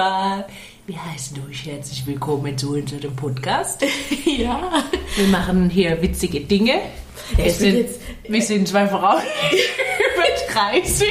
Mamba. 0.00 0.44
Wir 0.86 1.02
heißen 1.12 1.42
euch 1.48 1.64
herzlich 1.64 2.06
willkommen 2.06 2.56
zu 2.58 2.74
unserem 2.74 3.16
Podcast. 3.16 3.82
Ja. 4.26 4.82
Wir 5.16 5.26
machen 5.28 5.70
hier 5.70 6.02
witzige 6.02 6.40
Dinge. 6.40 6.74
Wir 7.36 7.46
ich 7.46 7.56
bin 7.58 7.72
sind, 7.72 7.76
jetzt- 7.78 8.00
wir 8.28 8.42
sind 8.42 8.68
zwei 8.68 8.86
Frauen 8.86 9.22
über 9.52 10.52
30. 10.52 11.08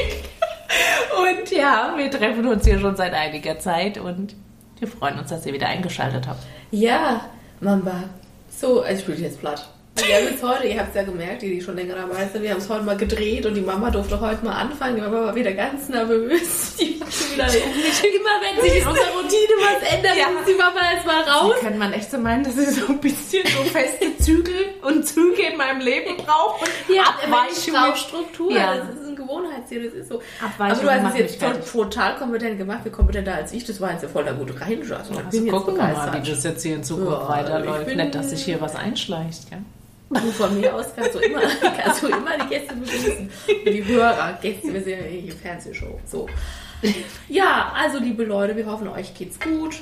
Und 1.18 1.50
ja, 1.51 1.95
wir 1.97 2.11
treffen 2.11 2.46
uns 2.47 2.63
hier 2.65 2.79
schon 2.79 2.96
seit 2.96 3.13
einiger 3.13 3.57
Zeit 3.57 3.97
und 3.97 4.36
wir 4.77 4.88
freuen 4.88 5.18
uns, 5.18 5.29
dass 5.29 5.46
ihr 5.47 5.54
wieder 5.54 5.68
eingeschaltet 5.68 6.27
habt. 6.27 6.43
Ja, 6.69 7.21
Mamba. 7.61 8.04
So, 8.49 8.82
also 8.83 8.99
ich 9.02 9.05
bin 9.07 9.24
jetzt 9.24 9.39
platt. 9.39 9.68
Wir 9.97 10.15
haben 10.17 10.25
jetzt 10.25 10.43
heute, 10.43 10.67
ihr 10.67 10.77
habt 10.79 10.89
es 10.89 10.95
ja 10.95 11.04
gemerkt, 11.04 11.41
die, 11.41 11.49
die 11.51 11.61
schon 11.61 11.75
länger 11.77 11.95
dabei 11.95 12.27
sind, 12.31 12.43
wir 12.43 12.51
haben 12.51 12.57
es 12.59 12.69
heute 12.69 12.83
mal 12.83 12.97
gedreht 12.97 13.45
und 13.45 13.54
die 13.55 13.61
Mama 13.61 13.89
durfte 13.89 14.19
heute 14.19 14.43
mal 14.45 14.51
anfangen. 14.54 14.95
Die 14.97 15.01
Mama 15.01 15.21
war 15.27 15.35
wieder 15.35 15.54
ganz 15.54 15.87
nervös. 15.89 16.75
Die 16.79 16.99
war 16.99 17.47
schon 17.49 17.61
wieder 17.61 17.85
immer, 18.15 18.35
wenn 18.41 18.63
sich 18.63 18.81
in 18.81 18.87
unserer 18.87 19.11
Routine 19.11 19.54
was 19.61 19.93
ändert, 19.93 20.18
Ja. 20.18 20.29
muss 20.31 20.45
die 20.45 20.54
Mama 20.55 20.79
jetzt 20.93 21.05
mal 21.05 21.21
raus. 21.23 21.55
Kann 21.61 21.77
man 21.77 21.93
echt 21.93 22.09
so 22.11 22.18
meinen, 22.18 22.43
dass 22.43 22.57
ich 22.57 22.69
so 22.71 22.87
ein 22.87 22.99
bisschen 22.99 23.43
so 23.45 23.63
feste 23.63 24.18
Zügel 24.18 24.55
und 24.81 25.05
Züge 25.07 25.43
in 25.51 25.57
meinem 25.57 25.79
Leben 25.81 26.18
brauche? 26.18 26.65
Ja, 26.93 27.04
Abweichungen. 27.04 27.75
Abweichung. 27.79 28.49
Ja. 28.51 28.75
Das 28.77 28.89
ist 29.01 29.07
ein 29.07 29.15
Gewohnheitsziel, 29.15 29.83
das 29.85 29.93
ist 29.93 30.09
so. 30.09 30.21
Abweichung 30.43 30.87
Aber 30.89 30.97
du 30.97 31.04
hast 31.04 31.13
es 31.13 31.19
jetzt 31.19 31.35
fertig. 31.39 31.71
total 31.71 32.16
kompetent 32.17 32.57
gemacht, 32.57 32.80
viel 32.83 32.91
kompetenter 32.91 33.35
als 33.35 33.52
ich. 33.53 33.63
Das 33.66 33.80
war 33.81 33.91
jetzt 33.91 34.03
ja 34.03 34.09
voll 34.09 34.23
der 34.23 34.33
gute 34.33 34.59
Reinschluss. 34.59 34.97
Also, 34.99 35.13
ich 35.13 35.19
Also 35.19 35.45
gucken 35.47 35.77
wir 35.77 35.83
mal, 35.83 36.13
wie 36.23 36.30
das 36.30 36.43
jetzt 36.43 36.63
hier 36.63 36.75
in 36.75 36.83
Zukunft 36.83 37.11
Ja, 37.11 37.30
weiterläuft. 37.30 37.95
Nicht, 37.95 38.15
dass 38.15 38.30
sich 38.31 38.43
hier 38.43 38.59
was 38.61 38.75
einschleicht. 38.75 39.52
Ja? 39.52 39.57
Du 40.21 40.31
von 40.31 40.59
mir 40.59 40.73
aus 40.73 40.88
kannst 40.95 41.16
du 41.16 41.19
immer, 41.19 41.41
kannst 41.83 42.03
du 42.03 42.08
immer 42.08 42.38
die 42.44 42.47
Gäste 42.49 42.75
begrüßen. 42.75 43.30
Die 43.66 43.85
Hörer, 43.85 44.38
Gäste, 44.41 44.73
wir 44.73 44.81
sind 44.81 44.99
ja 44.99 45.05
hier 45.05 45.33
Fernsehshow. 45.33 45.99
So. 46.05 46.27
Ja, 47.30 47.73
also 47.75 47.99
liebe 47.99 48.23
Leute, 48.23 48.55
wir 48.55 48.66
hoffen, 48.66 48.88
euch 48.88 49.13
geht's 49.13 49.39
gut. 49.39 49.81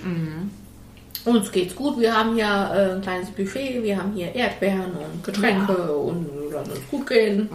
Uns 1.26 1.52
geht's 1.52 1.76
gut. 1.76 2.00
Wir 2.00 2.16
haben 2.16 2.36
hier 2.36 2.46
äh, 2.46 2.96
ein 2.96 3.02
kleines 3.02 3.30
Buffet, 3.32 3.82
wir 3.82 3.98
haben 3.98 4.14
hier 4.14 4.34
Erdbeeren 4.36 4.92
und 4.92 5.24
Getränke 5.24 5.96
und 5.96 6.52
lassen 6.52 6.72
uns 6.72 6.88
gut 6.90 7.08
gehen. 7.08 7.50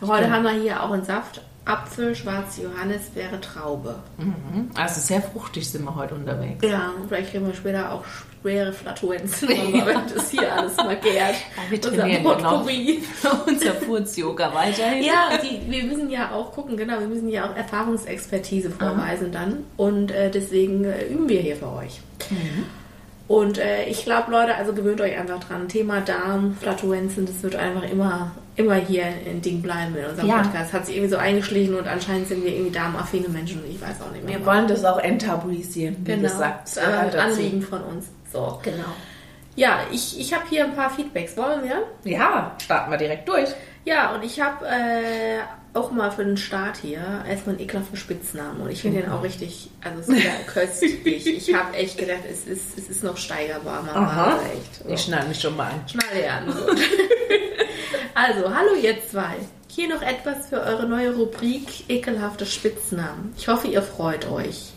Heute 0.00 0.30
haben 0.30 0.44
wir 0.44 0.52
hier 0.52 0.82
auch 0.82 0.90
einen 0.90 1.04
Saft. 1.04 1.42
Apfel, 1.64 2.14
schwarze 2.14 2.62
Johannisbeere, 2.62 3.40
Traube. 3.40 3.96
Mhm. 4.18 4.70
Also 4.74 5.00
sehr 5.00 5.22
fruchtig 5.22 5.68
sind 5.70 5.84
wir 5.84 5.94
heute 5.94 6.14
unterwegs. 6.14 6.64
Ja, 6.66 6.92
vielleicht 7.06 7.30
kriegen 7.30 7.46
wir 7.46 7.54
später 7.54 7.92
auch 7.92 8.04
schwere 8.40 8.72
Flatulenzen, 8.72 9.48
wenn 9.48 10.14
das 10.14 10.30
hier 10.30 10.52
alles 10.52 10.76
mal 10.76 10.96
gärt. 10.96 11.36
wir 11.68 11.78
Unser 11.78 11.96
trainieren 11.96 12.24
ja 12.24 12.38
noch. 12.38 12.50
Potpourri. 12.50 13.02
Unser 13.46 13.74
Furz-Yoga 13.74 14.54
weiterhin. 14.54 15.04
Ja, 15.04 15.30
die, 15.42 15.70
wir 15.70 15.84
müssen 15.84 16.10
ja 16.10 16.32
auch 16.32 16.52
gucken, 16.52 16.76
genau, 16.76 16.98
wir 17.00 17.06
müssen 17.06 17.28
ja 17.28 17.50
auch 17.50 17.56
Erfahrungsexpertise 17.56 18.70
vorweisen 18.70 19.32
dann. 19.32 19.64
Und 19.76 20.10
äh, 20.10 20.30
deswegen 20.30 20.84
äh, 20.84 21.06
üben 21.06 21.28
wir 21.28 21.40
hier 21.40 21.56
für 21.56 21.72
euch. 21.72 22.00
Und 23.30 23.58
äh, 23.58 23.84
ich 23.84 24.04
glaube, 24.04 24.32
Leute, 24.32 24.56
also 24.56 24.72
gewöhnt 24.72 25.00
euch 25.00 25.16
einfach 25.16 25.38
dran. 25.38 25.68
Thema 25.68 26.00
Darm, 26.00 26.56
Flatulenzen, 26.60 27.26
das 27.26 27.40
wird 27.44 27.54
einfach 27.54 27.88
immer, 27.88 28.32
immer 28.56 28.74
hier 28.74 29.04
ein 29.04 29.40
Ding 29.40 29.62
bleiben 29.62 29.94
in 29.94 30.04
unserem 30.04 30.28
Ja. 30.28 30.42
Podcast. 30.42 30.72
Hat 30.72 30.86
sich 30.86 30.96
irgendwie 30.96 31.12
so 31.12 31.16
eingeschlichen 31.16 31.76
und 31.76 31.86
anscheinend 31.86 32.26
sind 32.26 32.44
wir 32.44 32.52
irgendwie 32.52 32.72
darmaffine 32.72 33.28
Menschen 33.28 33.62
und 33.62 33.70
ich 33.70 33.80
weiß 33.80 34.00
auch 34.00 34.10
nicht 34.12 34.24
mehr. 34.24 34.40
Wir 34.40 34.46
wollen 34.46 34.66
das 34.66 34.84
auch 34.84 34.98
enttabuisieren, 34.98 35.98
wie 36.00 36.10
genau. 36.10 36.22
gesagt. 36.22 36.62
Das 36.64 36.72
ist 36.72 36.78
ein. 36.78 37.20
Anliegen 37.20 37.62
von 37.62 37.82
uns. 37.82 38.06
So. 38.32 38.60
Genau. 38.62 38.94
Ja, 39.56 39.80
ich, 39.92 40.18
ich 40.18 40.32
habe 40.32 40.44
hier 40.48 40.64
ein 40.64 40.74
paar 40.74 40.90
Feedbacks. 40.90 41.36
Wollen 41.36 41.64
wir? 41.64 41.86
Ja, 42.04 42.56
starten 42.62 42.90
wir 42.90 42.98
direkt 42.98 43.28
durch. 43.28 43.50
Ja, 43.84 44.14
und 44.14 44.22
ich 44.22 44.40
habe 44.40 44.66
äh, 44.66 45.40
auch 45.74 45.90
mal 45.90 46.10
für 46.10 46.24
den 46.24 46.36
Start 46.36 46.78
hier 46.78 47.24
erstmal 47.28 47.56
einen 47.56 47.64
ekelhaften 47.64 47.96
Spitznamen. 47.96 48.60
Und 48.60 48.70
ich 48.70 48.82
finde 48.82 49.02
den 49.02 49.10
auch 49.10 49.22
richtig, 49.22 49.70
also 49.82 50.00
es 50.00 50.08
ist 50.08 50.16
wieder 50.16 50.30
köstlich. 50.46 51.26
Ich 51.26 51.54
habe 51.54 51.76
echt 51.76 51.98
gedacht, 51.98 52.22
es 52.30 52.46
ist, 52.46 52.78
es 52.78 52.88
ist 52.88 53.02
noch 53.02 53.16
steigerbar. 53.16 53.82
Mama. 53.82 54.06
Aha. 54.06 54.24
Also 54.32 54.44
echt. 54.46 54.74
So. 54.84 54.88
Ich 54.88 55.00
schneide 55.02 55.28
mich 55.28 55.40
schon 55.40 55.56
mal 55.56 55.70
an. 55.70 55.88
Schnalle 55.88 56.30
an. 56.30 56.52
So. 56.52 56.66
also, 58.14 58.54
hallo 58.54 58.74
ihr 58.80 58.96
zwei. 59.08 59.36
Hier 59.68 59.88
noch 59.88 60.02
etwas 60.02 60.48
für 60.48 60.60
eure 60.60 60.86
neue 60.86 61.14
Rubrik 61.14 61.88
Ekelhafte 61.88 62.44
Spitznamen. 62.44 63.32
Ich 63.36 63.48
hoffe, 63.48 63.68
ihr 63.68 63.82
freut 63.82 64.30
euch. 64.30 64.72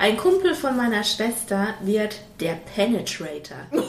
Ein 0.00 0.16
Kumpel 0.16 0.54
von 0.54 0.76
meiner 0.76 1.02
Schwester 1.02 1.74
wird 1.80 2.20
der 2.38 2.52
Penetrator. 2.52 3.58
ich 3.72 3.80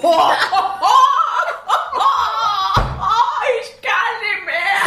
kann 3.79 4.15
nicht 4.23 4.43
mehr. 4.43 4.81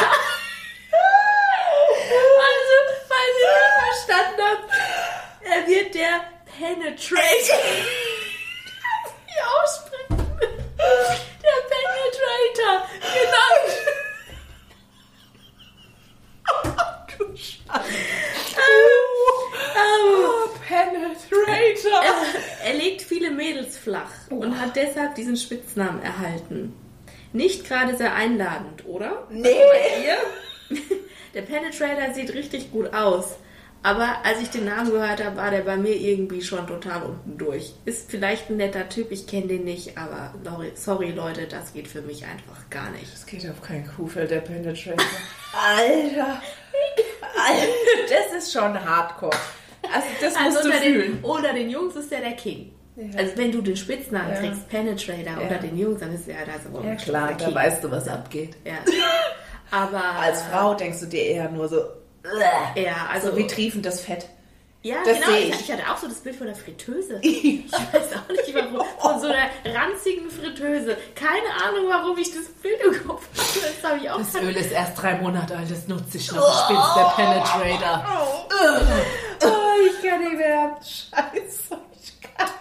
Also, 2.43 2.77
falls 3.07 3.35
ihr 3.39 3.55
nicht 3.55 3.79
verstanden 3.79 4.43
habt, 4.43 4.67
er 5.45 5.61
wird 5.69 5.95
der 5.95 6.25
Penetrator. 6.59 7.63
Wie 9.27 9.41
aussprechen? 9.63 10.19
Der 10.77 11.59
Penetrator. 11.71 12.75
Genau. 13.15 13.53
Du 17.17 17.25
Scheiße. 17.37 17.93
Ähm, 18.57 19.03
Penetrator. 20.73 22.03
er, 22.03 22.69
er 22.71 22.75
legt 22.75 23.03
viele 23.03 23.31
Mädels 23.31 23.77
flach 23.77 24.11
und 24.31 24.59
hat 24.59 24.77
deshalb 24.77 25.15
diesen 25.15 25.37
Spitznamen 25.73 26.03
erhalten. 26.03 26.75
Nicht 27.33 27.67
gerade 27.67 27.97
sehr 27.97 28.15
einladend, 28.15 28.85
oder? 28.87 29.27
Nee. 29.31 29.43
Bei 29.43 30.05
ihr? 30.05 30.79
Der 31.35 31.43
Penetrator 31.43 32.13
sieht 32.15 32.35
richtig 32.35 32.71
gut 32.73 32.93
aus. 32.93 33.37
Aber 33.85 34.19
als 34.25 34.41
ich 34.41 34.51
den 34.51 34.67
Namen 34.67 34.93
gehört 34.93 35.25
habe, 35.25 35.37
war 35.37 35.51
der 35.51 35.63
bei 35.63 35.77
mir 35.77 35.97
irgendwie 35.97 36.41
schon 36.41 36.69
total 36.69 37.03
unten 37.03 37.37
durch. 37.37 37.73
Ist 37.85 38.09
vielleicht 38.11 38.49
ein 38.49 38.59
netter 38.59 38.89
Typ, 38.89 39.11
ich 39.11 39.27
kenne 39.27 39.49
den 39.49 39.65
nicht, 39.65 39.99
aber 39.99 40.35
sorry, 40.77 41.11
Leute, 41.11 41.49
das 41.49 41.73
geht 41.73 41.89
für 41.89 42.01
mich 42.03 42.25
einfach 42.25 42.71
gar 42.71 42.91
nicht. 42.91 43.13
Das 43.13 43.27
geht 43.27 43.49
auf 43.51 43.61
kein 43.61 43.85
Kuhfeld, 43.89 44.31
der 44.31 44.39
Penetrator. 44.41 45.05
Alter. 45.53 46.41
Alter. 47.35 47.67
Das 48.09 48.45
ist 48.45 48.53
schon 48.53 48.85
hardcore. 48.85 49.37
Also 49.93 50.07
das 50.21 50.35
musst 50.39 50.57
Also 50.59 50.71
du 50.71 50.77
fühlen. 50.77 51.17
den, 51.17 51.25
unter 51.25 51.53
den 51.53 51.69
Jungs 51.69 51.97
ist 51.97 52.13
der 52.13 52.21
der 52.21 52.33
King. 52.37 52.73
Ja. 52.97 53.19
Also 53.19 53.37
wenn 53.37 53.53
du 53.53 53.63
den 53.63 53.77
Spitznamen 53.77 54.31
Ja. 54.35 54.39
kriegst, 54.41 54.69
Penetrator 54.69 55.25
Ja. 55.25 55.39
unter 55.41 55.59
den 55.59 55.79
Jungs, 55.79 56.01
dann 56.01 56.15
ist 56.15 56.27
der 56.27 56.37
da 56.45 56.53
so 56.63 56.83
Ja 56.87 56.95
klar, 56.97 57.33
da 57.39 57.55
weißt 57.55 57.83
du, 57.85 57.91
was 57.91 58.07
abgeht. 58.09 58.57
Ja. 58.65 58.75
Aber 59.71 60.03
Als 60.21 60.43
Frau 60.43 60.75
denkst 60.75 61.01
du 61.01 61.07
dir 61.07 61.23
eher 61.25 61.49
nur 61.51 61.69
so, 61.69 61.77
Ja, 62.77 63.09
also 63.13 63.31
so 63.31 63.37
wie 63.37 63.47
triefendes 63.47 64.01
Fett. 64.03 64.29
Ja, 64.85 64.97
Das 65.07 65.21
genau. 65.21 65.37
Ich. 65.39 65.61
ich. 65.61 65.73
hatte 65.73 65.85
auch 65.91 65.97
so 65.97 66.09
das 66.09 66.19
Bild 66.19 66.35
von 66.37 66.47
der 66.49 66.57
Fritteuse. 66.57 67.21
Ich 67.23 67.71
weiß 67.73 68.11
auch 68.17 68.29
nicht 68.29 68.53
warum. 68.55 68.85
Von 68.99 69.21
so 69.21 69.29
einer 69.29 69.47
ranzigen 69.65 70.29
Fritteuse. 70.29 70.97
Keine 71.15 71.49
Ahnung, 71.65 71.89
warum 71.89 72.19
ich 72.19 72.31
das 72.35 72.47
Bild 72.61 72.81
im 72.85 73.07
Kopf 73.09 73.29
hatte. 73.31 73.73
Das 73.81 73.91
habe 73.91 74.01
ich 74.03 74.11
auch 74.11 74.19
Das 74.19 74.35
Öl 74.35 74.55
ist 74.57 74.73
erst 74.73 75.01
drei 75.01 75.15
Monate 75.19 75.57
alt, 75.57 75.71
das 75.71 75.87
nutze 75.87 76.17
ich 76.19 76.33
noch. 76.33 76.63
Ich 76.63 76.69
bin's, 76.69 76.95
der 76.97 77.13
Penetrator. 77.17 78.05
Oh, 79.45 79.87
ich 79.87 80.09
kann 80.09 80.21
nicht 80.21 80.37
mehr. 80.37 80.77
Scheiße. 80.83 81.52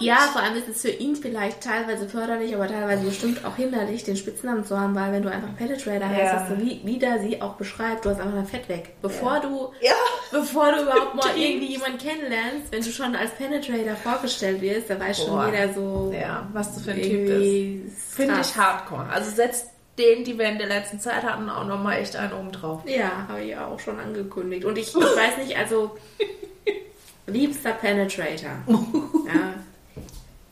Ja, 0.01 0.17
vor 0.33 0.41
allem 0.41 0.55
ist 0.57 0.67
es 0.67 0.81
für 0.81 0.89
ihn 0.89 1.15
vielleicht 1.15 1.61
teilweise 1.61 2.09
förderlich, 2.09 2.53
aber 2.55 2.67
teilweise 2.67 3.05
bestimmt 3.05 3.45
auch 3.45 3.55
hinderlich, 3.55 4.03
den 4.03 4.17
Spitznamen 4.17 4.65
zu 4.65 4.79
haben, 4.79 4.95
weil 4.95 5.11
wenn 5.13 5.21
du 5.23 5.29
einfach 5.31 5.55
Penetrator 5.57 6.09
heißt, 6.09 6.19
Ja. 6.33 6.47
so 6.49 6.57
wie, 6.61 6.81
wie 6.83 6.97
da 6.99 7.19
sie 7.19 7.41
auch 7.41 7.53
beschreibt, 7.53 8.03
du 8.05 8.09
hast 8.09 8.19
einfach 8.19 8.33
dein 8.35 8.45
Fett 8.47 8.67
weg. 8.67 8.93
Bevor 9.01 9.39
du 9.39 9.71
Ja. 9.81 9.93
bevor 10.31 10.71
du 10.71 10.81
überhaupt 10.83 11.15
mal 11.15 11.31
irgendwie 11.37 11.67
jemanden 11.67 11.97
kennenlernst, 11.99 12.71
wenn 12.71 12.81
du 12.83 12.89
schon 12.89 13.15
als 13.15 13.31
Penetrator 13.31 13.95
vorgestellt 13.95 14.61
wirst, 14.61 14.89
da 14.89 14.99
weiß 14.99 15.23
schon 15.23 15.45
jeder 15.53 15.73
so 15.73 16.13
Ja, 16.19 16.47
was 16.53 16.73
du 16.75 16.79
für 16.81 16.91
ein 16.91 17.01
Typ 17.01 17.27
bist. 17.27 18.15
Finde 18.15 18.39
ich 18.41 18.55
hardcore. 18.57 19.07
Also 19.09 19.31
setzt 19.31 19.67
den, 19.97 20.23
die 20.23 20.37
wir 20.39 20.45
in 20.45 20.57
der 20.57 20.67
letzten 20.67 20.99
Zeit 20.99 21.21
hatten, 21.23 21.49
auch 21.49 21.67
nochmal 21.67 21.99
echt 21.99 22.15
einen 22.15 22.33
oben 22.33 22.51
drauf. 22.51 22.81
Ja, 22.85 23.27
habe 23.27 23.41
ich 23.41 23.49
ja 23.49 23.67
auch 23.67 23.79
schon 23.79 23.99
angekündigt. 23.99 24.65
Und 24.65 24.77
ich, 24.77 24.87
ich 24.89 24.95
weiß 24.95 25.37
nicht, 25.45 25.55
also 25.57 25.95
liebster 27.27 27.71
Penetrator. 27.73 28.51
ja. 28.67 29.53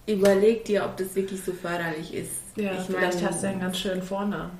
Überleg 0.10 0.66
dir, 0.66 0.86
ob 0.86 0.98
das 0.98 1.16
wirklich 1.16 1.44
so 1.44 1.54
förderlich 1.54 2.14
ist. 2.14 2.32
Ja, 2.56 2.74
ich 2.74 2.80
vielleicht 2.82 3.16
meine, 3.16 3.30
hast 3.30 3.44
du 3.44 3.48
einen 3.48 3.60
ganz 3.62 3.78
schönen 3.78 4.02
Vornamen. 4.02 4.52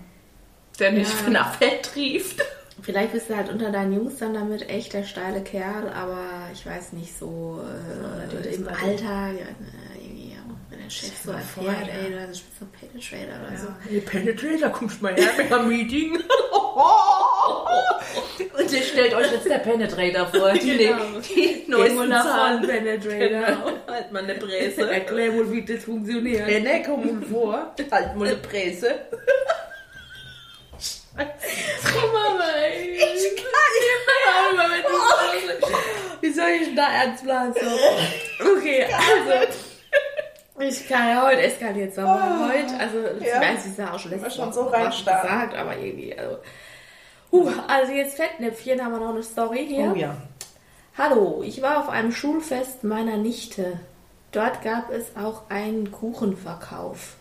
Der 0.80 0.92
nicht 0.92 1.12
Ja. 1.24 1.30
nach 1.32 1.56
Fett 1.56 1.84
trieft. 1.84 2.42
Vielleicht 2.82 3.12
bist 3.12 3.30
du 3.30 3.36
halt 3.36 3.50
unter 3.50 3.72
deinen 3.72 3.94
Jungs 3.94 4.18
dann 4.18 4.34
damit 4.34 4.70
echt 4.70 4.94
der 4.94 5.04
steile 5.04 5.42
Kerl, 5.42 5.90
aber 5.90 6.24
ich 6.54 6.66
weiß 6.66 6.94
nicht, 6.94 7.18
so 7.18 7.62
äh, 7.62 8.56
im 8.56 8.68
Alltag, 8.68 9.34
ja, 9.38 9.46
na, 9.60 10.02
irgendwie, 10.02 10.30
ja, 10.32 10.38
wenn 10.70 10.70
der 10.70 10.78
Chef 10.90 11.12
so 11.24 11.32
mal 11.32 11.42
vor, 11.42 11.66
erfährt, 11.68 11.88
ja. 11.88 11.94
ey, 11.94 12.12
du 12.12 12.20
hast 12.28 12.44
einen 12.62 12.72
Penetrator 12.72 13.48
oder 13.48 13.58
so. 13.58 13.68
Hey, 13.90 14.00
Penetrator, 14.02 14.70
kommst 14.70 15.02
mal 15.02 15.14
her 15.16 15.30
mit 15.38 15.52
einem 15.54 15.68
Meeting. 15.70 16.18
Und 18.58 18.72
ihr 18.72 18.82
stellt 18.82 19.14
euch 19.14 19.32
jetzt 19.32 19.46
der 19.50 19.60
Penetrator 19.60 20.28
vor. 20.28 20.52
Die, 20.54 20.78
Genau. 20.78 20.98
die 21.20 21.64
neuesten 21.68 21.98
mal 21.98 22.08
nach 22.08 22.24
Zahlen. 22.26 22.62
Penetrator. 22.68 23.20
Genau. 23.30 23.72
Halt 23.88 24.12
mal 24.12 24.24
eine 24.24 24.36
Präse. 24.36 24.90
Erklär 24.92 25.34
wohl, 25.34 25.52
wie 25.52 25.64
das 25.66 25.84
funktioniert. 25.84 26.46
Penne, 26.48 26.84
komm 26.86 27.20
mal 27.20 27.28
vor. 27.28 27.76
Halt 27.92 28.16
mal 28.16 28.28
eine 28.28 28.38
Präse. 28.38 28.96
Mama, 31.16 32.50
ey. 32.64 32.92
Ich 32.94 33.36
kann 33.36 33.70
nicht 33.76 34.06
Mama, 34.56 34.64
wenn 34.72 34.84
du 34.84 34.90
so- 36.34 36.76
da 36.76 36.88
ernst 37.04 37.24
bleiben. 37.24 37.54
So. 37.54 38.48
Okay, 38.58 38.86
also. 38.86 39.69
Ich 40.60 40.88
kann 40.88 41.08
ja 41.08 41.26
heute 41.26 41.42
eskaliert 41.42 41.92
es 41.92 41.98
aber 41.98 42.16
Oh, 42.16 42.50
heute, 42.50 42.78
also 42.80 42.98
ich 43.20 43.28
ja. 43.28 43.40
weiß, 43.40 43.66
ich 43.66 43.76
sage 43.76 43.94
auch 43.94 44.00
schon 44.00 44.12
letztes 44.12 44.36
schon 44.36 44.52
so 44.52 44.66
gesagt, 44.66 45.56
aber 45.56 45.78
irgendwie, 45.78 46.18
also. 46.18 46.38
Huh, 47.32 47.50
also 47.68 47.94
jetzt 47.94 48.18
Fettnäpfchen 48.18 48.84
haben 48.84 48.92
wir 48.92 49.00
noch 49.00 49.14
eine 49.14 49.24
Story 49.24 49.66
hier. 49.68 49.94
Oh 49.94 49.98
ja. 49.98 50.18
Hallo, 50.98 51.44
ich 51.46 51.62
war 51.62 51.80
auf 51.80 51.90
einem 51.90 52.12
Schulfest 52.12 52.84
meiner 52.84 53.18
Nichte. 53.18 53.80
Dort 54.32 54.62
gab 54.62 54.92
es 54.92 55.16
auch 55.16 55.50
einen 55.50 55.92
Kuchenverkauf. 55.92 57.16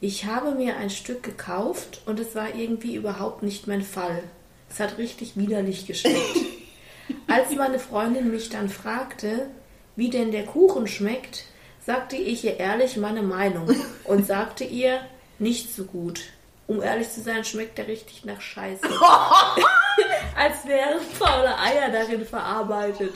Ich 0.00 0.26
habe 0.26 0.50
mir 0.50 0.76
ein 0.76 0.90
Stück 0.90 1.22
gekauft 1.22 2.02
und 2.04 2.20
es 2.20 2.34
war 2.34 2.54
irgendwie 2.54 2.94
überhaupt 2.94 3.42
nicht 3.42 3.66
mein 3.66 3.82
Fall. 3.82 4.22
Es 4.68 4.80
hat 4.80 4.98
richtig 4.98 5.36
widerlich 5.36 5.86
geschmeckt. 5.86 6.36
Als 7.26 7.54
meine 7.54 7.78
Freundin 7.78 8.30
mich 8.30 8.50
dann 8.50 8.68
fragte, 8.68 9.48
wie 9.94 10.10
denn 10.10 10.32
der 10.32 10.44
Kuchen 10.44 10.86
schmeckt, 10.86 11.44
sagte 11.86 12.16
ich 12.16 12.44
ihr 12.44 12.58
ehrlich 12.58 12.96
meine 12.96 13.22
Meinung 13.22 13.70
und 14.04 14.26
sagte 14.26 14.64
ihr, 14.64 15.00
nicht 15.38 15.72
so 15.72 15.84
gut. 15.84 16.20
Um 16.66 16.82
ehrlich 16.82 17.10
zu 17.10 17.20
sein, 17.20 17.44
schmeckt 17.44 17.78
er 17.78 17.86
richtig 17.86 18.24
nach 18.24 18.40
Scheiße. 18.40 18.82
Als 20.36 20.66
wären 20.66 21.00
faule 21.00 21.56
Eier 21.56 21.90
darin 21.92 22.26
verarbeitet. 22.26 23.14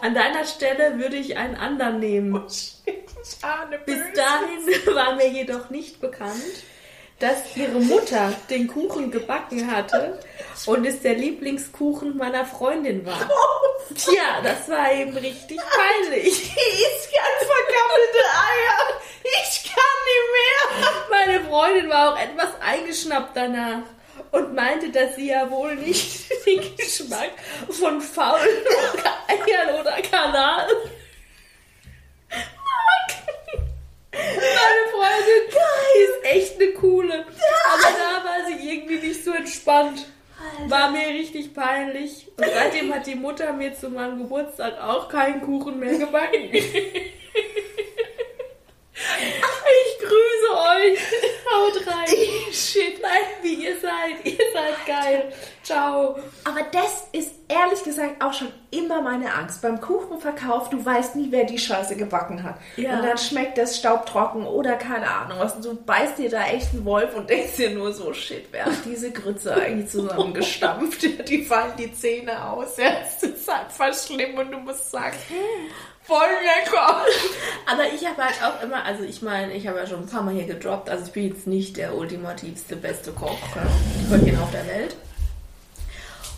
An 0.00 0.14
deiner 0.14 0.44
Stelle 0.44 0.96
würde 0.98 1.16
ich 1.16 1.36
einen 1.36 1.56
anderen 1.56 1.98
nehmen. 1.98 2.44
Schade, 2.48 3.80
Bis 3.84 3.98
dahin 4.14 4.94
war 4.94 5.16
mir 5.16 5.30
jedoch 5.30 5.70
nicht 5.70 6.00
bekannt, 6.00 6.62
dass 7.18 7.56
ihre 7.56 7.80
Mutter 7.80 8.32
den 8.48 8.68
Kuchen 8.68 9.10
gebacken 9.10 9.70
hatte 9.70 10.20
und 10.66 10.86
es 10.86 11.00
der 11.00 11.14
Lieblingskuchen 11.14 12.16
meiner 12.16 12.44
Freundin 12.44 13.04
war. 13.04 13.28
Tja, 13.94 14.40
das 14.42 14.68
war 14.68 14.92
eben 14.92 15.16
richtig 15.16 15.58
peinlich. 15.58 16.26
Ich 16.28 17.14
kann 17.14 17.46
vergammelte 17.46 18.22
Eier. 18.34 19.00
Ich 19.22 19.64
kann 19.64 19.98
nicht 20.06 20.26
mehr. 20.36 20.90
Meine 21.10 21.44
Freundin 21.44 21.88
war 21.88 22.12
auch 22.12 22.18
etwas 22.18 22.50
eingeschnappt 22.60 23.36
danach 23.36 23.82
und 24.30 24.54
meinte, 24.54 24.90
dass 24.90 25.16
sie 25.16 25.28
ja 25.28 25.50
wohl 25.50 25.74
nicht 25.76 26.30
den 26.46 26.76
Geschmack 26.76 27.32
von 27.70 28.00
faulen 28.00 28.64
Eiern 29.28 29.80
oder 29.80 30.00
Kanal 30.02 30.68
mag. 32.30 33.08
Meine 34.12 34.84
Freundin 34.92 35.48
ist 36.04 36.24
echt 36.24 36.60
eine 36.60 36.72
coole, 36.72 37.24
aber 37.24 37.82
da 37.82 38.24
war 38.24 38.46
sie 38.46 38.68
irgendwie 38.68 38.98
so 39.68 39.72
entspannt. 39.72 40.06
War 40.68 40.90
mir 40.90 41.08
richtig 41.08 41.52
peinlich. 41.52 42.28
Und 42.36 42.46
seitdem 42.46 42.94
hat 42.94 43.06
die 43.06 43.14
Mutter 43.14 43.52
mir 43.52 43.74
zu 43.74 43.90
meinem 43.90 44.18
Geburtstag 44.18 44.80
auch 44.80 45.08
keinen 45.08 45.40
Kuchen 45.42 45.78
mehr 45.78 45.98
gebacken. 45.98 46.50
Ich 49.00 49.98
grüße 50.00 50.50
euch. 50.50 50.98
Haut 51.52 51.86
rein. 51.86 52.52
Shit. 52.52 52.98
Bleibt 52.98 53.42
wie 53.42 53.66
ihr 53.66 53.76
seid. 53.78 54.24
Ihr 54.24 54.44
seid 54.52 54.86
geil. 54.86 55.32
Ciao. 55.62 56.18
Aber 56.44 56.62
das 56.72 57.06
ist 57.12 57.37
ehrlich 57.58 57.82
gesagt 57.84 58.22
auch 58.22 58.32
schon 58.32 58.48
immer 58.70 59.02
meine 59.02 59.32
Angst. 59.34 59.62
Beim 59.62 59.80
Kuchenverkauf, 59.80 60.70
du 60.70 60.84
weißt 60.84 61.16
nie, 61.16 61.28
wer 61.30 61.44
die 61.44 61.58
Scheiße 61.58 61.96
gebacken 61.96 62.42
hat. 62.42 62.56
Ja. 62.76 62.96
Und 62.96 63.04
dann 63.04 63.18
schmeckt 63.18 63.58
das 63.58 63.78
staubtrocken 63.78 64.46
oder 64.46 64.76
keine 64.76 65.08
Ahnung 65.08 65.38
was. 65.38 65.56
Und 65.56 65.64
du 65.64 65.74
beißt 65.74 66.18
dir 66.18 66.30
da 66.30 66.44
echt 66.46 66.72
einen 66.72 66.84
Wolf 66.84 67.14
und 67.14 67.28
denkst 67.30 67.56
dir 67.56 67.70
nur 67.70 67.92
so, 67.92 68.12
shit, 68.12 68.46
wer 68.50 68.66
hat 68.66 68.84
diese 68.84 69.10
Grütze 69.10 69.54
eigentlich 69.54 69.90
zusammengestampft? 69.90 71.02
Die 71.28 71.44
fallen 71.44 71.72
die 71.78 71.92
Zähne 71.92 72.50
aus. 72.50 72.76
Ja, 72.76 72.92
es 73.04 73.22
ist 73.22 73.48
einfach 73.48 73.94
schlimm 73.94 74.36
und 74.38 74.50
du 74.50 74.58
musst 74.58 74.90
sagen, 74.90 75.16
voll 76.02 76.18
lecker. 76.42 77.04
Aber 77.66 77.84
ich 77.94 78.06
habe 78.06 78.24
halt 78.24 78.42
auch 78.42 78.62
immer, 78.62 78.84
also 78.84 79.04
ich 79.04 79.22
meine, 79.22 79.52
ich 79.52 79.66
habe 79.66 79.78
ja 79.78 79.86
schon 79.86 80.00
ein 80.00 80.06
paar 80.06 80.22
Mal 80.22 80.34
hier 80.34 80.46
gedroppt, 80.46 80.88
also 80.88 81.04
ich 81.06 81.12
bin 81.12 81.28
jetzt 81.28 81.46
nicht 81.46 81.76
der 81.76 81.94
ultimativste, 81.94 82.76
beste 82.76 83.12
Koch, 83.12 83.38
Köchin 84.10 84.38
auf 84.38 84.50
der 84.50 84.66
Welt. 84.66 84.96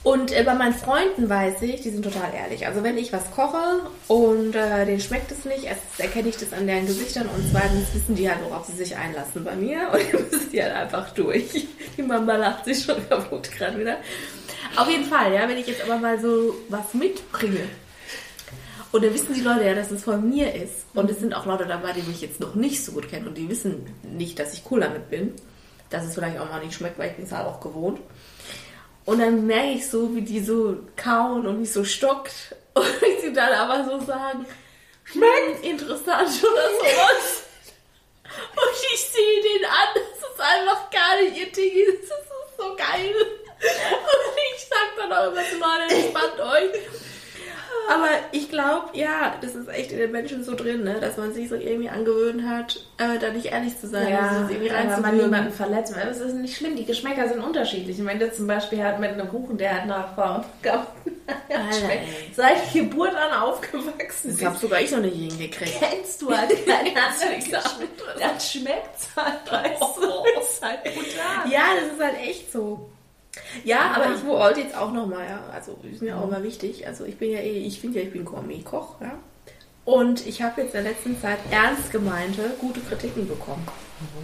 Und 0.02 0.32
äh, 0.32 0.42
bei 0.44 0.54
meinen 0.54 0.72
Freunden 0.72 1.28
weiß 1.28 1.60
ich, 1.62 1.82
die 1.82 1.90
sind 1.90 2.02
total 2.02 2.32
ehrlich. 2.34 2.66
Also 2.66 2.82
wenn 2.82 2.96
ich 2.96 3.12
was 3.12 3.30
koche 3.32 3.80
und 4.08 4.54
äh, 4.54 4.86
denen 4.86 5.00
schmeckt 5.00 5.30
es 5.30 5.44
nicht, 5.44 5.64
erstens 5.64 6.00
erkenne 6.00 6.30
ich 6.30 6.38
das 6.38 6.54
an 6.54 6.66
deren 6.66 6.86
Gesichtern 6.86 7.26
und 7.26 7.44
zweitens 7.50 7.92
wissen 7.92 8.16
die 8.16 8.28
halt, 8.28 8.42
worauf 8.42 8.64
sie 8.64 8.76
sich 8.76 8.96
einlassen 8.96 9.44
bei 9.44 9.54
mir 9.54 9.90
und 9.92 10.00
dann 10.12 10.22
müssen 10.30 10.50
die 10.50 10.62
halt 10.62 10.72
einfach 10.72 11.10
durch. 11.10 11.66
Die 11.96 12.02
Mama 12.02 12.36
lacht 12.36 12.64
sich 12.64 12.82
schon 12.82 13.06
kaputt 13.08 13.50
gerade 13.52 13.78
wieder. 13.78 13.98
Auf 14.76 14.88
jeden 14.88 15.04
Fall, 15.04 15.34
ja, 15.34 15.46
wenn 15.46 15.58
ich 15.58 15.66
jetzt 15.66 15.82
aber 15.82 15.98
mal 15.98 16.18
so 16.18 16.54
was 16.68 16.94
mitbringe, 16.94 17.68
und 18.92 19.04
dann 19.04 19.14
wissen 19.14 19.34
die 19.34 19.40
Leute 19.40 19.64
ja, 19.64 19.74
dass 19.74 19.90
es 19.90 20.02
von 20.02 20.28
mir 20.28 20.52
ist. 20.54 20.86
Und 20.94 21.10
es 21.10 21.20
sind 21.20 21.34
auch 21.34 21.46
Leute 21.46 21.66
dabei, 21.66 21.92
die 21.92 22.02
mich 22.02 22.20
jetzt 22.20 22.40
noch 22.40 22.56
nicht 22.56 22.84
so 22.84 22.92
gut 22.92 23.08
kennen 23.08 23.28
und 23.28 23.38
die 23.38 23.48
wissen 23.48 23.86
nicht, 24.02 24.38
dass 24.38 24.52
ich 24.52 24.64
cool 24.70 24.80
damit 24.80 25.10
bin. 25.10 25.34
Dass 25.90 26.04
es 26.04 26.14
vielleicht 26.14 26.38
auch 26.38 26.48
mal 26.48 26.64
nicht 26.64 26.74
schmeckt, 26.74 26.98
weil 26.98 27.10
ich 27.10 27.16
bin 27.16 27.24
es 27.24 27.32
halt 27.32 27.46
auch 27.46 27.60
gewohnt. 27.60 28.00
Und 29.04 29.20
dann 29.20 29.46
merke 29.46 29.72
ich 29.72 29.88
so, 29.88 30.14
wie 30.14 30.22
die 30.22 30.40
so 30.40 30.76
kauen 30.96 31.46
und 31.46 31.60
mich 31.60 31.72
so 31.72 31.84
stockt. 31.84 32.54
Und 32.74 32.86
ich 33.02 33.20
sie 33.20 33.32
dann 33.32 33.52
aber 33.52 33.84
so 33.84 34.04
sagen, 34.04 34.46
schmeckt 35.04 35.64
interessant 35.64 36.28
oder 36.42 36.70
sowas. 36.70 37.42
Und 38.30 38.84
ich 38.94 39.00
sehe 39.00 39.42
den 39.42 39.64
an, 39.64 39.88
das 39.94 40.30
ist 40.30 40.40
einfach 40.40 40.90
gar 40.90 41.20
nicht 41.20 41.36
ihr 41.36 41.50
Ding, 41.52 41.72
das 42.00 42.10
ist 42.10 42.56
so 42.56 42.76
geil. 42.76 43.14
Und 43.60 44.38
ich 44.54 44.66
sag 44.68 44.96
dann 44.96 45.12
auch 45.12 45.32
immer 45.32 45.42
so, 45.42 45.56
Leute, 45.56 45.94
entspannt 45.94 46.40
euch. 46.40 47.09
Aber 47.88 48.08
ich 48.32 48.48
glaube, 48.48 48.90
ja, 48.92 49.34
das 49.40 49.54
ist 49.54 49.68
echt 49.68 49.90
in 49.92 49.98
den 49.98 50.12
Menschen 50.12 50.44
so 50.44 50.54
drin, 50.54 50.84
ne? 50.84 50.98
dass 51.00 51.16
man 51.16 51.32
sich 51.32 51.48
so 51.48 51.56
irgendwie 51.56 51.88
angewöhnt 51.88 52.42
hat, 52.48 52.84
äh, 52.98 53.18
da 53.18 53.30
nicht 53.32 53.46
ehrlich 53.46 53.78
zu 53.80 53.88
sein. 53.88 54.12
also 54.14 54.44
es 54.44 54.50
irgendwie 54.50 54.70
wenn 54.70 54.76
man 54.76 54.86
reinzuwürgen. 54.92 55.20
niemanden 55.22 55.52
verletzt. 55.52 55.96
weil 55.96 56.08
Es 56.08 56.20
ist 56.20 56.34
nicht 56.34 56.56
schlimm, 56.56 56.76
die 56.76 56.84
Geschmäcker 56.84 57.28
sind 57.28 57.40
unterschiedlich. 57.42 57.98
Und 57.98 58.06
wenn 58.06 58.18
du 58.20 58.32
zum 58.32 58.46
Beispiel 58.46 58.82
halt 58.82 59.00
mit 59.00 59.10
einem 59.10 59.28
Kuchen, 59.28 59.58
der 59.58 59.74
halt 59.74 59.86
nach 59.86 60.16
schmeckt, 61.72 62.02
ey. 62.08 62.32
seit 62.34 62.72
Geburt 62.72 63.14
an 63.14 63.42
aufgewachsen 63.42 64.36
Das 64.36 64.44
habe 64.44 64.56
sogar 64.56 64.80
ich 64.80 64.90
noch 64.92 65.00
nicht 65.00 65.16
hingekriegt. 65.16 65.78
kennst 65.80 66.22
du 66.22 66.36
halt 66.36 66.50
keinen 66.66 67.38
Geschmack. 67.38 67.64
Dann 68.18 68.40
schmeckt's 68.40 69.08
halt, 69.16 69.50
weißt 69.50 69.80
du. 69.96 70.00
Das 70.36 70.52
ist 70.54 70.62
halt 70.64 70.84
brutal. 70.84 71.50
Ja, 71.50 71.62
das 71.80 71.92
ist 71.94 72.00
halt 72.02 72.20
echt 72.20 72.52
so. 72.52 72.88
Ja, 73.64 73.92
aber 73.94 74.14
ich 74.14 74.24
wollte 74.26 74.60
jetzt 74.60 74.76
auch 74.76 74.92
nochmal, 74.92 75.24
ja, 75.28 75.42
also 75.52 75.78
ist 75.90 76.02
mir 76.02 76.16
auch 76.16 76.28
immer 76.28 76.42
wichtig. 76.42 76.86
Also 76.86 77.04
ich 77.04 77.16
bin 77.16 77.30
ja 77.30 77.38
eh, 77.38 77.58
ich 77.58 77.80
finde 77.80 78.00
ja, 78.00 78.06
ich 78.06 78.12
bin 78.12 78.24
Gourmet-Koch, 78.24 79.00
ja. 79.00 79.18
Und 79.84 80.26
ich 80.26 80.42
habe 80.42 80.62
jetzt 80.62 80.74
in 80.74 80.84
der 80.84 80.92
letzten 80.92 81.20
Zeit 81.20 81.38
ernst 81.50 81.90
gemeinte, 81.90 82.54
gute 82.60 82.80
Kritiken 82.80 83.26
bekommen. 83.26 83.66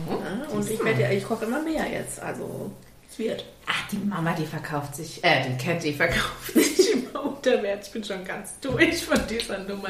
Ja, 0.08 0.48
und 0.54 0.70
ich 0.70 0.82
werde 0.84 1.02
ja, 1.02 1.10
ich 1.10 1.25
koche 1.25 1.44
immer 1.44 1.62
mehr 1.62 1.86
jetzt. 1.90 2.20
Also 2.20 2.70
es 3.10 3.18
wird. 3.18 3.44
Ach, 3.66 3.88
die 3.90 3.98
Mama, 3.98 4.34
die 4.34 4.46
verkauft 4.46 4.94
sich, 4.94 5.22
äh, 5.25 5.44
die 5.48 5.56
Cat, 5.56 5.82
die 5.82 5.92
verkauft 5.92 6.52
sich 6.54 6.92
immer 6.92 7.25
unter 7.25 7.62
Wert. 7.62 7.86
Ich 7.86 7.92
bin 7.92 8.04
schon 8.04 8.25
ganz 8.25 8.58
durch 8.60 9.04
von 9.04 9.20
dieser 9.28 9.58
Nummer. 9.58 9.88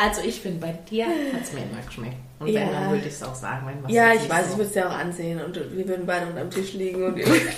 Also 0.00 0.22
ich 0.22 0.40
finde, 0.40 0.60
bei 0.64 0.72
dir 0.90 1.06
hat 1.06 1.42
es 1.42 1.52
mir 1.52 1.62
immer 1.62 1.82
geschmeckt. 1.84 2.14
Und 2.38 2.48
Ja. 2.48 2.60
wenn, 2.60 2.70
dann 2.72 2.90
würde 2.92 3.06
ich 3.08 3.12
es 3.14 3.22
auch 3.22 3.34
sagen. 3.34 3.66
Wenn 3.66 3.82
was 3.82 3.92
Ja, 3.92 4.12
ich 4.14 4.28
weiß, 4.28 4.46
so- 4.46 4.52
ich 4.52 4.58
würde 4.58 4.68
es 4.70 4.74
ja 4.76 4.88
auch 4.88 4.94
ansehen 4.94 5.40
und 5.42 5.56
wir 5.76 5.88
würden 5.88 6.06
beide 6.06 6.26
unterm 6.26 6.50
Tisch 6.50 6.72
liegen 6.74 7.02
und 7.04 7.16
Wirklich? 7.18 7.48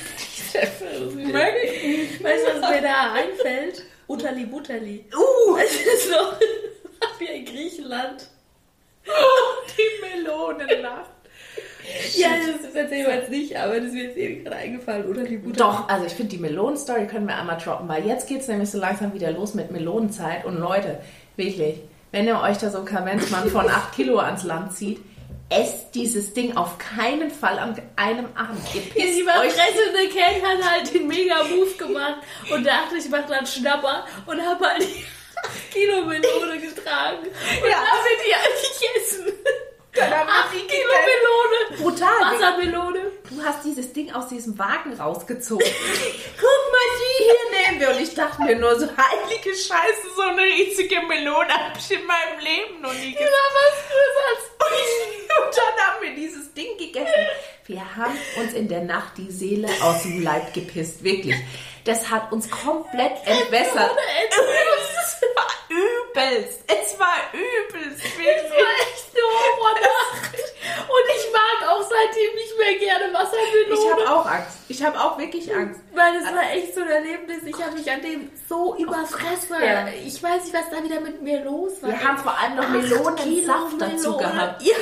Weißt 2.24 2.46
du, 2.46 2.60
was 2.62 2.70
mir 2.70 2.82
da 2.82 3.12
einfällt? 3.12 3.82
Utali 4.08 4.46
Butali. 4.46 5.04
Uh, 5.14 5.56
Das 5.56 5.70
ist 5.72 6.10
noch 6.10 6.34
wie 7.18 7.26
in 7.26 7.44
Griechenland. 7.44 8.28
die 9.04 10.18
Melonennacht. 10.18 11.10
Ja, 12.16 12.28
das 12.62 12.74
erzählen 12.74 13.06
wir 13.06 13.14
jetzt 13.16 13.30
nicht, 13.30 13.56
aber 13.56 13.80
das 13.80 13.92
mir 13.92 14.04
jetzt 14.04 14.16
eben 14.16 14.44
gerade 14.44 14.56
eingefallen. 14.56 15.08
Utali 15.08 15.36
Butali. 15.38 15.56
Doch, 15.58 15.88
also 15.88 16.06
ich 16.06 16.12
finde 16.12 16.30
die 16.36 16.42
Melonenstory 16.42 17.06
können 17.06 17.26
wir 17.26 17.36
einmal 17.36 17.58
droppen, 17.58 17.88
weil 17.88 18.06
jetzt 18.06 18.28
geht 18.28 18.40
es 18.40 18.48
nämlich 18.48 18.70
so 18.70 18.78
langsam 18.78 19.12
wieder 19.14 19.30
los 19.32 19.54
mit 19.54 19.70
Melonenzeit. 19.70 20.44
Und 20.44 20.58
Leute, 20.58 21.00
wirklich, 21.36 21.76
wenn 22.12 22.26
ihr 22.26 22.40
euch 22.40 22.58
da 22.58 22.70
so 22.70 22.78
ein 22.78 22.84
Kavenzmann 22.84 23.48
von 23.50 23.68
8 23.68 23.92
Kilo 23.94 24.18
ans 24.18 24.44
Land 24.44 24.72
zieht, 24.74 25.00
esst 25.48 25.94
dieses 25.94 26.32
Ding 26.32 26.56
auf 26.56 26.78
keinen 26.78 27.30
Fall 27.30 27.58
an 27.58 27.80
einem 27.96 28.26
Abend. 28.36 28.60
Ihr 28.74 28.82
Die 28.82 28.88
pisst 28.90 29.06
euch 29.06 29.20
überfressende 29.20 30.08
Cat 30.14 30.42
hat 30.42 30.70
halt 30.70 30.94
den 30.94 31.06
Mega-Move 31.08 31.74
gemacht 31.76 32.16
und 32.52 32.64
dachte, 32.66 32.96
ich 32.98 33.08
mache 33.08 33.24
dann 33.28 33.46
Schnapper 33.46 34.04
und 34.26 34.40
habe 34.40 34.64
halt 34.64 34.82
die 34.82 35.04
Kilo 35.72 36.04
Melone 36.04 36.60
getragen. 36.60 37.18
Und 37.22 37.68
Ja. 37.68 37.78
dann 37.78 38.04
wird 38.04 38.20
die 38.26 38.34
halt 38.34 39.69
wir 39.92 40.02
8 40.04 40.52
die 40.52 40.66
Kilo. 40.66 40.88
Melone. 41.06 41.82
Brutal. 41.82 42.08
Wassermelone. 42.34 43.00
Du 43.28 43.42
hast 43.44 43.64
dieses 43.64 43.92
Ding 43.92 44.12
aus 44.12 44.28
diesem 44.28 44.58
Wagen 44.58 44.92
rausgezogen. 44.94 45.66
Guck 46.40 46.72
mal, 46.72 46.88
die 46.98 47.24
hier 47.24 47.60
nehmen 47.70 47.80
wir. 47.80 47.90
Und 47.90 48.00
ich 48.02 48.14
dachte 48.14 48.42
mir 48.42 48.56
nur 48.56 48.78
so, 48.78 48.86
heilige 48.86 49.50
Scheiße, 49.50 50.06
so 50.16 50.22
eine 50.22 50.42
riesige 50.42 51.00
Melone 51.02 51.52
habe 51.52 51.78
ich 51.78 51.90
in 51.90 52.04
meinem 52.06 52.38
Leben 52.40 52.80
noch 52.80 52.92
nie 52.92 53.00
Die 53.00 53.12
gesehen. 53.12 53.26
war 53.26 53.50
was 53.54 53.88
größer 53.88 54.24
als 54.30 54.50
Und 55.40 55.56
dann 55.56 55.86
haben 55.86 56.02
wir 56.02 56.14
dieses 56.14 56.52
Ding 56.54 56.76
gegessen. 56.76 57.26
Wir 57.66 57.96
haben 57.96 58.18
uns 58.36 58.52
in 58.52 58.68
der 58.68 58.82
Nacht 58.82 59.16
die 59.16 59.30
Seele 59.30 59.68
aus 59.82 60.02
dem 60.02 60.22
Leib 60.22 60.52
gepisst, 60.52 61.02
wirklich. 61.04 61.36
Das 61.84 62.10
hat 62.10 62.30
uns 62.32 62.50
komplett 62.50 63.12
entwässert. 63.24 63.90
Es 63.90 65.22
war 65.34 65.50
übelst. 65.68 66.64
Es 66.66 66.98
war 66.98 67.16
übelst. 67.32 68.04
Es 68.04 68.50
war 68.50 68.72
echt 68.82 69.10
eine 69.14 69.22
Horrornacht. 69.22 70.34
Und 70.88 71.06
ich 71.16 71.32
mag 71.32 71.70
auch 71.70 71.82
seitdem 71.82 72.34
nicht 72.34 72.58
mehr 72.58 72.78
gerne 72.78 73.12
Wassermelone. 73.14 73.74
Ich 73.74 73.92
habe 73.92 74.10
auch 74.10 74.26
Angst. 74.26 74.56
Ich 74.68 74.82
habe 74.82 75.00
auch 75.00 75.18
wirklich 75.18 75.54
Angst. 75.54 75.80
Weil 75.94 76.16
es 76.16 76.24
war 76.24 76.52
echt 76.52 76.74
so 76.74 76.82
ein 76.82 76.88
Erlebnis. 76.88 77.42
Ich 77.44 77.62
habe 77.62 77.72
mich 77.76 77.90
an 77.90 78.02
dem 78.02 78.30
so 78.48 78.74
oh 78.74 78.82
überfressen. 78.82 79.56
Oh 79.58 79.64
ja. 79.64 79.88
Ich 79.88 80.22
weiß 80.22 80.44
nicht, 80.44 80.54
was 80.54 80.70
da 80.70 80.82
wieder 80.82 81.00
mit 81.00 81.22
mir 81.22 81.44
los 81.44 81.82
war. 81.82 81.90
Wir 81.90 82.02
haben 82.02 82.18
vor 82.18 82.36
allem 82.38 82.56
noch 82.56 82.68
Melonensaft 82.68 83.80
dazu 83.80 84.16
gehabt. 84.16 84.62
Ja. 84.62 84.74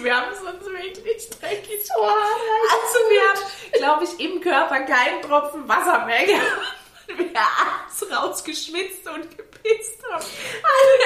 Wir 0.00 0.16
haben 0.16 0.32
es 0.32 0.40
uns 0.40 0.64
wirklich 0.64 1.30
dreckig 1.30 1.90
Also 1.90 2.98
wir 3.10 3.28
haben, 3.28 3.40
glaube 3.72 4.04
ich, 4.04 4.20
im 4.20 4.40
Körper 4.40 4.80
keinen 4.80 5.20
Tropfen 5.22 5.68
Wasser 5.68 6.06
mehr 6.06 6.24
gehabt. 6.24 6.76
Wir 7.06 7.40
abends 7.40 8.06
rausgeschwitzt 8.10 9.06
und 9.08 9.36
gepisst 9.36 10.02
haben. 10.10 10.24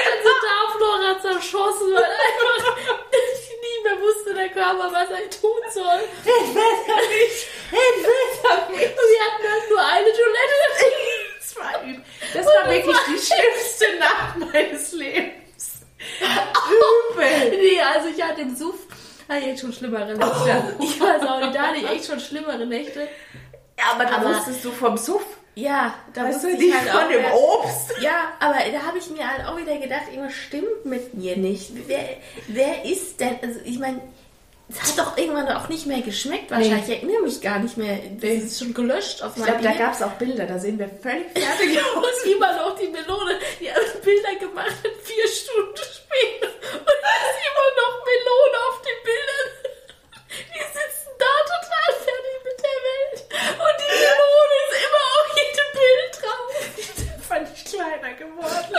ganze 0.07 0.31
Darmflora 0.47 1.21
zerschossen, 1.21 1.93
weil 1.93 2.03
einfach 2.03 2.77
ich 3.11 3.49
nie 3.49 3.83
mehr 3.83 4.01
wusste 4.01 4.33
der 4.33 4.49
Körper, 4.49 4.89
was 4.91 5.09
er 5.09 5.29
tun 5.29 5.61
soll. 5.73 5.99
Entweder 6.23 7.09
mich, 7.09 7.47
entweder. 7.71 8.67
Und 8.69 8.79
wir 8.79 9.21
hatten 9.21 9.51
halt 9.51 9.69
nur 9.69 9.85
eine 9.85 10.11
Toilette. 10.11 10.57
Das 11.39 11.55
war, 11.57 11.73
das 12.33 12.45
war 12.45 12.71
wirklich 12.71 12.97
die 13.07 13.33
schlimmste 13.33 13.99
Nacht 13.99 14.37
meines 14.37 14.91
Lebens. 14.93 15.46
Übel. 17.11 17.51
Nee, 17.59 17.81
also 17.81 18.09
ich 18.15 18.21
hatte 18.23 18.41
im 18.41 18.55
Suff 18.55 18.75
hatte 19.29 19.39
ich 19.41 19.47
echt 19.47 19.59
schon 19.61 19.73
schlimmere 19.73 20.13
Nächte. 20.15 20.23
Also 20.25 20.67
ich 20.79 21.01
weiß 21.01 21.21
auch 21.23 21.39
nicht, 21.41 21.55
da 21.55 21.61
hatte 21.63 21.77
ich 21.77 21.89
echt 21.89 22.05
schon 22.05 22.19
schlimmere 22.19 22.65
Nächte. 22.65 23.01
Ja, 23.77 23.85
aber 23.93 24.05
da 24.05 24.17
Aber- 24.17 24.29
wusstest 24.29 24.63
du 24.65 24.71
vom 24.71 24.97
Suff. 24.97 25.23
Ja, 25.55 25.95
da 26.13 26.23
Weißt 26.25 26.35
wusste 26.43 26.47
du, 26.49 26.53
ich 26.53 26.59
nicht 26.59 26.79
halt 26.79 26.89
von 26.89 27.09
dem 27.11 27.21
mehr- 27.21 27.33
Obst. 27.33 27.93
Ja, 27.99 28.31
aber 28.39 28.53
da 28.71 28.79
habe 28.85 28.99
ich 28.99 29.09
mir 29.09 29.27
halt 29.27 29.43
auch 29.47 29.57
wieder 29.57 29.75
gedacht, 29.77 30.03
irgendwas 30.11 30.35
stimmt 30.35 30.85
mit 30.85 31.15
mir 31.15 31.35
nicht. 31.35 31.71
Wer, 31.87 32.09
wer 32.47 32.85
ist 32.85 33.19
denn, 33.19 33.37
also 33.41 33.59
ich 33.65 33.79
meine, 33.79 33.99
es 34.69 34.81
hat 34.81 34.97
doch 34.99 35.17
irgendwann 35.17 35.47
auch 35.49 35.69
nicht 35.69 35.85
mehr 35.85 36.01
geschmeckt 36.01 36.51
wahrscheinlich. 36.51 36.87
Ich 36.89 36.95
erinnere 36.95 37.21
mich 37.21 37.39
gar 37.41 37.59
nicht 37.59 37.77
mehr. 37.77 37.97
Das 38.19 38.29
ist 38.43 38.59
schon 38.59 38.73
gelöscht 38.73 39.21
aus 39.23 39.31
Ich 39.37 39.43
glaube, 39.45 39.61
meinem 39.63 39.77
da 39.77 39.85
gab 39.85 39.93
es 39.93 40.01
auch 40.01 40.11
Bilder, 40.13 40.45
da 40.45 40.59
sehen 40.59 40.77
wir 40.77 40.89
völlig 41.01 41.27
fertig 41.31 41.79
aus. 41.95 42.03
Und 42.23 42.31
immer 42.31 42.51
noch 42.53 42.75
die 42.77 42.87
Melone. 42.87 43.39
Die 43.59 43.71
haben 43.71 44.01
Bilder 44.03 44.35
gemacht 44.35 44.75
vier 45.03 45.27
Stunden 45.27 45.77
später. 45.77 46.47
Und 46.47 46.99
da 47.03 47.11
ist 47.23 47.39
immer 47.47 47.69
noch 47.79 47.95
Melone 48.03 48.57
auf 48.67 48.81
den 48.83 48.99
Bildern. 49.07 49.47
Die 50.53 50.59
sitzen 50.59 51.11
da 51.17 51.31
total 51.47 51.91
fertig 52.03 52.37
mit 52.43 52.59
der 52.59 52.79
Welt. 52.87 53.19
Und 53.55 53.75
die 53.79 53.93
Melone 54.03 54.55
ist 54.67 54.75
immer 54.83 55.05
auf 55.15 55.27
jedem 55.39 55.69
Bild 55.79 56.11
drauf. 56.19 56.49
Die 56.75 57.23
fand 57.23 57.47
ich 57.55 57.63
kleiner 57.71 58.13
geworden. 58.19 58.75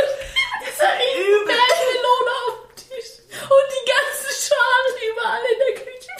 Dieser 0.61 0.92
übel. 1.16 1.57
Melone 1.57 2.33
auf 2.45 2.54
dem 2.68 2.76
Tisch. 2.76 3.12
Und 3.40 3.66
die 3.73 3.85
ganzen 3.88 4.33
Schalen 4.37 4.95
überall 5.09 5.45
in 5.49 5.59
der 5.64 5.75
Küche. 5.85 6.12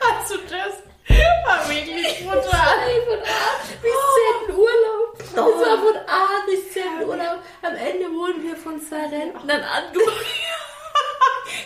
Also 0.00 0.36
das 0.48 0.74
war 1.46 1.68
wirklich 1.68 2.24
brutal. 2.24 2.78
Ey, 2.88 3.00
von 3.06 3.18
A 3.20 3.60
bis 3.82 3.92
Z 4.14 4.56
Urlaub. 4.56 5.18
Das 5.18 5.36
war 5.36 5.78
von 5.78 5.96
A 6.08 6.28
bis 6.46 6.72
Z 6.72 6.82
Urlaub. 7.06 7.38
Am 7.62 7.76
Ende 7.76 8.06
wurden 8.12 8.42
wir 8.42 8.56
von 8.56 8.80
zwei 8.80 9.06
Rentnern 9.08 9.62
angemacht. 9.62 10.24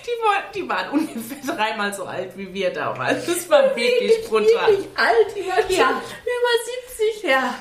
Die, 0.04 0.22
war- 0.24 0.50
die 0.54 0.68
waren 0.68 0.90
ungefähr 0.90 1.42
dreimal 1.78 1.94
so 1.94 2.04
alt 2.04 2.36
wie 2.36 2.52
wir 2.52 2.70
damals. 2.72 3.26
Das 3.26 3.48
war 3.48 3.74
wirklich 3.76 4.24
brutal. 4.28 4.68
Wirklich 4.68 4.86
alt, 4.96 5.36
die 5.36 5.46
waren 5.48 5.64
Ja. 5.68 5.86
schon 5.86 5.96
über 6.24 7.12
70. 7.20 7.30
Ja. 7.30 7.54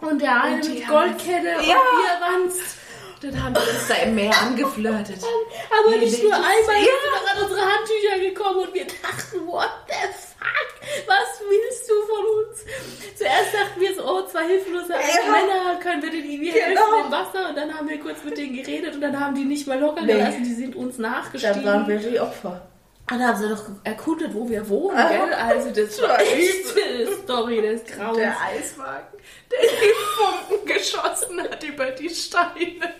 Und 0.00 0.20
der 0.22 0.42
eine 0.42 0.56
Und 0.56 0.68
mit 0.74 0.88
Goldkette 0.88 1.56
und 1.58 1.66
Ja. 1.66 1.76
Bierwanst. 2.20 2.60
Dann 3.22 3.42
haben 3.42 3.54
wir 3.54 3.62
uns 3.62 3.88
da 3.88 3.94
im 3.94 4.14
Meer 4.14 4.34
angeflirtet. 4.42 5.18
Aber 5.70 5.90
Nee, 5.90 6.04
nicht 6.04 6.22
nur 6.22 6.34
einmal, 6.34 6.52
Ja. 6.52 6.80
wir 6.82 6.84
sind 6.84 7.30
an 7.34 7.42
unsere 7.44 7.60
Handtücher 7.62 8.18
gekommen 8.20 8.58
und 8.60 8.74
wir 8.74 8.84
dachten, 8.86 9.46
what 9.46 9.70
the 9.88 9.94
fuck? 9.94 11.08
Was 11.08 11.40
willst 11.48 11.90
du 11.90 11.94
von 12.06 12.24
uns? 12.26 12.64
Zuerst 13.16 13.54
dachten 13.54 13.80
wir 13.80 13.94
so, 13.94 14.04
oh, 14.06 14.22
zwei 14.26 14.46
hilflose 14.46 14.92
Ja. 14.92 15.30
Männer, 15.32 15.80
können 15.80 16.02
wir 16.02 16.10
denen 16.10 16.30
irgendwie 16.30 16.50
helfen 16.52 16.74
Genau. 16.74 17.04
im 17.06 17.10
Wasser? 17.10 17.48
Und 17.48 17.56
dann 17.56 17.74
haben 17.76 17.88
wir 17.88 17.98
kurz 18.00 18.22
mit 18.22 18.36
denen 18.36 18.54
geredet 18.54 18.94
und 18.94 19.00
dann 19.00 19.18
haben 19.18 19.34
die 19.34 19.44
nicht 19.46 19.66
mal 19.66 19.80
locker 19.80 20.02
Nee. 20.02 20.12
gelassen, 20.12 20.44
die 20.44 20.54
sind 20.54 20.76
uns 20.76 20.98
nachgestiegen. 20.98 21.88
wir 21.88 21.98
die 21.98 22.20
Opfer. 22.20 22.68
Und 23.08 23.20
dann 23.20 23.28
haben 23.28 23.36
sie 23.40 23.48
doch 23.48 23.62
erkundet, 23.84 24.34
wo 24.34 24.48
wir 24.48 24.68
wohnen, 24.68 24.96
Ah. 24.98 25.08
gell? 25.08 25.32
Also 25.32 25.70
das 25.70 26.02
war 26.02 26.20
echt 26.20 26.74
eine 26.76 27.06
Story 27.22 27.62
des 27.62 27.84
Grauens. 27.84 28.16
Der 28.18 28.34
Eiswagen, 28.40 29.06
der 29.50 29.60
die 29.60 29.94
Funken 30.16 30.66
geschossen 30.66 31.40
hat 31.42 31.62
über 31.62 31.86
die 31.92 32.10
Steine. 32.10 32.94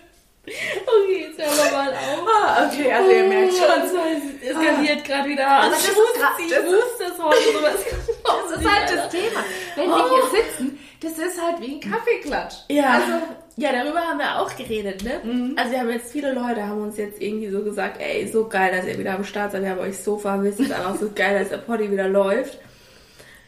Okay, 0.45 1.27
jetzt 1.27 1.37
hören 1.37 1.57
wir 1.65 1.77
mal 1.77 1.89
auf. 1.91 2.27
Ah, 2.41 2.69
okay, 2.71 2.89
also 2.93 3.11
ihr 3.11 3.23
merkt 3.25 3.53
schon. 3.53 3.65
Also, 3.69 3.97
es 4.41 4.49
eskaliert 4.49 5.03
gerade 5.03 5.27
wieder. 5.27 5.45
Also, 5.45 5.71
das 5.71 5.83
ich 5.83 5.89
ist 5.89 5.97
wusste, 5.97 6.19
grad- 6.19 6.39
ich 6.39 6.49
das 6.49 6.59
ist- 6.59 6.71
wusste 6.71 7.03
es 7.03 7.21
heute, 7.21 7.57
aber 7.57 7.69
es 7.75 7.83
Das 8.23 8.57
ist 8.61 8.71
halt 8.71 8.89
das 8.97 9.09
Thema. 9.09 9.43
Wenn 9.75 9.89
wir 9.89 10.09
hier 10.09 10.41
sitzen, 10.41 10.79
das 11.01 11.13
ist 11.13 11.41
halt 11.41 11.61
wie 11.61 11.75
ein 11.75 11.79
Kaffeeklatsch. 11.79 12.55
Ja. 12.69 12.93
Also, 12.93 13.25
ja, 13.55 13.71
darüber 13.71 14.01
haben 14.01 14.19
wir 14.19 14.39
auch 14.39 14.55
geredet, 14.55 15.03
ne? 15.03 15.53
Also 15.55 15.71
wir 15.71 15.79
haben 15.79 15.89
jetzt 15.89 16.11
viele 16.11 16.33
Leute 16.33 16.65
haben 16.65 16.81
uns 16.81 16.97
jetzt 16.97 17.21
irgendwie 17.21 17.49
so 17.49 17.63
gesagt, 17.63 17.99
ey, 17.99 18.27
so 18.27 18.47
geil, 18.47 18.71
dass 18.71 18.85
ihr 18.85 18.99
wieder 18.99 19.15
am 19.15 19.23
Start 19.23 19.51
seid, 19.51 19.63
wir 19.63 19.71
haben 19.71 19.79
euch 19.79 19.97
so 19.97 20.17
vermisst, 20.17 20.59
dann 20.69 20.85
auch 20.85 20.95
so 20.95 21.09
geil, 21.13 21.39
dass 21.39 21.49
der 21.49 21.57
Poddy 21.57 21.91
wieder 21.91 22.07
läuft. 22.07 22.59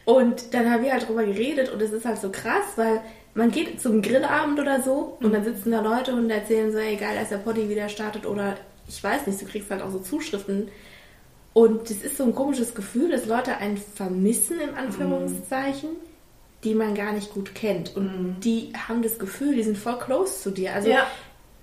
Und 0.05 0.53
dann 0.53 0.71
haben 0.71 0.83
wir 0.83 0.91
halt 0.91 1.07
drüber 1.07 1.23
geredet 1.23 1.71
und 1.71 1.81
es 1.81 1.91
ist 1.91 2.05
halt 2.05 2.19
so 2.19 2.31
krass, 2.31 2.65
weil 2.75 3.01
man 3.35 3.51
geht 3.51 3.79
zum 3.79 4.01
Grillabend 4.01 4.59
oder 4.59 4.81
so 4.81 5.17
und 5.21 5.31
dann 5.31 5.43
sitzen 5.43 5.71
da 5.71 5.81
Leute 5.81 6.13
und 6.13 6.29
erzählen 6.29 6.71
so, 6.71 6.79
ey, 6.79 6.95
geil, 6.95 7.15
dass 7.15 7.29
der 7.29 7.37
Poddy 7.37 7.69
wieder 7.69 7.87
startet 7.89 8.25
oder 8.25 8.55
ich 8.87 9.03
weiß 9.03 9.27
nicht, 9.27 9.39
du 9.39 9.45
kriegst 9.45 9.69
halt 9.69 9.83
auch 9.83 9.91
so 9.91 9.99
Zuschriften. 9.99 10.69
Und 11.53 11.89
das 11.89 11.97
ist 11.97 12.17
so 12.17 12.23
ein 12.23 12.33
komisches 12.33 12.73
Gefühl, 12.73 13.11
dass 13.11 13.27
Leute 13.27 13.57
einen 13.57 13.77
vermissen, 13.77 14.59
im 14.59 14.75
Anführungszeichen, 14.75 15.89
die 16.63 16.75
man 16.75 16.93
gar 16.95 17.11
nicht 17.13 17.33
gut 17.33 17.55
kennt. 17.55 17.95
Und 17.95 18.37
die 18.43 18.73
haben 18.87 19.01
das 19.01 19.17
Gefühl, 19.19 19.55
die 19.55 19.63
sind 19.63 19.77
voll 19.77 19.97
close 19.97 20.41
zu 20.41 20.51
dir. 20.51 20.73
Also 20.73 20.89
Ja. 20.89 21.07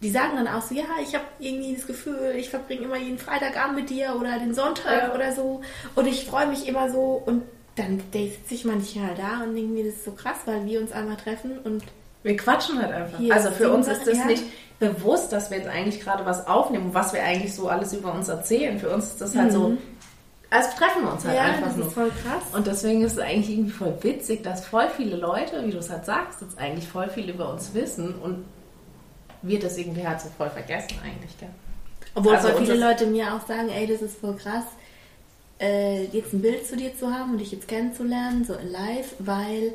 die 0.03 0.11
sagen 0.11 0.37
dann 0.37 0.49
auch 0.49 0.63
so, 0.63 0.75
ja, 0.75 0.85
ich 1.03 1.15
habe 1.15 1.25
irgendwie 1.39 1.75
das 1.75 1.87
Gefühl, 1.87 2.35
ich 2.37 2.51
verbringe 2.51 2.83
immer 2.83 2.97
jeden 2.97 3.19
Freitagabend 3.19 3.77
mit 3.77 3.91
dir 3.91 4.15
oder 4.19 4.39
den 4.39 4.55
Sonntag 4.55 5.09
Ja. 5.09 5.15
oder 5.15 5.33
so. 5.35 5.61
Und 5.95 6.07
ich 6.07 6.25
freue 6.27 6.47
mich 6.47 6.67
immer 6.67 6.91
so. 6.91 7.23
Und 7.25 7.43
dann 7.77 8.01
sitze 8.13 8.55
ich 8.55 8.65
manchmal 8.65 9.15
da 9.15 9.43
und 9.45 9.55
denke 9.55 9.73
mir, 9.73 9.85
das 9.85 9.95
ist 9.97 10.05
so 10.07 10.13
krass, 10.13 10.39
weil 10.47 10.65
wir 10.65 10.81
uns 10.81 10.93
einmal 10.93 11.17
treffen 11.17 11.59
und 11.63 11.83
wir 12.23 12.37
quatschen 12.37 12.81
halt 12.83 12.93
einfach. 12.93 13.19
Hier 13.19 13.33
also 13.35 13.51
für 13.51 13.71
uns 13.71 13.87
ist 13.87 14.07
das 14.07 14.19
ja. 14.19 14.25
nicht 14.25 14.43
bewusst, 14.79 15.33
dass 15.33 15.51
wir 15.51 15.59
jetzt 15.59 15.69
eigentlich 15.69 16.01
gerade 16.01 16.25
was 16.27 16.47
aufnehmen 16.47 16.87
und 16.87 16.95
was 16.95 17.13
wir 17.13 17.23
eigentlich 17.23 17.55
so 17.55 17.69
alles 17.69 17.93
über 17.93 18.13
uns 18.13 18.29
erzählen. 18.29 18.79
Für 18.79 18.91
uns 18.91 19.07
ist 19.07 19.21
das 19.21 19.37
halt 19.37 19.53
so, 19.53 19.77
als 20.51 20.75
treffen 20.77 21.03
wir 21.03 21.13
uns 21.13 21.25
halt 21.25 21.37
ja, 21.37 21.43
einfach 21.43 21.67
das 21.69 21.77
nur. 21.77 21.87
ist 21.87 21.95
voll 21.95 22.11
krass. 22.23 22.43
Und 22.53 22.67
deswegen 22.67 23.03
ist 23.03 23.15
es 23.15 23.19
eigentlich 23.19 23.51
irgendwie 23.51 23.73
voll 23.73 23.97
witzig, 24.01 24.43
dass 24.43 24.65
voll 24.65 24.89
viele 24.97 25.17
Leute, 25.17 25.65
wie 25.67 25.71
du 25.71 25.79
es 25.79 25.91
halt 25.91 26.05
sagst, 26.05 26.41
jetzt 26.41 26.59
eigentlich 26.59 26.89
voll 26.89 27.09
viel 27.09 27.29
über 27.29 27.53
uns 27.53 27.75
wissen 27.75 28.15
und 28.15 28.45
wir 29.43 29.59
das 29.59 29.77
irgendwie 29.77 30.07
halt 30.07 30.21
so 30.21 30.29
voll 30.37 30.51
vergessen 30.51 30.99
eigentlich, 31.05 31.37
gell? 31.39 31.51
Obwohl 32.15 32.37
Also 32.37 32.49
voll 32.49 32.65
viele 32.65 32.79
Leute 32.79 33.07
mir 33.07 33.35
auch 33.35 33.47
sagen, 33.47 33.69
ey, 33.69 33.87
das 33.87 34.03
ist 34.03 34.19
voll 34.19 34.37
krass, 34.37 34.65
äh, 35.61 36.05
jetzt 36.05 36.33
ein 36.33 36.43
Bild 36.43 36.67
zu 36.67 36.77
dir 36.77 36.97
zu 36.97 37.13
haben 37.13 37.33
und 37.33 37.39
dich 37.39 37.53
jetzt 37.53 37.69
kennenzulernen, 37.69 38.45
so 38.45 38.55
in 38.55 38.71
live, 38.71 39.15
weil 39.19 39.75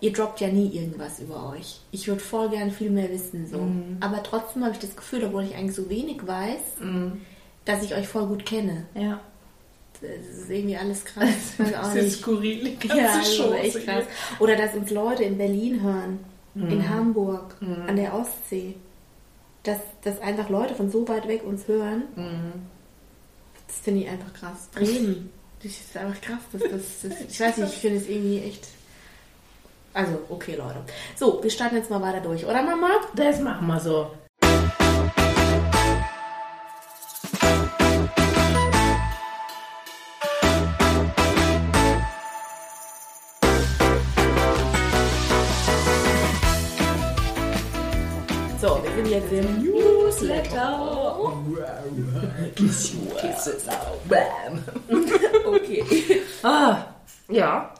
ihr 0.00 0.12
droppt 0.12 0.40
ja 0.40 0.48
nie 0.48 0.68
irgendwas 0.68 1.18
über 1.18 1.50
euch. 1.50 1.80
Ich 1.90 2.08
würde 2.08 2.20
voll 2.20 2.50
gern 2.50 2.70
viel 2.70 2.90
mehr 2.90 3.10
wissen, 3.10 3.48
so. 3.50 3.58
Mhm. 3.58 3.96
Aber 4.00 4.22
trotzdem 4.22 4.62
habe 4.64 4.74
ich 4.74 4.80
das 4.80 4.96
Gefühl, 4.96 5.24
obwohl 5.24 5.44
ich 5.44 5.54
eigentlich 5.54 5.76
so 5.76 5.88
wenig 5.88 6.26
weiß, 6.26 6.60
dass 7.64 7.82
ich 7.82 7.94
euch 7.94 8.06
voll 8.06 8.26
gut 8.26 8.44
kenne. 8.44 8.86
Ja. 8.94 9.20
Das 10.06 10.38
ist 10.38 10.50
irgendwie 10.50 10.76
alles 10.76 11.04
krass. 11.04 11.26
Ich 11.58 11.66
weiß 11.66 11.74
auch 11.74 11.82
Das 11.82 11.94
ist 11.96 12.02
nicht. 12.04 12.20
skurril, 12.20 12.76
Ja, 12.94 13.14
also 13.18 13.54
echt 13.54 13.84
krass. 13.84 14.04
Oder 14.38 14.56
dass 14.56 14.74
uns 14.74 14.90
Leute 14.90 15.24
in 15.24 15.38
Berlin 15.38 15.80
hören, 15.82 16.18
Mhm. 16.56 16.68
in 16.70 16.88
Hamburg, 16.88 17.56
an 17.88 17.96
der 17.96 18.14
Ostsee. 18.14 18.76
Dass, 19.64 19.78
dass 20.02 20.20
einfach 20.20 20.48
Leute 20.50 20.74
von 20.74 20.90
so 20.90 21.08
weit 21.08 21.26
weg 21.26 21.42
uns 21.44 21.66
hören. 21.66 22.02
Mhm. 22.14 22.52
Das 23.66 23.78
finde 23.78 24.02
ich 24.02 24.08
einfach 24.08 24.32
krass. 24.34 24.68
Bremen. 24.72 25.30
Das 25.62 25.72
ist 25.72 25.96
einfach 25.96 26.20
krass. 26.20 26.38
Das, 26.52 26.62
das, 26.70 26.80
das, 27.02 27.12
ich 27.28 27.40
weiß 27.40 27.56
nicht, 27.56 27.72
ich 27.72 27.78
finde 27.80 27.96
es 27.98 28.08
irgendwie 28.08 28.38
echt. 28.42 28.68
Also, 29.94 30.18
okay, 30.28 30.54
Leute. 30.56 30.76
So, 31.16 31.42
wir 31.42 31.50
starten 31.50 31.76
jetzt 31.76 31.90
mal 31.90 32.02
weiter 32.02 32.20
durch, 32.20 32.44
oder 32.44 32.62
Mama? 32.62 32.90
Das 33.16 33.40
machen 33.40 33.66
wir 33.66 33.80
so. 33.80 34.10
Jetzt 49.14 49.32
im 49.32 49.62
Newsletter. 49.62 51.32
Kisses 52.56 53.68
out. 53.68 54.08
Bam. 54.08 54.64
Okay. 55.46 55.84
Ah, 56.42 56.78
ja. 57.28 57.70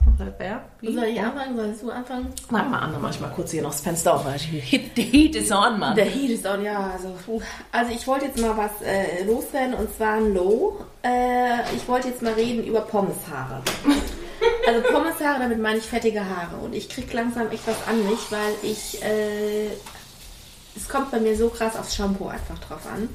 Soll 0.83 1.05
ich 1.05 1.21
anfangen? 1.21 1.57
Sollst 1.57 1.83
du 1.83 1.91
anfangen? 1.91 2.33
Mach 2.51 2.69
mal 2.69 2.79
an, 2.79 2.93
dann 2.93 3.03
mach 3.03 3.11
ich 3.11 3.21
mal 3.21 3.33
kurz 3.35 3.51
hier 3.51 3.63
noch 3.63 3.73
das 3.73 3.81
Fenster 3.81 4.15
auf, 4.15 4.25
weil 4.25 4.39
Heat, 4.39 4.93
the 4.95 5.03
heat 5.03 5.35
is 5.35 5.51
on, 5.51 5.79
Mann. 5.79 5.97
Der 5.97 6.05
Heat 6.05 6.31
ist 6.31 6.47
on, 6.47 6.63
ja. 6.63 6.91
Also, 6.93 7.09
puh. 7.27 7.41
also 7.73 7.91
ich 7.93 8.07
wollte 8.07 8.27
jetzt 8.27 8.39
mal 8.39 8.57
was 8.57 8.71
äh, 8.83 9.25
loswerden 9.25 9.75
und 9.75 9.95
zwar 9.97 10.15
ein 10.15 10.35
Low. 10.35 10.85
Äh, 11.03 11.75
ich 11.75 11.89
wollte 11.89 12.09
jetzt 12.09 12.23
mal 12.23 12.35
reden 12.35 12.65
über 12.65 12.83
Pommeshaare. 12.83 13.63
Also 14.67 14.83
Pommeshaare, 14.93 15.39
damit 15.41 15.59
meine 15.59 15.79
ich 15.79 15.85
fettige 15.85 16.21
Haare. 16.21 16.57
Und 16.63 16.75
ich 16.75 16.89
krieg 16.89 17.13
langsam 17.13 17.51
echt 17.51 17.67
was 17.67 17.87
an 17.89 18.05
mich, 18.09 18.31
weil 18.31 18.55
ich... 18.63 19.03
Äh, 19.03 19.69
es 20.77 20.89
kommt 20.89 21.11
bei 21.11 21.21
mir 21.21 21.37
so 21.37 21.49
krass 21.49 21.77
aufs 21.77 21.95
Shampoo 21.95 22.29
einfach 22.29 22.59
drauf 22.59 22.81
an. 22.93 23.09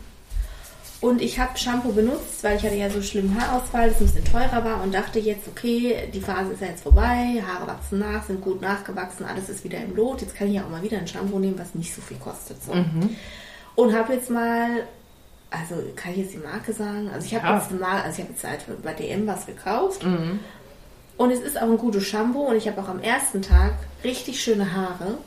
Und 1.01 1.21
ich 1.21 1.39
habe 1.39 1.57
Shampoo 1.57 1.93
benutzt, 1.93 2.43
weil 2.43 2.57
ich 2.57 2.63
hatte 2.63 2.75
ja 2.75 2.89
so 2.89 3.01
schlimmen 3.01 3.39
Haarausfall, 3.39 3.89
das 3.89 4.01
ein 4.01 4.07
bisschen 4.07 4.25
teurer 4.25 4.65
war 4.65 4.83
und 4.83 4.93
dachte 4.93 5.17
jetzt, 5.19 5.47
okay, 5.47 6.09
die 6.13 6.19
Phase 6.19 6.51
ist 6.51 6.61
ja 6.61 6.67
jetzt 6.67 6.83
vorbei, 6.83 7.41
Haare 7.47 7.67
wachsen 7.67 7.99
nach, 7.99 8.25
sind 8.25 8.41
gut 8.41 8.61
nachgewachsen, 8.61 9.23
alles 9.25 9.47
ist 9.47 9.63
wieder 9.63 9.77
im 9.77 9.95
Lot. 9.95 10.21
Jetzt 10.21 10.35
kann 10.35 10.49
ich 10.49 10.55
ja 10.55 10.65
auch 10.65 10.69
mal 10.69 10.83
wieder 10.83 10.97
ein 10.97 11.07
Shampoo 11.07 11.39
nehmen, 11.39 11.57
was 11.57 11.73
nicht 11.73 11.95
so 11.95 12.01
viel 12.01 12.17
kostet. 12.17 12.61
So. 12.61 12.73
Und 13.75 13.95
habe 13.95 14.13
jetzt 14.13 14.29
mal, 14.29 14.67
also 15.49 15.75
kann 15.95 16.11
ich 16.11 16.17
jetzt 16.17 16.33
die 16.33 16.37
Marke 16.39 16.73
sagen? 16.73 17.09
Also 17.13 17.25
ich 17.27 17.33
habe 17.35 17.47
Ja. 17.47 17.57
jetzt 17.59 17.71
mal, 17.79 18.01
also 18.01 18.17
ich 18.21 18.23
habe 18.25 18.33
jetzt 18.33 18.43
halt 18.43 18.83
bei 18.83 18.91
DM 18.93 19.25
was 19.25 19.45
gekauft. 19.45 20.05
Und 21.19 21.31
es 21.31 21.41
ist 21.41 21.57
auch 21.57 21.63
ein 21.69 21.77
gutes 21.77 22.05
Shampoo 22.05 22.43
und 22.47 22.55
ich 22.55 22.65
habe 22.65 22.79
auch 22.81 22.87
am 22.87 23.01
ersten 23.01 23.41
Tag 23.41 23.73
richtig 24.05 24.41
schöne 24.41 24.73
Haare. 24.73 25.17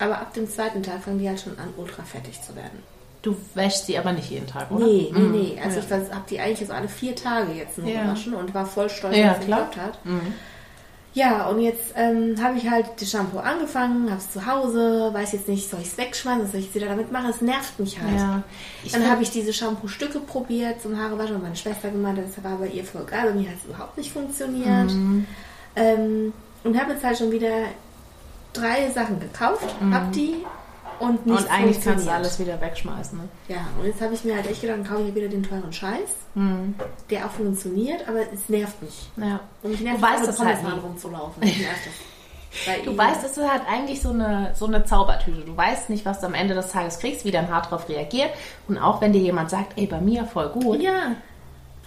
Aber 0.00 0.18
ab 0.18 0.34
dem 0.34 0.50
zweiten 0.50 0.82
Tag 0.82 1.04
fangen 1.04 1.20
die 1.20 1.28
halt 1.28 1.40
schon 1.40 1.56
an, 1.56 1.68
ultra 1.76 2.02
fettig 2.02 2.42
zu 2.42 2.56
werden. 2.56 2.82
Du 3.22 3.36
wäschst 3.54 3.86
sie 3.86 3.96
aber 3.96 4.10
nicht 4.10 4.28
jeden 4.28 4.48
Tag, 4.48 4.72
oder? 4.72 4.84
Nee, 4.84 5.08
nee, 5.14 5.18
Mhm. 5.20 5.30
nee. 5.30 5.60
Also 5.62 5.78
Ja. 5.78 5.84
ich 6.02 6.12
habe 6.12 6.24
die 6.28 6.40
eigentlich 6.40 6.66
so 6.66 6.74
alle 6.74 6.88
vier 6.88 7.14
Tage 7.14 7.52
jetzt 7.52 7.78
nur 7.78 7.86
Ja. 7.88 8.02
gewaschen 8.02 8.34
und 8.34 8.52
war 8.54 8.66
voll 8.66 8.90
stolz, 8.90 9.16
Ja, 9.16 9.28
dass 9.28 9.34
es 9.34 9.40
geklappt 9.42 9.76
hat. 9.76 9.98
Ja, 11.12 11.48
und 11.48 11.60
jetzt 11.60 11.92
ähm, 11.96 12.36
habe 12.40 12.56
ich 12.56 12.70
halt 12.70 12.86
das 13.00 13.10
Shampoo 13.10 13.38
angefangen, 13.38 14.08
habe 14.10 14.20
es 14.20 14.30
zu 14.30 14.46
Hause, 14.46 15.10
weiß 15.12 15.32
jetzt 15.32 15.48
nicht, 15.48 15.68
soll 15.68 15.80
ich 15.80 15.88
es 15.88 15.98
wegschmeißen, 15.98 16.46
soll 16.48 16.60
ich 16.60 16.66
jetzt 16.66 16.74
wieder 16.76 16.86
damit 16.86 17.10
machen? 17.10 17.30
Es 17.30 17.40
nervt 17.40 17.80
mich 17.80 18.00
halt. 18.00 18.16
Ja. 18.16 18.42
Dann 18.92 19.10
habe 19.10 19.22
ich 19.22 19.30
diese 19.30 19.52
Shampoo-Stücke 19.52 20.20
probiert 20.20 20.80
zum 20.80 20.96
Haarewaschen 20.96 21.36
und 21.36 21.42
meine 21.42 21.56
Schwester 21.56 21.90
gemeint, 21.90 22.18
das 22.18 22.42
war 22.44 22.58
bei 22.58 22.68
ihr 22.68 22.84
voll 22.84 23.04
geil, 23.04 23.24
bei 23.24 23.32
mir 23.32 23.48
hat 23.48 23.56
es 23.58 23.64
überhaupt 23.64 23.98
nicht 23.98 24.12
funktioniert. 24.12 24.92
Mhm. 24.92 25.26
Ähm, 25.74 26.32
und 26.62 26.80
habe 26.80 26.92
jetzt 26.92 27.02
halt 27.02 27.18
schon 27.18 27.32
wieder 27.32 27.64
drei 28.52 28.88
Sachen 28.90 29.18
gekauft, 29.18 29.66
hab 29.90 30.12
die 30.12 30.44
und 31.00 31.26
nicht. 31.26 31.38
Und 31.40 31.50
eigentlich 31.50 31.82
kannst 31.82 32.06
du 32.06 32.10
alles 32.12 32.38
wieder 32.38 32.60
wegschmeißen. 32.60 33.18
Ne? 33.18 33.24
Ja, 33.48 33.66
und 33.78 33.86
jetzt 33.86 34.00
habe 34.00 34.14
ich 34.14 34.24
mir 34.24 34.36
halt 34.36 34.48
echt 34.48 34.60
gedacht, 34.60 34.78
dann 34.78 34.86
kaufe 34.86 35.00
ich 35.02 35.08
mir 35.08 35.14
wieder 35.16 35.28
den 35.28 35.42
teuren 35.42 35.72
Scheiß, 35.72 36.10
Mhm. 36.34 36.74
der 37.10 37.26
auch 37.26 37.30
funktioniert, 37.30 38.06
aber 38.08 38.20
es 38.32 38.48
nervt 38.48 38.80
mich. 38.82 39.10
Ja. 39.16 39.40
Und 39.62 39.70
mich 39.72 39.80
nervt 39.80 39.98
Du 39.98 40.02
weißt 40.02 40.26
das 40.28 40.38
halt 40.38 40.58
rumzulaufen. 40.84 41.40
Mich 41.42 41.58
nervt 41.58 41.80
das. 41.86 42.84
Du 42.84 42.90
ich- 42.90 42.98
weißt, 42.98 43.24
es 43.24 43.36
ist 43.38 43.48
halt 43.48 43.62
eigentlich 43.70 44.02
so 44.02 44.10
eine, 44.10 44.52
so 44.56 44.66
eine 44.66 44.84
Zaubertüte. 44.84 45.42
Du 45.42 45.56
weißt 45.56 45.88
nicht, 45.88 46.04
was 46.04 46.18
du 46.20 46.26
am 46.26 46.34
Ende 46.34 46.54
des 46.54 46.68
Tages 46.72 46.98
kriegst, 46.98 47.24
wie 47.24 47.30
dein 47.30 47.48
Haar 47.48 47.62
darauf 47.62 47.88
reagiert. 47.88 48.30
Und 48.66 48.76
auch 48.78 49.00
wenn 49.00 49.12
dir 49.12 49.20
jemand 49.20 49.50
sagt, 49.50 49.74
ey, 49.78 49.86
bei 49.86 50.00
mir 50.00 50.24
voll 50.24 50.48
gut, 50.48 50.80
Ja, 50.82 51.12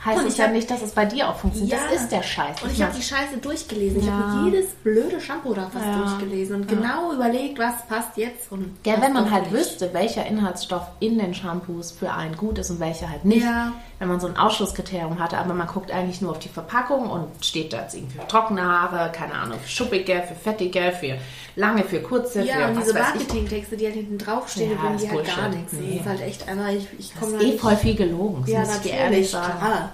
heißt 0.05 0.21
es 0.25 0.33
ich 0.33 0.37
ja 0.39 0.47
nicht, 0.47 0.69
dass 0.69 0.81
es 0.81 0.91
bei 0.91 1.05
dir 1.05 1.29
auch 1.29 1.35
funktioniert. 1.37 1.77
Ja. 1.79 1.85
Das 1.91 2.01
ist 2.03 2.11
der 2.11 2.23
Scheiß. 2.23 2.61
und 2.63 2.71
ich 2.71 2.81
habe 2.81 2.93
die 2.95 3.01
Scheiße 3.01 3.37
durchgelesen. 3.41 3.99
Ich 4.01 4.05
Ja. 4.05 4.13
habe 4.13 4.41
mir 4.41 4.51
jedes 4.51 4.71
blöde 4.83 5.19
Shampoo 5.21 5.53
da 5.53 5.69
fast 5.69 5.85
Ja. 5.85 5.97
durchgelesen 5.99 6.55
und 6.57 6.67
genau 6.67 7.13
überlegt, 7.13 7.59
was 7.59 7.85
passt 7.87 8.17
jetzt 8.17 8.51
und 8.51 8.75
Ja, 8.85 9.01
wenn 9.01 9.13
man 9.13 9.31
halt 9.31 9.51
nicht. 9.51 9.53
wüsste, 9.61 9.93
welcher 9.93 10.25
Inhaltsstoff 10.25 10.83
in 10.99 11.17
den 11.19 11.33
Shampoos 11.33 11.91
für 11.91 12.11
einen 12.11 12.35
gut 12.35 12.57
ist 12.59 12.69
und 12.69 12.79
welcher 12.79 13.09
halt 13.09 13.25
nicht. 13.25 13.43
Ja. 13.43 13.73
Wenn 13.99 14.07
man 14.09 14.19
so 14.19 14.27
ein 14.27 14.35
Ausschlusskriterium 14.35 15.19
hatte, 15.19 15.37
aber 15.37 15.53
man 15.53 15.67
guckt 15.67 15.89
eigentlich 15.91 16.21
nur 16.21 16.31
auf 16.31 16.39
die 16.39 16.49
Verpackung 16.49 17.09
und 17.09 17.27
steht 17.45 17.71
da 17.71 17.81
jetzt 17.83 17.95
irgendwie 17.95 18.17
für 18.19 18.27
trockene 18.27 18.61
Haare, 18.61 19.11
keine 19.13 19.33
Ahnung, 19.33 19.57
für 19.59 19.69
schuppige, 19.69 20.23
für 20.27 20.35
fettige, 20.35 20.91
für 20.99 21.17
lange, 21.55 21.83
für 21.83 22.01
kurze, 22.01 22.43
Ja, 22.43 22.55
für 22.55 22.67
und 22.73 22.79
diese 22.79 22.89
ich. 22.91 22.97
Marketingtexte, 22.97 23.77
die 23.77 23.85
halt 23.85 23.95
hinten 23.95 24.17
draufstehen, 24.17 24.71
Ja, 24.71 24.75
die 24.75 24.81
bringen 24.81 24.95
ist 24.95 25.03
die 25.05 25.09
halt 25.11 25.35
gar 25.37 25.49
nichts. 25.49 25.73
Nee. 25.73 25.91
Das 25.93 26.01
ist 26.01 26.05
halt 26.09 26.21
echt 26.21 26.47
einfach, 26.49 26.69
ich, 26.69 26.87
ich 26.99 27.15
komme 27.17 27.35
ist 27.37 27.41
da 27.43 27.47
eh 27.47 27.57
voll 27.57 27.75
viel 27.77 27.95
gelogen. 27.95 28.41
Das 28.41 28.49
Ja, 28.49 28.59
muss 28.61 28.75
ich 28.75 28.81
dir 28.81 28.91
ehrlich 28.91 29.29
sagen. 29.29 29.57
klar. 29.59 29.92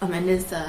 Am 0.00 0.12
Ende 0.12 0.32
ist 0.34 0.50
da 0.50 0.64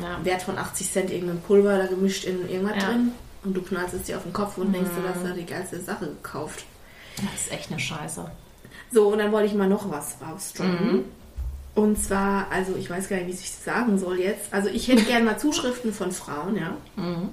Ja. 0.00 0.24
Wert 0.24 0.42
von 0.42 0.56
80 0.56 0.92
Cent 0.92 1.10
irgendein 1.10 1.40
Pulver 1.40 1.78
da 1.78 1.86
gemischt 1.86 2.24
in 2.24 2.48
irgendwas 2.48 2.76
Ja. 2.82 2.88
drin 2.90 3.12
und 3.44 3.54
du 3.56 3.62
knallst 3.62 3.94
es 3.94 4.02
dir 4.04 4.16
auf 4.16 4.22
den 4.22 4.32
Kopf 4.32 4.56
und 4.58 4.72
denkst, 4.72 4.90
du 4.96 5.08
hast 5.08 5.24
da 5.24 5.34
die 5.34 5.44
geilste 5.46 5.80
Sache 5.80 6.06
gekauft. 6.06 6.64
Das 7.16 7.46
ist 7.46 7.52
echt 7.52 7.70
eine 7.70 7.80
Scheiße. 7.80 8.30
So, 8.92 9.08
und 9.08 9.18
dann 9.18 9.32
wollte 9.32 9.48
ich 9.48 9.54
mal 9.54 9.68
noch 9.68 9.90
was 9.90 10.16
rausdroppen. 10.24 10.92
Mhm. 10.98 11.04
Und 11.74 12.02
zwar, 12.02 12.46
also 12.50 12.74
ich 12.76 12.88
weiß 12.90 13.08
gar 13.08 13.16
nicht, 13.16 13.26
wie 13.28 13.32
ich 13.32 13.40
es 13.40 13.64
sagen 13.64 13.98
soll 13.98 14.18
jetzt. 14.20 14.52
Also 14.52 14.68
ich 14.68 14.88
hätte 14.88 15.02
gerne 15.04 15.24
mal 15.24 15.38
Zuschriften 15.38 15.92
von 15.92 16.12
Frauen, 16.12 16.56
ja. 16.56 16.76
Mhm. 16.96 17.28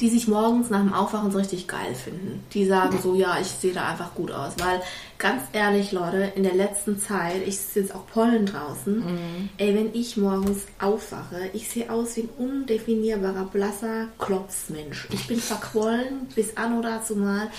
Die 0.00 0.10
sich 0.10 0.28
morgens 0.28 0.68
nach 0.68 0.80
dem 0.80 0.92
Aufwachen 0.92 1.30
so 1.30 1.38
richtig 1.38 1.68
geil 1.68 1.94
finden. 1.94 2.44
Die 2.52 2.66
sagen 2.66 2.98
so, 3.02 3.14
ja, 3.14 3.38
ich 3.40 3.46
sehe 3.46 3.72
da 3.72 3.88
einfach 3.88 4.14
gut 4.14 4.30
aus. 4.30 4.52
Weil, 4.58 4.82
ganz 5.16 5.42
ehrlich, 5.54 5.90
Leute, 5.92 6.32
in 6.36 6.42
der 6.42 6.52
letzten 6.54 6.98
Zeit, 7.00 7.46
ich 7.46 7.56
sehe 7.58 7.82
jetzt 7.84 7.94
auch 7.94 8.06
Pollen 8.06 8.44
draußen, 8.44 8.98
Mhm. 8.98 9.48
ey, 9.56 9.74
wenn 9.74 9.94
ich 9.94 10.18
morgens 10.18 10.64
aufwache, 10.78 11.48
ich 11.54 11.70
sehe 11.70 11.90
aus 11.90 12.14
wie 12.16 12.22
ein 12.24 12.28
undefinierbarer, 12.36 13.44
blasser 13.46 14.08
Klopsmensch. 14.18 15.08
Ich 15.12 15.26
bin 15.28 15.40
verquollen 15.40 16.28
bis 16.34 16.58
an 16.58 16.78
oder 16.78 16.98
dazu 16.98 17.16
mal. 17.16 17.50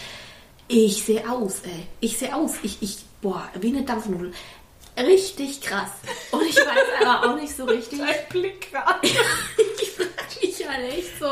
Ich 0.68 1.04
sehe 1.04 1.28
aus, 1.28 1.62
ey. 1.64 1.88
Ich 2.02 2.20
sehe 2.20 2.36
aus. 2.36 2.52
Ich, 2.62 2.78
ich, 2.82 3.00
boah, 3.22 3.50
wie 3.60 3.70
eine 3.76 3.82
Dampfnudel. 3.84 4.32
Richtig 4.96 5.62
krass. 5.62 5.90
Und 6.32 6.44
ich 6.48 6.56
weiß 6.58 7.06
aber 7.08 7.32
auch 7.32 7.36
nicht 7.40 7.56
so 7.56 7.66
richtig. 7.66 8.00
Blick 8.30 8.70
gerade. 8.72 9.00
Ich 9.82 9.94
halt 10.70 10.92
echt 10.94 11.20
so, 11.20 11.26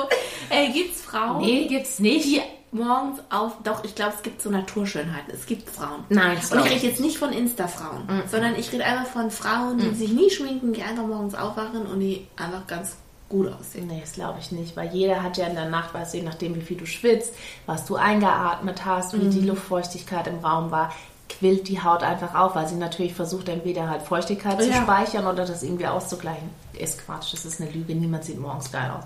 ey, 0.50 0.72
gibt's 0.72 1.02
Frauen, 1.02 1.42
Nee, 1.46 1.68
gibt's 1.68 2.00
nicht. 2.00 2.26
die 2.26 2.42
morgens 2.72 3.20
auf, 3.30 3.54
doch, 3.64 3.84
ich 3.86 3.96
glaube, 3.96 4.14
es 4.18 4.22
gibt 4.24 4.42
so 4.42 4.50
Naturschönheiten. 4.50 5.34
Es 5.34 5.46
gibt 5.46 5.70
Frauen. 5.70 6.04
Nein, 6.10 6.36
das 6.36 6.52
Und 6.52 6.66
ich 6.66 6.74
rede 6.74 6.88
jetzt 6.88 7.00
nicht 7.00 7.18
von 7.18 7.32
Insta-Frauen, 7.32 8.06
Mhm. 8.08 8.24
sondern 8.30 8.56
ich 8.60 8.72
rede 8.74 8.84
einfach 8.84 9.08
von 9.08 9.32
Frauen, 9.32 9.78
die 9.78 9.94
sich 9.96 10.12
nie 10.12 10.30
schminken, 10.30 10.74
die 10.74 10.84
einfach 10.84 11.06
morgens 11.08 11.36
aufwachen 11.36 11.86
und 11.86 12.00
die 12.02 12.28
einfach 12.36 12.68
ganz 12.68 12.98
gut 13.30 13.48
aussehen. 13.52 13.88
Nee, 13.88 14.02
das 14.02 14.12
glaube 14.14 14.40
ich 14.42 14.52
nicht, 14.52 14.76
weil 14.76 14.90
jeder 14.94 15.24
hat 15.24 15.38
ja 15.38 15.48
in 15.48 15.56
der 15.56 15.70
Nacht, 15.70 15.94
weißt 15.94 16.14
du, 16.14 16.18
je 16.18 16.24
nachdem, 16.24 16.54
wie 16.56 16.62
viel 16.62 16.78
du 16.78 16.86
schwitzt, 16.86 17.34
was 17.66 17.86
du 17.86 17.96
eingeatmet 17.96 18.84
hast, 18.86 19.14
wie 19.20 19.30
die 19.30 19.42
Luftfeuchtigkeit 19.48 20.28
im 20.28 20.40
Raum 20.40 20.70
war, 20.70 20.94
quillt 21.30 21.68
die 21.70 21.82
Haut 21.82 22.04
einfach 22.04 22.36
auf, 22.36 22.56
weil 22.56 22.68
sie 22.68 22.76
natürlich 22.76 23.14
versucht, 23.16 23.48
entweder 23.50 23.90
halt 23.90 24.02
Feuchtigkeit 24.04 24.62
zu 24.62 24.70
Ja. 24.70 24.82
speichern 24.84 25.26
oder 25.26 25.46
das 25.46 25.64
irgendwie 25.64 25.88
auszugleichen. 25.88 26.50
Ist 26.78 27.04
Quatsch, 27.06 27.34
das 27.34 27.46
ist 27.46 27.60
eine 27.62 27.72
Lüge, 27.72 27.96
niemand 27.96 28.26
sieht 28.26 28.40
morgens 28.40 28.72
geil 28.72 28.92
aus. 28.96 29.06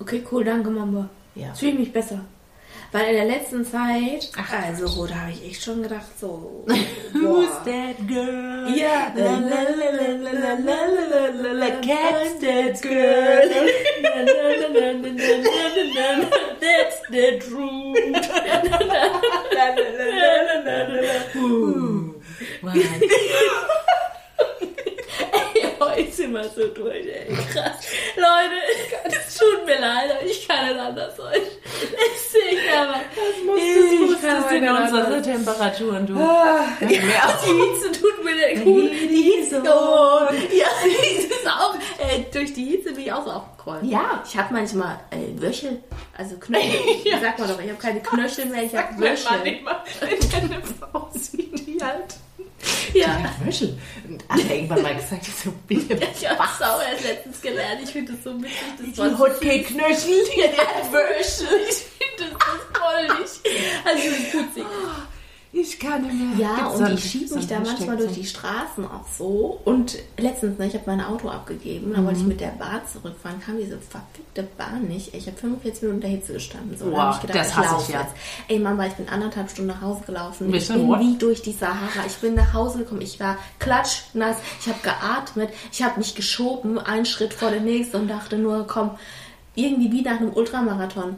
Okay, 0.00 0.24
cool, 0.30 0.44
danke 0.44 0.70
Mamba. 0.70 1.08
Ja. 1.34 1.54
Fühle 1.54 1.74
mich 1.74 1.92
besser. 1.92 2.24
Weil 2.90 3.08
in 3.08 3.16
der 3.16 3.24
letzten 3.26 3.66
Zeit, 3.66 4.30
Ach, 4.36 4.50
also 4.50 4.96
wo, 4.96 5.06
da 5.06 5.14
habe 5.16 5.32
ich 5.32 5.44
echt 5.44 5.62
schon 5.62 5.82
gedacht, 5.82 6.06
so. 6.18 6.64
Who's 7.12 7.50
that 7.64 8.08
girl? 8.08 8.74
Ja. 8.74 9.12
Catch 11.82 12.40
that 12.40 12.80
girl. 12.80 13.50
That's 16.60 17.00
the 17.10 17.38
truth. 17.40 17.98
What? 22.62 22.74
Sind 26.10 26.32
wir 26.32 26.44
so 26.44 26.66
durch, 26.68 27.06
ey. 27.06 27.26
Krass. 27.52 27.86
Leute, 28.16 28.54
es 29.04 29.36
tut 29.36 29.64
mir 29.66 29.78
leid, 29.80 30.10
aber 30.18 30.26
ich 30.26 30.46
kann 30.48 30.66
nicht 30.68 30.78
anders 30.78 31.14
heute. 31.18 31.40
Es 31.40 32.32
sehe 32.32 32.58
aber. 32.78 33.00
Das 33.14 33.44
muss, 33.44 33.58
Ich 33.58 34.20
kann 34.22 34.54
in 34.54 34.68
unsere 34.68 35.22
Temperaturen, 35.22 36.06
du. 36.06 36.14
Ja, 36.18 36.66
die 36.80 36.94
Hitze 36.94 37.92
tut 38.00 38.24
mir 38.24 38.34
nicht 38.34 38.64
gut. 38.64 38.90
Die 38.90 39.22
Hitze. 39.22 39.62
Oh, 39.64 40.26
ja, 40.32 40.66
die 40.84 41.06
Hitze 41.06 41.34
ist 41.34 41.46
auch. 41.46 41.74
Äh, 41.98 42.24
durch 42.32 42.52
die 42.52 42.64
Hitze 42.64 42.92
bin 42.92 43.04
ich 43.04 43.12
auch 43.12 43.24
so 43.24 43.30
aufgequollen. 43.32 43.88
Ja. 43.88 44.22
Ich 44.26 44.36
habe 44.36 44.52
manchmal 44.54 44.98
äh, 45.10 45.40
Wöchel, 45.40 45.82
also 46.16 46.36
Knöchel. 46.38 47.12
Sag 47.22 47.38
mal 47.38 47.48
doch, 47.48 47.60
ich 47.60 47.70
habe 47.70 47.80
keine 47.80 48.00
Knöchel 48.02 48.46
mehr, 48.46 48.62
ich 48.64 48.74
habe 48.76 48.98
Wöchel. 49.00 49.46
immer, 49.46 49.84
wenn 50.00 50.50
eine 50.52 50.62
Frau 50.62 51.08
sieht, 51.12 51.66
die 51.66 51.78
halt 51.82 52.14
Ja. 52.94 53.34
Wäsche. 53.44 53.76
Und 54.08 54.24
alle 54.28 54.42
irgendwann 54.42 54.82
mal 54.82 54.94
gesagt, 54.94 55.22
ich 55.28 55.34
so, 55.34 55.52
bitte, 55.66 55.94
Ich 55.94 56.28
habe 56.28 56.42
auch 56.42 56.82
erst 56.82 57.04
letztens 57.04 57.40
gelernt. 57.40 57.80
Ich 57.82 57.90
finde 57.90 58.12
das 58.12 58.24
so 58.24 58.40
witzig. 58.40 58.56
Das 58.78 58.86
die 58.86 59.00
die 60.36 60.42
hat 60.42 60.92
Wäsche. 60.92 61.44
Ich 61.68 61.76
finde 61.76 62.18
das 62.18 62.30
so 62.30 62.80
voll 62.80 63.20
nicht. 63.20 63.40
Also, 63.84 64.08
das. 64.10 64.27
Ich 65.80 65.88
nicht 65.88 66.38
mehr. 66.38 66.48
Ja, 66.48 66.56
Gibt's 66.56 66.74
und 66.80 66.86
so 66.86 66.92
ich 66.92 67.10
schiebe 67.10 67.34
mich 67.36 67.46
da 67.46 67.60
manchmal 67.60 67.96
durch 67.96 68.12
die 68.12 68.26
Straßen 68.26 68.84
auch 68.84 69.06
so. 69.16 69.60
Und 69.64 69.96
letztens, 70.16 70.58
ne, 70.58 70.66
ich 70.66 70.74
habe 70.74 70.84
mein 70.86 71.00
Auto 71.00 71.28
abgegeben, 71.28 71.92
da 71.94 72.04
wollte 72.04 72.18
ich 72.20 72.26
mit 72.26 72.40
der 72.40 72.48
Bahn 72.48 72.80
zurückfahren, 72.90 73.40
kam 73.40 73.58
diese 73.58 73.78
verfickte 73.78 74.48
Bahn 74.56 74.88
nicht. 74.88 75.14
Ich 75.14 75.26
habe 75.26 75.36
45 75.36 75.82
Minuten 75.82 75.96
in 75.98 76.00
der 76.00 76.10
Hitze 76.10 76.32
gestanden. 76.32 76.76
So, 76.76 76.90
da 76.90 76.96
hab 76.96 77.14
ich 77.14 77.20
gedacht, 77.20 77.38
das 77.38 77.48
ich 77.48 77.56
hasse 77.56 77.72
laufe 77.72 77.84
ich 77.88 77.94
ja. 77.94 78.00
jetzt. 78.00 78.12
Ey 78.48 78.58
Mama, 78.58 78.86
ich 78.86 78.94
bin 78.94 79.08
anderthalb 79.08 79.50
Stunden 79.50 79.70
nach 79.70 79.80
Hause 79.80 80.00
gelaufen. 80.04 80.52
Ich 80.52 80.68
bin 80.68 80.88
what? 80.88 81.00
wie 81.00 81.16
durch 81.16 81.42
die 81.42 81.52
Sahara. 81.52 82.06
Ich 82.06 82.16
bin 82.16 82.34
nach 82.34 82.52
Hause 82.52 82.78
gekommen. 82.78 83.00
Ich 83.00 83.20
war 83.20 83.36
klatschnass. 83.60 84.36
Ich 84.60 84.68
habe 84.68 84.78
geatmet. 84.82 85.50
Ich 85.70 85.82
habe 85.82 85.98
mich 85.98 86.14
geschoben, 86.14 86.78
einen 86.78 87.06
Schritt 87.06 87.34
vor 87.34 87.50
den 87.50 87.64
nächsten 87.64 87.96
und 87.98 88.08
dachte 88.08 88.36
nur, 88.36 88.66
komm, 88.66 88.90
irgendwie 89.54 89.90
wie 89.92 90.02
nach 90.02 90.20
einem 90.20 90.32
Ultramarathon. 90.32 91.16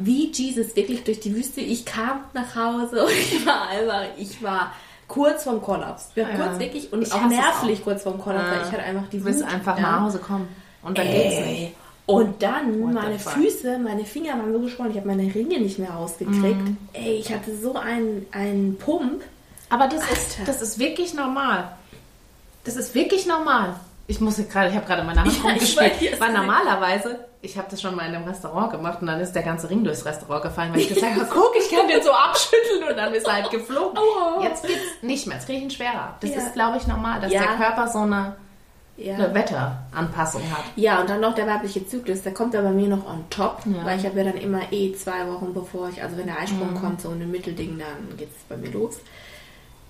Wie 0.00 0.30
Jesus 0.32 0.74
wirklich 0.76 1.04
durch 1.04 1.20
die 1.20 1.34
Wüste. 1.34 1.60
Ich 1.60 1.84
kam 1.84 2.20
nach 2.32 2.54
Hause 2.56 3.02
und 3.06 3.10
ich 3.12 3.44
war 3.46 3.68
einfach, 3.68 4.02
ich 4.18 4.42
war 4.42 4.72
kurz 5.08 5.44
vorm 5.44 5.60
Kollaps. 5.62 6.10
Ich 6.14 6.22
war 6.22 6.30
Ja. 6.30 6.36
kurz 6.46 6.58
wirklich 6.58 6.92
und 6.92 7.02
Ich 7.02 7.12
auch 7.12 7.26
nervlich 7.26 7.84
kurz 7.84 8.02
vorm 8.02 8.18
Kollaps, 8.20 8.50
weil 8.50 8.60
ich 8.66 8.72
hatte 8.72 8.82
einfach 8.82 9.08
die 9.08 9.18
Du 9.18 9.24
willst 9.26 9.42
Wut. 9.42 9.52
einfach 9.52 9.76
ja. 9.76 9.82
nach 9.82 10.00
Hause 10.02 10.18
kommen. 10.18 10.48
Und 10.82 10.98
dann 10.98 11.06
geht's 11.06 11.36
nicht. 11.36 11.46
Ey. 11.46 11.74
Und 12.06 12.40
dann 12.40 12.80
What 12.82 12.92
meine? 12.94 13.18
Füße, 13.18 13.78
meine 13.80 14.04
Finger 14.04 14.38
waren 14.38 14.52
so 14.52 14.60
geschwollen, 14.60 14.92
ich 14.92 14.96
habe 14.98 15.08
meine 15.08 15.22
Ringe 15.34 15.58
nicht 15.58 15.78
mehr 15.80 15.90
rausgekriegt. 15.90 16.40
Mhm. 16.62 16.76
Ey, 16.92 17.14
ich 17.16 17.32
hatte 17.34 17.56
so 17.56 17.74
einen, 17.74 18.26
einen 18.30 18.76
Pump. 18.78 19.22
Aber 19.70 19.88
das 19.88 20.02
ist, 20.12 20.38
das 20.46 20.62
ist 20.62 20.78
wirklich 20.78 21.14
normal. 21.14 21.72
Das 22.62 22.76
ist 22.76 22.94
wirklich 22.94 23.26
normal. 23.26 23.74
Ich 24.08 24.20
muss 24.20 24.36
gerade, 24.36 24.68
ich 24.70 24.76
habe 24.76 24.86
gerade 24.86 25.02
meine 25.02 25.20
Hand 25.22 25.32
Ja, 25.42 25.50
rumgespielt. 25.50 25.98
gesehen. 25.98 26.32
normalerweise, 26.32 27.24
ich 27.42 27.58
habe 27.58 27.66
das 27.70 27.80
schon 27.82 27.94
mal 27.96 28.08
in 28.08 28.14
einem 28.14 28.24
Restaurant 28.28 28.70
gemacht 28.70 28.98
und 29.00 29.08
dann 29.08 29.20
ist 29.20 29.32
der 29.32 29.42
ganze 29.42 29.68
Ring 29.68 29.82
durchs 29.84 30.04
Restaurant 30.04 30.42
gefallen, 30.44 30.72
weil 30.72 30.80
ich 30.80 30.88
gesagt 30.88 31.14
habe, 31.16 31.26
guck, 31.32 31.52
ich 31.58 31.70
kann 31.76 31.88
den 31.88 32.02
so 32.02 32.12
abschütteln 32.12 32.88
und 32.90 32.96
dann 32.96 33.12
ist 33.14 33.26
er 33.26 33.34
halt 33.34 33.50
geflogen. 33.50 33.98
Aua. 33.98 34.42
Jetzt 34.44 34.64
geht's 34.66 34.80
nicht 35.02 35.26
mehr, 35.26 35.36
jetzt 35.36 35.46
kriege 35.46 35.58
ich 35.58 35.64
ihn 35.64 35.70
schwerer. 35.70 36.14
Das 36.20 36.30
Ja. 36.30 36.36
ist, 36.38 36.54
glaube 36.54 36.76
ich, 36.78 36.86
normal, 36.86 37.20
dass 37.20 37.32
Ja. 37.32 37.42
der 37.42 37.56
Körper 37.56 37.88
so 37.88 37.98
eine, 38.00 38.36
eine 38.98 39.34
Wetteranpassung 39.34 40.42
hat. 40.52 40.64
Ja, 40.76 41.00
und 41.00 41.10
dann 41.10 41.20
noch 41.20 41.34
der 41.34 41.46
weibliche 41.48 41.86
Zyklus, 41.86 42.22
der 42.22 42.32
kommt 42.32 42.54
ja 42.54 42.62
bei 42.62 42.70
mir 42.70 42.88
noch 42.88 43.06
on 43.06 43.24
top, 43.28 43.62
weil 43.84 43.98
ich 43.98 44.06
habe 44.06 44.16
ja 44.18 44.24
dann 44.24 44.36
immer 44.38 44.60
eh 44.72 44.92
zwei 44.94 45.26
Wochen 45.28 45.52
bevor 45.52 45.88
ich, 45.88 46.02
also 46.02 46.16
wenn 46.16 46.26
der 46.26 46.38
Eisprung 46.38 46.72
Mhm. 46.74 46.80
kommt, 46.80 47.00
so 47.02 47.10
ein 47.10 47.30
Mittelding, 47.30 47.78
dann 47.78 48.16
geht's 48.16 48.36
bei 48.48 48.56
mir 48.56 48.70
los. 48.70 48.98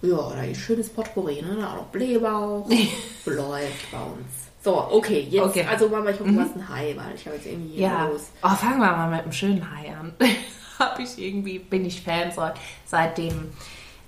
Ja, 0.03 0.17
da 0.35 0.43
ist 0.43 0.61
schönes 0.61 0.89
Potpourri, 0.91 1.43
ne? 1.43 1.57
Da 1.61 1.69
auch 1.73 1.77
noch 1.77 1.87
Blähbauch, 1.87 2.69
läuft 3.27 3.91
bei 3.93 3.99
uns. 3.99 4.27
So, 4.63 4.77
okay, 4.91 5.27
jetzt, 5.31 5.43
Okay. 5.45 5.65
also 5.69 5.89
Mama, 5.89 6.11
ich 6.11 6.19
hoffe, 6.21 6.31
du 6.33 6.41
hast 6.41 6.57
ein 6.57 6.69
Hai, 6.69 6.95
weil 6.97 7.15
ich 7.15 7.25
habe 7.27 7.37
jetzt 7.37 7.47
irgendwie 7.47 7.75
hier 7.77 7.87
Ja. 7.89 8.05
los. 8.07 8.23
Oh, 8.43 8.49
fangen 8.49 8.81
wir 8.81 8.91
mal 8.93 9.09
mit 9.11 9.23
einem 9.23 9.33
schönen 9.33 9.63
Hai 9.71 9.95
an. 9.95 10.13
Hab 10.79 10.99
ich 10.99 11.17
irgendwie, 11.19 11.59
bin 11.59 11.85
ich 11.87 12.03
Fan 12.03 12.31
so, 12.33 12.43
seitdem. 12.85 13.53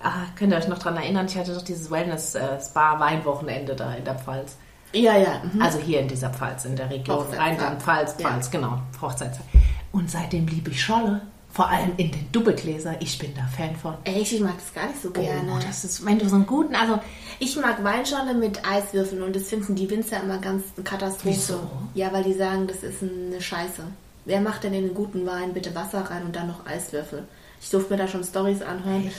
Ah, 0.01 0.25
könnt 0.37 0.51
ihr 0.53 0.57
euch 0.57 0.67
noch 0.67 0.77
dran 0.79 0.95
erinnern? 0.97 1.25
Ich 1.27 1.35
hatte 1.37 1.53
doch 1.53 1.61
dieses 1.63 1.89
Wellness-Spa-Weinwochenende 1.89 3.75
da 3.75 3.93
in 3.95 4.03
der 4.05 4.15
Pfalz. 4.15 4.55
Ja, 4.93 5.17
ja. 5.17 5.41
Mhm. 5.53 5.61
Also 5.61 5.79
hier 5.79 5.99
in 6.01 6.07
dieser 6.07 6.29
Pfalz, 6.29 6.65
in 6.65 6.75
der 6.75 6.89
Region. 6.89 7.25
Rheinland-Pfalz, 7.33 8.15
Ja. 8.19 8.29
Pfalz, 8.29 8.49
genau, 8.51 8.79
Hochzeitszeit. 9.01 9.45
Und 9.91 10.09
seitdem 10.09 10.47
liebe 10.47 10.71
ich 10.71 10.83
Scholle. 10.83 11.21
Vor 11.51 11.67
allem 11.67 11.93
in 11.97 12.11
den 12.11 12.31
Doppelgläser. 12.31 12.95
Ich 12.99 13.17
bin 13.17 13.33
da 13.35 13.41
Fan 13.55 13.75
von. 13.75 13.95
Echt, 14.03 14.33
ich 14.33 14.39
mag 14.39 14.53
das 14.55 14.73
gar 14.73 14.87
nicht 14.87 15.01
so 15.01 15.09
gerne. 15.09 15.51
Oh, 15.51 15.59
das 15.65 15.83
ist, 15.83 16.05
wenn 16.05 16.19
du 16.19 16.29
so 16.29 16.35
einen 16.35 16.45
guten, 16.45 16.75
also 16.75 16.99
Ich 17.39 17.55
mag 17.55 17.83
Weinschorle 17.83 18.33
mit 18.33 18.65
Eiswürfeln 18.69 19.23
und 19.23 19.35
das 19.35 19.43
finden 19.43 19.75
die 19.75 19.89
Winzer 19.89 20.21
immer 20.21 20.37
ganz 20.37 20.63
Katastrophe. 20.83 21.29
Wieso? 21.35 21.59
Ja, 21.95 22.13
weil 22.13 22.23
die 22.23 22.33
sagen, 22.33 22.67
das 22.67 22.83
ist 22.83 23.01
eine 23.01 23.41
Scheiße. 23.41 23.81
Wer 24.25 24.41
macht 24.41 24.63
denn 24.63 24.73
in 24.73 24.85
einen 24.85 24.93
guten 24.93 25.25
Wein 25.25 25.53
bitte 25.53 25.73
Wasser 25.73 26.01
rein 26.01 26.23
und 26.23 26.35
dann 26.35 26.47
noch 26.47 26.65
Eiswürfel? 26.67 27.23
Ich 27.61 27.69
durfte 27.71 27.93
mir 27.93 27.97
da 27.97 28.07
schon 28.07 28.23
Stories 28.23 28.61
anhören. 28.61 29.09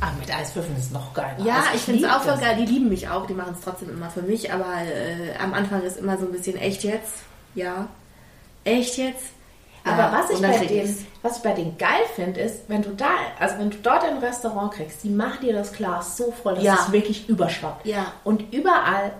ah, 0.00 0.10
mit 0.18 0.32
Eiswürfeln 0.34 0.78
ist 0.78 0.92
noch 0.92 1.12
geiler. 1.12 1.44
Ja, 1.44 1.56
Also 1.56 1.68
ich 1.74 1.80
finde 1.80 2.06
es 2.06 2.10
auch 2.12 2.22
voll 2.22 2.38
geil. 2.38 2.56
Die 2.60 2.72
lieben 2.72 2.88
mich 2.88 3.08
auch. 3.08 3.26
Die 3.26 3.34
machen 3.34 3.54
es 3.58 3.64
trotzdem 3.64 3.90
immer 3.90 4.10
für 4.10 4.22
mich. 4.22 4.52
Aber 4.52 4.66
äh, 4.82 5.36
am 5.42 5.54
Anfang 5.54 5.82
ist 5.82 5.96
immer 5.98 6.16
so 6.18 6.26
ein 6.26 6.32
bisschen 6.32 6.56
echt 6.56 6.84
jetzt. 6.84 7.14
Ja. 7.54 7.88
Echt 8.64 8.96
jetzt? 8.96 9.24
Aber 9.84 9.98
Ja, 9.98 10.12
was 10.12 10.30
ich, 10.30 10.40
bei 10.42 10.64
ich's. 10.64 10.98
was 11.22 11.38
ich 11.38 11.42
bei 11.42 11.52
denen 11.52 11.76
geil 11.78 12.02
finde, 12.14 12.40
ist, 12.40 12.68
wenn 12.68 12.82
du 12.82 12.90
da, 12.90 13.06
also 13.38 13.58
wenn 13.58 13.70
du 13.70 13.78
dort 13.78 14.04
ein 14.04 14.18
Restaurant 14.18 14.72
kriegst, 14.72 15.02
die 15.04 15.08
machen 15.10 15.40
dir 15.40 15.54
das 15.54 15.72
Glas 15.72 16.16
so 16.16 16.32
voll, 16.42 16.54
dass 16.56 16.64
Ja. 16.64 16.78
es 16.86 16.92
wirklich 16.92 17.28
überschwappt. 17.28 17.86
Ja. 17.86 18.12
Und 18.24 18.52
überall, 18.52 19.12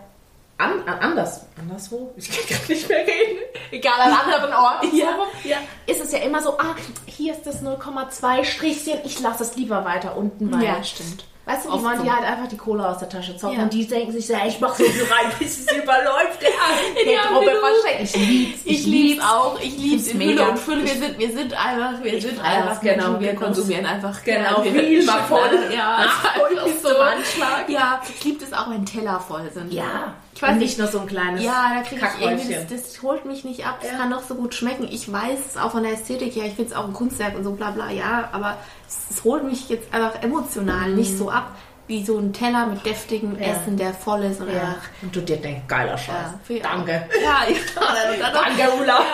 an, 0.59 0.83
an, 0.87 0.99
anders, 0.99 1.47
anderswo, 1.59 2.13
ich 2.17 2.29
kann 2.31 2.59
gar 2.59 2.69
nicht 2.69 2.89
mehr 2.89 2.99
reden, 2.99 3.39
egal 3.71 3.99
an 3.99 4.13
anderen 4.13 4.53
Orten, 4.53 4.89
Ja, 4.97 5.17
ja. 5.45 5.57
ist 5.87 6.03
es 6.03 6.13
ja 6.13 6.19
immer 6.19 6.43
so, 6.43 6.59
ah, 6.59 6.77
hier 7.07 7.33
ist 7.33 7.47
das 7.47 7.63
0,2 7.63 8.45
Strichchen, 8.45 8.99
ich 9.05 9.19
lasse 9.21 9.43
es 9.45 9.57
lieber 9.57 9.85
weiter 9.87 10.17
unten, 10.19 10.53
weil, 10.53 10.63
Ja, 10.65 10.83
stimmt. 10.85 11.25
Weißt 11.47 11.65
du, 11.67 11.73
die 11.73 11.79
so. 11.83 12.03
dir 12.03 12.17
halt 12.17 12.25
einfach 12.25 12.49
die 12.49 12.57
Cola 12.57 12.93
aus 12.93 12.99
der 12.99 13.09
Tasche 13.09 13.37
zocken 13.37 13.57
Ja. 13.57 13.63
und 13.65 13.73
die 13.73 13.87
denken 13.87 14.13
sich, 14.13 14.29
ja, 14.29 14.39
ich 14.47 14.61
mach 14.61 14.75
so 14.75 14.85
viel 14.85 15.03
rein, 15.05 15.33
bis 15.39 15.61
es 15.61 15.73
überläuft. 15.77 16.43
Ja, 16.43 17.23
Truppe 17.29 17.47
genau. 17.47 17.61
versteckt. 17.61 18.03
Ich 18.03 18.17
lieb's, 18.29 18.61
Ich 18.65 18.87
lieb's 18.87 19.25
auch. 19.25 19.59
Ich 19.61 19.77
lieb's 19.77 20.07
in 20.09 20.19
Mega. 20.19 20.31
Fülle 20.45 20.51
und 20.51 20.59
Fülle. 20.59 20.83
Wir 20.85 20.95
sind, 20.95 21.19
wir 21.19 21.31
sind 21.33 21.53
einfach, 21.55 22.03
wir 22.05 22.21
sind 22.21 22.41
einfach 22.45 22.69
das, 22.71 22.81
genau. 22.81 23.05
Menschen. 23.13 23.21
Wir 23.21 23.35
konsumieren 23.35 23.87
einfach 23.87 24.23
Genau, 24.25 24.63
gerne. 24.63 24.81
viel 24.81 25.03
Immer 25.03 25.19
voll. 25.25 25.59
Ja, 25.75 25.97
Ach, 26.01 26.25
ist 26.25 26.41
voll 26.41 26.61
bis 26.73 26.83
zum 26.83 27.01
Anschlag. 27.01 27.69
Ja, 27.69 28.01
ich 28.09 28.25
liebe 28.25 28.45
es 28.45 28.53
auch, 28.53 28.71
wenn 28.71 28.85
Teller 28.87 29.19
voll 29.21 29.51
sind. 29.53 29.73
Ja, 29.73 30.15
Ich 30.41 30.43
weiß 30.43 30.53
Und 30.53 30.59
nicht, 30.61 30.69
nicht 30.69 30.79
nur 30.79 30.89
so 30.89 31.01
ein 31.01 31.07
kleines 31.07 31.45
ja, 31.45 31.71
da 31.75 31.83
kriege 31.83 32.01
ich 32.17 32.25
irgendwie, 32.25 32.55
das, 32.55 32.85
das 32.95 33.03
holt 33.03 33.27
mich 33.27 33.45
nicht 33.45 33.67
ab. 33.67 33.77
Es 33.83 33.91
Ja. 33.91 33.99
kann 33.99 34.09
noch 34.09 34.23
so 34.23 34.35
gut 34.35 34.55
schmecken. 34.55 34.89
Ich 34.91 35.13
weiß 35.13 35.39
es 35.51 35.57
auch 35.59 35.73
von 35.73 35.83
der 35.83 35.93
Ästhetik 35.93 36.35
her. 36.35 36.47
Ich 36.47 36.55
finde 36.55 36.71
es 36.71 36.77
auch 36.77 36.87
ein 36.87 36.95
Kunstwerk 36.95 37.37
und 37.37 37.45
so 37.45 37.53
bla 37.53 37.73
bla. 37.73 37.91
Ja, 37.91 38.31
aber 38.33 38.57
es, 38.89 39.17
es 39.19 39.23
holt 39.25 39.45
mich 39.45 39.69
jetzt 39.69 39.93
einfach 39.93 40.23
emotional 40.23 40.93
nicht 40.93 41.19
so 41.19 41.31
ab, 41.31 41.51
wie 41.91 42.05
so 42.05 42.19
ein 42.19 42.33
Teller 42.33 42.67
mit 42.67 42.87
deftigem. 42.87 43.37
Ja. 43.39 43.49
Essen, 43.49 43.77
der 43.77 43.93
voll 43.93 44.23
ist. 44.23 44.41
Und 44.41 44.49
Ja. 44.49 44.77
Und 45.03 45.15
du 45.15 45.21
dir 45.21 45.37
denkst, 45.37 45.63
geiler 45.67 45.99
Scheiß. 45.99 46.29
Ja, 46.49 46.59
Danke. 46.63 47.09
Ja, 47.23 47.41
ich 47.49 47.59
Danke, 47.75 48.73
Ulla. 48.81 49.01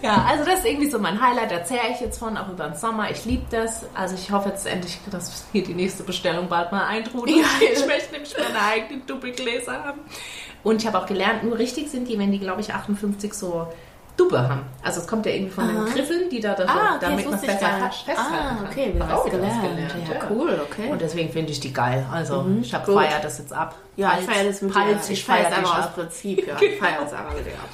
Ja, 0.00 0.26
also 0.28 0.44
das 0.44 0.60
ist 0.60 0.66
irgendwie 0.66 0.88
so 0.88 1.00
mein 1.00 1.20
Highlight, 1.20 1.50
erzähle 1.50 1.90
ich 1.92 2.00
jetzt 2.00 2.20
von, 2.20 2.36
auch 2.36 2.48
über 2.50 2.68
den 2.68 2.76
Sommer. 2.76 3.10
Ich 3.10 3.24
liebe 3.24 3.42
das. 3.50 3.84
Also 3.94 4.14
ich 4.14 4.30
hoffe 4.30 4.50
jetzt 4.50 4.64
endlich, 4.64 5.00
dass 5.10 5.44
hier 5.50 5.64
die 5.64 5.74
nächste 5.74 6.04
Bestellung 6.04 6.48
bald 6.48 6.70
mal 6.70 6.86
eintrudelt. 6.86 7.38
Ja. 7.38 7.46
Ich 7.72 7.84
möchte 7.84 8.12
nämlich 8.12 8.32
meine 8.38 8.62
eigenen 8.62 9.04
Doppelgläser 9.06 9.82
haben. 9.82 10.00
Und 10.62 10.82
ich 10.82 10.86
habe 10.86 11.00
auch 11.00 11.06
gelernt, 11.06 11.42
nur 11.42 11.58
richtig 11.58 11.90
sind 11.90 12.06
die, 12.06 12.16
wenn 12.16 12.30
die, 12.30 12.38
glaube 12.38 12.60
ich, 12.60 12.72
58 12.72 13.34
so 13.34 13.66
Dubbe 14.16 14.48
haben. 14.48 14.62
Also 14.82 15.00
es 15.00 15.06
kommt 15.06 15.24
ja 15.26 15.32
irgendwie 15.32 15.50
von 15.52 15.66
den 15.66 15.76
Aha. 15.78 15.84
Griffeln, 15.86 16.28
die 16.30 16.40
da, 16.40 16.54
da 16.54 16.64
Ah, 16.64 16.96
okay, 16.96 16.98
damit 17.00 17.24
man 17.30 17.34
ich 17.34 17.40
besser 17.46 17.58
festhalten 17.58 18.20
Ah, 18.34 18.54
kann. 18.56 18.66
okay, 18.70 18.94
Hab 19.00 19.08
was 19.10 19.18
auch 19.20 19.30
gelernt. 19.30 19.94
Ja, 20.08 20.20
cool, 20.30 20.60
okay. 20.70 20.90
Und 20.90 21.00
deswegen 21.00 21.30
finde 21.32 21.52
ich 21.52 21.60
die 21.60 21.72
geil. 21.72 22.06
Also 22.12 22.44
ich 22.60 22.72
habe 22.74 22.84
gut. 22.86 22.94
feier 23.02 23.20
das 23.22 23.38
jetzt 23.38 23.52
ab. 23.52 23.74
Ja, 23.96 24.10
Pals- 24.10 24.20
ich 24.20 24.26
feiere 24.30 24.44
das 24.48 24.62
mit 24.62 24.72
Pals, 24.72 25.06
dir. 25.06 25.12
ich 25.12 25.18
Ich 25.20 25.24
feiere 25.24 25.44
feier 25.44 25.50
es 25.52 25.58
einfach 25.58 25.78
aus. 25.86 25.94
Prinzip. 25.94 26.46
Ja, 26.46 26.56
ich 26.60 26.78
feiere 26.78 27.06
es 27.06 27.12
einfach 27.12 27.34
mit 27.34 27.46
dir 27.46 27.52
ab. 27.52 27.68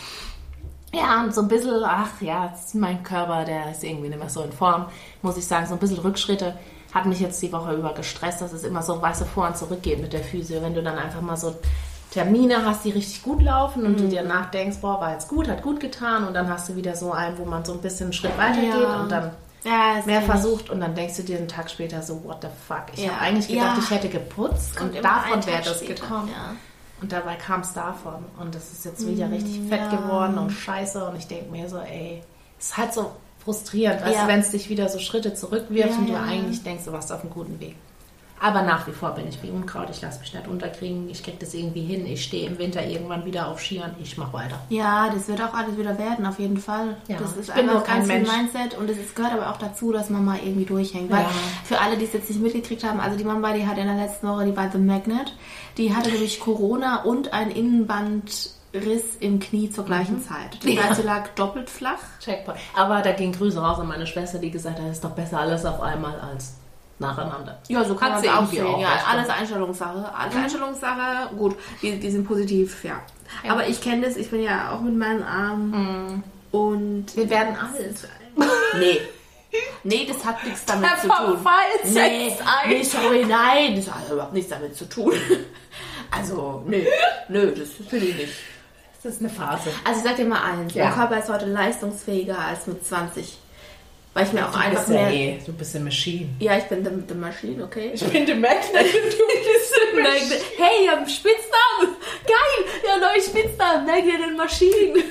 Ja, 0.94 1.22
und 1.22 1.34
so 1.34 1.42
ein 1.42 1.48
bisschen, 1.48 1.82
ach 1.84 2.08
ja, 2.20 2.54
mein 2.74 3.02
Körper, 3.02 3.44
der 3.44 3.70
ist 3.72 3.82
irgendwie 3.84 4.08
nicht 4.08 4.18
mehr 4.18 4.30
so 4.30 4.42
in 4.42 4.52
Form, 4.52 4.86
muss 5.22 5.36
ich 5.36 5.46
sagen. 5.46 5.66
So 5.66 5.74
ein 5.74 5.78
bisschen 5.78 5.98
Rückschritte 5.98 6.54
hat 6.94 7.04
mich 7.06 7.20
jetzt 7.20 7.42
die 7.42 7.52
Woche 7.52 7.74
über 7.74 7.92
gestresst, 7.92 8.40
dass 8.40 8.52
es 8.52 8.64
immer 8.64 8.80
so 8.82 9.02
weiße 9.02 9.26
vor 9.26 9.46
und 9.48 9.56
zurück 9.58 9.82
geht 9.82 10.00
mit 10.00 10.12
der 10.12 10.22
Physio. 10.22 10.62
Wenn 10.62 10.74
du 10.74 10.82
dann 10.82 10.96
einfach 10.96 11.20
mal 11.20 11.36
so 11.36 11.54
Termine 12.16 12.64
hast, 12.64 12.82
die 12.84 12.90
richtig 12.92 13.22
gut 13.22 13.42
laufen 13.42 13.84
und 13.84 14.00
du 14.00 14.08
dir 14.08 14.22
nachdenkst, 14.22 14.78
boah, 14.80 14.98
war 15.00 15.12
jetzt 15.12 15.28
gut, 15.28 15.48
hat 15.48 15.62
gut 15.62 15.80
getan 15.80 16.26
und 16.26 16.32
dann 16.32 16.48
hast 16.48 16.68
du 16.70 16.74
wieder 16.76 16.96
so 16.96 17.12
einen, 17.12 17.36
wo 17.36 17.44
man 17.44 17.62
so 17.62 17.74
ein 17.74 17.80
bisschen 17.82 18.06
einen 18.06 18.12
Schritt 18.14 18.36
weiter 18.38 18.62
Ja. 18.62 18.74
geht 18.78 19.00
und 19.02 19.08
dann 19.12 19.30
Ja, 19.64 19.94
mehr 20.06 20.20
kenn 20.20 20.20
ich. 20.20 20.24
versucht 20.30 20.70
und 20.70 20.80
dann 20.80 20.94
denkst 20.94 21.16
du 21.16 21.22
dir 21.24 21.36
einen 21.36 21.48
Tag 21.48 21.68
später 21.70 22.00
so, 22.00 22.24
what 22.24 22.38
the 22.40 22.48
fuck. 22.66 22.84
Ich 22.94 23.04
Ja. 23.04 23.10
habe 23.12 23.20
eigentlich 23.20 23.48
gedacht, 23.48 23.76
Ja. 23.76 23.82
ich 23.82 23.90
hätte 23.90 24.08
geputzt 24.08 24.80
und 24.80 24.94
davon 25.04 25.44
wäre 25.46 25.62
das 25.62 25.76
später, 25.80 25.94
gekommen. 26.06 26.28
ja. 26.28 26.54
Und 27.02 27.12
dabei 27.12 27.34
kam 27.34 27.60
es 27.60 27.74
davon. 27.74 28.24
Und 28.40 28.54
das 28.54 28.72
ist 28.72 28.86
jetzt 28.86 29.06
wieder 29.06 29.30
richtig 29.30 29.60
fett 29.68 29.80
ja. 29.92 29.96
geworden 29.98 30.38
und 30.38 30.48
scheiße. 30.50 31.04
Und 31.04 31.16
ich 31.16 31.26
denke 31.26 31.50
mir 31.50 31.68
so, 31.68 31.76
ey, 31.80 32.22
es 32.58 32.68
ist 32.68 32.76
halt 32.78 32.94
so 32.94 33.10
frustrierend, 33.44 34.00
Ja. 34.10 34.26
wenn 34.26 34.40
es 34.40 34.50
dich 34.52 34.70
wieder 34.70 34.88
so 34.88 34.98
Schritte 34.98 35.34
zurückwirft 35.34 35.90
Ja, 35.90 35.96
und 35.98 36.08
du 36.08 36.12
ja. 36.14 36.22
eigentlich 36.22 36.62
denkst, 36.62 36.84
du 36.86 36.92
warst 36.92 37.12
auf 37.12 37.20
einem 37.20 37.30
guten 37.34 37.60
Weg. 37.60 37.76
Aber 38.38 38.62
nach 38.62 38.86
wie 38.86 38.92
vor 38.92 39.10
bin 39.12 39.26
ich 39.28 39.42
wie 39.42 39.50
Unkraut. 39.50 39.88
Ich 39.90 40.02
lasse 40.02 40.20
mich 40.20 40.34
nicht 40.34 40.46
unterkriegen. 40.46 41.08
Ich 41.08 41.22
kriege 41.22 41.38
das 41.40 41.54
irgendwie 41.54 41.82
hin. 41.82 42.04
Ich 42.06 42.22
stehe 42.24 42.46
im 42.46 42.58
Winter 42.58 42.84
irgendwann 42.84 43.24
wieder 43.24 43.48
auf 43.48 43.60
Skiern. 43.60 43.94
Ich 44.02 44.18
mache 44.18 44.34
weiter. 44.34 44.58
Ja, 44.68 45.08
das 45.08 45.26
wird 45.26 45.40
auch 45.40 45.54
alles 45.54 45.78
wieder 45.78 45.98
werden, 45.98 46.26
auf 46.26 46.38
jeden 46.38 46.58
Fall. 46.58 46.96
Ja, 47.08 47.16
das 47.16 47.34
ist 47.36 47.48
ich 47.48 47.54
bin 47.54 47.68
einfach 47.70 47.84
kein 47.84 48.00
ganz 48.06 48.10
viel 48.10 48.16
Mensch. 48.22 48.30
Mindset 48.52 48.78
und 48.78 48.90
es 48.90 49.14
gehört 49.14 49.32
aber 49.32 49.50
auch 49.50 49.56
dazu, 49.56 49.90
dass 49.90 50.10
man 50.10 50.22
mal 50.24 50.38
irgendwie 50.44 50.66
durchhängt. 50.66 51.10
Weil 51.10 51.22
Ja. 51.22 51.30
für 51.64 51.80
alle, 51.80 51.96
die 51.96 52.04
es 52.04 52.12
jetzt 52.12 52.28
nicht 52.28 52.42
mitgekriegt 52.42 52.84
haben, 52.84 53.00
also 53.00 53.16
die 53.16 53.24
Mama, 53.24 53.52
die 53.54 53.66
hat 53.66 53.78
in 53.78 53.86
der 53.86 53.96
letzten 53.96 54.28
Woche, 54.28 54.44
die 54.44 54.54
war 54.56 54.70
The 54.70 54.78
Magnet, 54.78 55.34
die 55.78 55.94
hatte 55.96 56.10
durch 56.10 56.38
Corona 56.38 57.02
und 57.04 57.32
ein 57.32 57.50
Innenbandriss 57.50 59.16
im 59.20 59.40
Knie 59.40 59.70
zur 59.70 59.84
gleichen 59.86 60.22
Zeit. 60.22 60.56
Das 60.62 60.64
Mhm. 60.64 60.76
Ja. 60.76 60.94
sie 60.94 61.02
lag 61.02 61.28
doppelt 61.36 61.70
flach. 61.70 61.98
Checkpoint. 62.20 62.58
Aber 62.76 63.00
da 63.02 63.12
ging 63.12 63.32
Grüße 63.32 63.58
raus 63.60 63.78
an 63.78 63.88
meine 63.88 64.06
Schwester, 64.06 64.38
die 64.38 64.50
gesagt 64.50 64.78
hat, 64.78 64.86
es 64.86 64.96
ist 64.96 65.04
doch 65.04 65.10
besser 65.12 65.40
alles 65.40 65.64
auf 65.64 65.80
einmal 65.80 66.18
als 66.20 66.54
nacheinander. 66.98 67.58
Ja, 67.68 67.84
so 67.84 67.94
kann 67.94 68.12
Hat 68.14 68.24
man 68.24 68.34
auch 68.36 68.50
sehen. 68.50 68.66
auch 68.66 68.80
ja, 68.80 68.88
alles 69.10 69.28
ja. 69.28 69.34
Einstellungssache. 69.34 70.14
Alles 70.14 70.34
Einstellungssache. 70.34 71.34
Gut, 71.36 71.56
die, 71.82 71.98
die 71.98 72.10
sind 72.10 72.26
positiv, 72.26 72.84
ja. 72.84 73.00
Aber 73.48 73.66
ich 73.68 73.80
kenne 73.80 74.06
das, 74.06 74.16
ich 74.16 74.30
bin 74.30 74.42
ja 74.42 74.70
auch 74.72 74.80
mit 74.80 74.96
meinen 74.96 75.22
Armen 75.22 76.22
und 76.52 77.06
Wir 77.16 77.28
werden 77.30 77.56
alt. 77.56 78.08
Nee. 78.78 79.00
Nee, 79.84 80.06
das 80.06 80.22
hat 80.24 80.44
nichts 80.44 80.64
damit 80.66 80.90
Der 80.90 81.00
zu 81.00 81.08
tun. 81.08 81.38
Nee, 81.84 82.32
ein. 82.44 82.68
nee, 82.68 82.82
sorry, 82.82 83.24
nein, 83.24 83.76
das 83.76 83.90
hat 83.94 84.10
überhaupt 84.10 84.34
nichts 84.34 84.50
damit 84.50 84.76
zu 84.76 84.88
tun. 84.88 85.12
Also, 86.10 86.62
nö, 86.66 86.82
nö, 87.28 87.52
das 87.52 87.68
finde 87.88 88.06
ich 88.06 88.16
nicht. 88.16 88.32
Das 89.02 89.14
ist 89.14 89.20
eine 89.20 89.28
Phase. 89.28 89.70
Also 89.84 89.98
ich 90.00 90.06
sag 90.06 90.16
dir 90.16 90.24
mal 90.24 90.40
eins, 90.40 90.72
Ja. 90.72 90.84
mein 90.86 90.94
Körper 90.94 91.18
ist 91.18 91.28
heute 91.28 91.46
leistungsfähiger 91.46 92.38
als 92.38 92.66
mit 92.68 92.86
20. 92.86 93.38
Weil 94.16 94.24
ich 94.24 94.32
mir 94.32 94.48
auch 94.48 94.52
Du 94.52 94.58
einfach 94.58 94.86
bist 94.86 94.88
ja 94.88 95.10
mehr... 95.10 95.12
eh, 95.12 95.38
du 95.44 95.52
bist 95.52 95.76
eine 95.76 95.84
Machine. 95.84 96.30
Ja, 96.38 96.56
ich 96.56 96.64
bin 96.64 96.82
the, 96.82 96.90
the 97.06 97.14
Machine, 97.14 97.62
okay? 97.62 97.90
Ich 97.92 98.02
bin 98.02 98.24
die 98.24 98.32
Magnet 98.32 98.72
du 98.72 98.80
bist 98.80 99.74
eine 99.92 100.02
Machine. 100.08 100.40
Hey, 100.56 100.86
ihr 100.86 100.92
habt 100.92 101.10
Spitznamen! 101.10 101.96
Geil! 102.24 102.64
Ja, 102.88 102.96
neue 102.96 103.20
Spitznamen! 103.20 103.84
Magnet 103.84 104.22
and 104.26 104.38
Machine! 104.38 105.04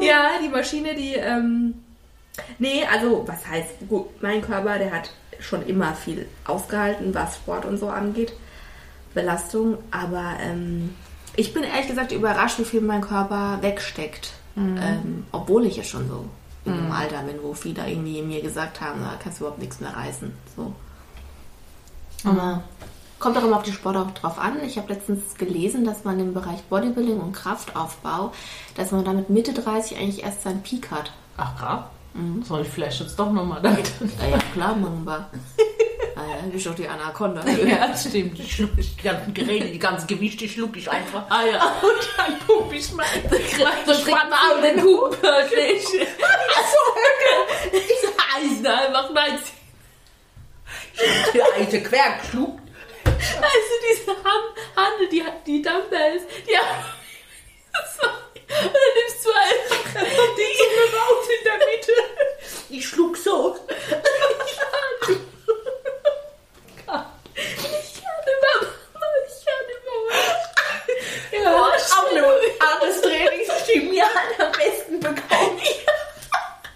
ja, 0.00 0.30
die 0.42 0.48
Maschine, 0.48 0.94
die, 0.94 1.12
ähm, 1.16 1.74
nee, 2.58 2.82
also, 2.90 3.28
was 3.28 3.46
heißt, 3.46 3.86
gut, 3.90 4.22
mein 4.22 4.40
Körper, 4.40 4.78
der 4.78 4.92
hat 4.92 5.10
schon 5.38 5.66
immer 5.66 5.94
viel 5.94 6.26
ausgehalten, 6.46 7.14
was 7.14 7.36
Sport 7.36 7.66
und 7.66 7.76
so 7.76 7.90
angeht. 7.90 8.32
Belastung, 9.12 9.76
aber 9.90 10.38
ähm, 10.40 10.94
ich 11.36 11.52
bin 11.52 11.62
ehrlich 11.62 11.88
gesagt 11.88 12.12
überrascht, 12.12 12.58
wie 12.58 12.64
viel 12.64 12.80
mein 12.80 13.02
Körper 13.02 13.58
wegsteckt. 13.60 14.32
Ähm, 14.56 15.26
obwohl 15.30 15.66
ich 15.66 15.76
ja 15.76 15.82
schon 15.82 16.08
so 16.08 16.24
in 16.64 16.72
einem 16.72 16.92
Alter 16.92 17.22
bin, 17.22 17.42
wo 17.42 17.54
viele 17.54 17.88
irgendwie 17.88 18.22
mir 18.22 18.40
gesagt 18.40 18.80
haben, 18.80 19.00
da 19.00 19.18
kannst 19.20 19.40
du 19.40 19.44
überhaupt 19.44 19.60
nichts 19.60 19.80
mehr 19.80 19.94
reißen. 19.94 20.32
So. 20.56 20.72
Aber 22.24 22.62
kommt 23.18 23.36
auch 23.36 23.44
immer 23.44 23.56
auf 23.56 23.62
die 23.62 23.72
Sportart 23.72 24.22
drauf 24.22 24.38
an. 24.38 24.62
Ich 24.64 24.78
habe 24.78 24.92
letztens 24.92 25.34
gelesen, 25.36 25.84
dass 25.84 26.04
man 26.04 26.18
im 26.20 26.34
Bereich 26.34 26.62
Bodybuilding 26.64 27.20
und 27.20 27.32
Kraftaufbau, 27.32 28.32
dass 28.76 28.90
man 28.92 29.04
damit 29.04 29.30
Mitte 29.30 29.52
30 29.52 29.98
eigentlich 29.98 30.22
erst 30.22 30.42
seinen 30.42 30.62
Peak 30.62 30.90
hat. 30.90 31.12
Ach, 31.36 31.56
krass. 31.56 31.84
Soll 32.46 32.62
ich 32.62 32.68
vielleicht 32.68 33.00
jetzt 33.00 33.18
doch 33.18 33.32
nochmal 33.32 33.62
damit? 33.62 33.90
Ja, 34.20 34.28
ja 34.28 34.38
klar, 34.52 34.76
Mamba. 34.76 35.30
Ah 36.22 36.28
ja, 36.28 36.36
bist 36.52 36.66
doch 36.66 36.74
die 36.74 36.86
Anaconda. 36.86 37.42
Ja, 37.66 37.96
stimmt. 37.96 38.38
Ich 38.38 38.54
schluck 38.54 38.70
die 38.76 39.02
ganzen 39.02 39.34
Geräte, 39.34 39.66
die 39.66 39.78
ganzen 39.78 40.06
Gewichte 40.06 40.48
schluck 40.48 40.76
ich 40.76 40.88
einfach. 40.90 41.24
Ah 41.28 41.44
ja. 41.44 41.76
Und 41.82 42.08
dann 42.16 42.38
pump 42.46 42.72
ich 42.72 42.92
mal. 42.92 43.06
So 43.86 43.92
kriegt 43.92 44.08
man 44.08 44.32
auch 44.32 44.60
den 44.62 44.82
Hub 44.82 45.22
wirklich. 45.22 45.84
Ich 47.72 48.02
heiße 48.34 48.74
einfach 48.74 49.10
nein. 49.12 49.38
Der 51.34 51.44
alte 51.54 51.82
Querk 51.82 52.20
schluck. 52.30 52.58
Also 53.04 53.74
diese 53.90 54.10
Hand, 54.12 54.54
Hand 54.76 55.12
die, 55.12 55.24
die 55.46 55.62
Dumbbells, 55.62 56.22
die 56.48 56.56
haben... 56.56 56.84
Und 58.52 58.74
dann 58.74 58.94
nimmst 58.94 59.24
du 59.24 59.30
einfach 59.30 60.02
die 60.36 60.56
Raus 60.94 61.26
in 61.38 61.44
der 61.44 61.58
Mitte. 61.66 61.92
Ich 62.68 62.86
schluck 62.86 63.16
so. 63.16 63.56
Ich 67.34 68.02
kann 68.02 68.26
immer, 68.26 68.58
ich 69.26 69.38
kann 69.46 69.66
immer. 69.76 70.00
Ja, 71.42 71.50
auch 71.50 72.10
eine 72.10 72.22
Art 72.26 72.82
des 72.82 73.00
Trainings, 73.00 73.48
die 73.72 73.80
mir 73.80 74.04
halt 74.04 74.40
am 74.40 74.52
besten 74.52 75.00
bekommt. 75.00 75.62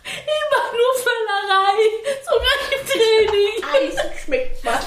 Immer 0.06 0.64
nur 0.72 0.92
Völlerei, 1.04 1.80
sogar 2.24 2.56
im 2.72 2.82
Training. 2.87 3.54
Eis 3.72 3.96
schmeckt 4.24 4.64
mal. 4.64 4.80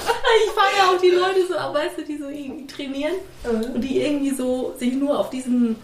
Ich 0.44 0.50
feiere 0.50 0.90
auch 0.90 1.00
die 1.00 1.10
Leute 1.10 1.46
so, 1.46 1.56
ab, 1.56 1.74
weißt 1.74 1.98
du, 1.98 2.02
die 2.04 2.18
so 2.18 2.28
irgendwie 2.28 2.66
trainieren 2.66 3.16
und 3.44 3.80
die 3.80 4.02
irgendwie 4.02 4.34
so 4.34 4.74
sich 4.78 4.92
nur 4.92 5.18
auf 5.30 5.44
diesen 5.44 5.76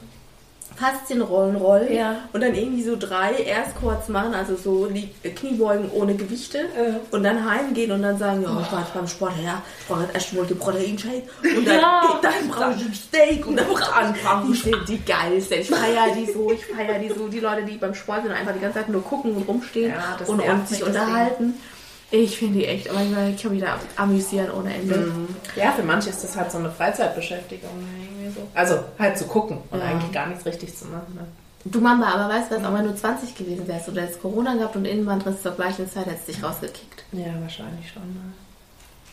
Faszienrollen 0.75 1.57
rollen 1.57 1.91
Ja. 1.95 2.17
und 2.35 2.43
dann 2.43 2.55
irgendwie 2.55 2.83
so 2.83 2.97
drei 2.99 3.33
erst 3.33 3.77
kurz 3.81 4.09
machen, 4.09 4.35
also 4.35 4.57
so 4.57 4.87
die 4.87 5.09
Kniebeugen 5.31 5.91
ohne 5.91 6.15
Gewichte 6.17 6.59
Ja. 6.59 6.97
und 7.13 7.23
dann 7.23 7.49
heimgehen 7.51 7.93
und 7.93 8.03
dann 8.03 8.19
sagen, 8.19 8.43
ja, 8.43 8.61
ich 8.61 8.71
war 8.73 8.81
jetzt 8.81 8.93
beim 8.93 9.07
Sport, 9.07 9.33
ja, 9.43 9.63
ich 9.81 9.87
brauche 9.87 10.03
jetzt 10.03 10.15
erst 10.15 10.33
mal 10.35 10.45
den 10.45 10.59
Proteinshake 10.59 11.23
und 11.57 11.67
dann, 11.67 11.81
Ja. 11.81 12.21
dann 12.21 12.49
brauche 12.51 12.75
ich 12.77 12.85
ein 12.85 12.95
Steak 12.95 13.47
und 13.47 13.57
dann 13.57 13.67
brauche 13.69 14.53
ich 14.53 14.63
die 14.65 14.75
die 14.89 15.03
geilste. 15.05 15.55
Ich 15.55 15.71
feiere 15.71 16.13
die 16.15 16.31
so, 16.31 16.51
ich 16.53 16.67
feiere 16.67 16.99
die 16.99 17.09
so, 17.09 17.29
die 17.29 17.41
Leute, 17.41 17.63
die 17.65 17.77
beim 17.79 17.95
Sport 17.95 18.23
sind 18.23 18.33
und 18.33 18.37
einfach 18.37 18.53
die 18.53 18.61
ganze 18.61 18.81
Zeit 18.81 18.89
nur 18.91 19.03
gucken 19.03 19.35
und 19.35 19.49
rumstehen 19.49 19.93
Ja, 19.93 20.19
und, 20.27 20.41
und 20.41 20.69
sich 20.69 20.81
mich 20.85 20.93
deswegen. 20.93 21.55
Ich 22.11 22.39
finde 22.39 22.61
die 22.61 22.67
echt, 22.67 22.89
aber 22.89 23.01
ich 23.03 23.43
kann 23.43 23.53
mich 23.53 23.63
da 23.63 23.79
amüsieren 23.97 24.51
ohne 24.53 24.75
Ende. 24.75 25.11
Ja, 25.57 25.73
für 25.73 25.83
manche 25.83 26.11
ist 26.11 26.23
das 26.23 26.37
halt 26.37 26.53
so 26.53 26.59
eine 26.59 26.71
Freizeitbeschäftigung. 26.71 27.71
Irgendwie 28.01 28.33
so. 28.33 28.47
Also 28.55 28.79
halt 28.99 29.19
zu 29.19 29.27
gucken 29.27 29.59
und 29.71 29.81
eigentlich 29.81 30.13
gar 30.13 30.29
nichts 30.29 30.47
richtig 30.47 30.77
zu 30.77 30.85
machen. 30.87 31.15
Ne? 31.15 31.27
Du 31.65 31.81
Mama, 31.81 32.15
aber 32.15 32.33
weißt 32.33 32.53
du 32.53 32.57
was, 32.57 32.65
auch 32.65 32.75
wenn 32.75 32.85
du 32.85 32.95
20 32.95 33.35
gewesen 33.35 33.67
wärst 33.67 33.89
oder 33.89 34.05
jetzt 34.05 34.23
Corona 34.23 34.55
gehabt 34.55 34.77
und 34.77 34.85
Innenbandriss 34.85 35.43
zur 35.43 35.53
gleichen 35.53 35.91
Zeit 35.91 36.07
hättest 36.07 36.29
du 36.29 36.33
dich 36.33 36.43
rausgekickt. 36.43 37.05
Ja, 37.11 37.27
wahrscheinlich 37.41 37.91
schon. 37.93 38.03
Ne? 38.03 38.33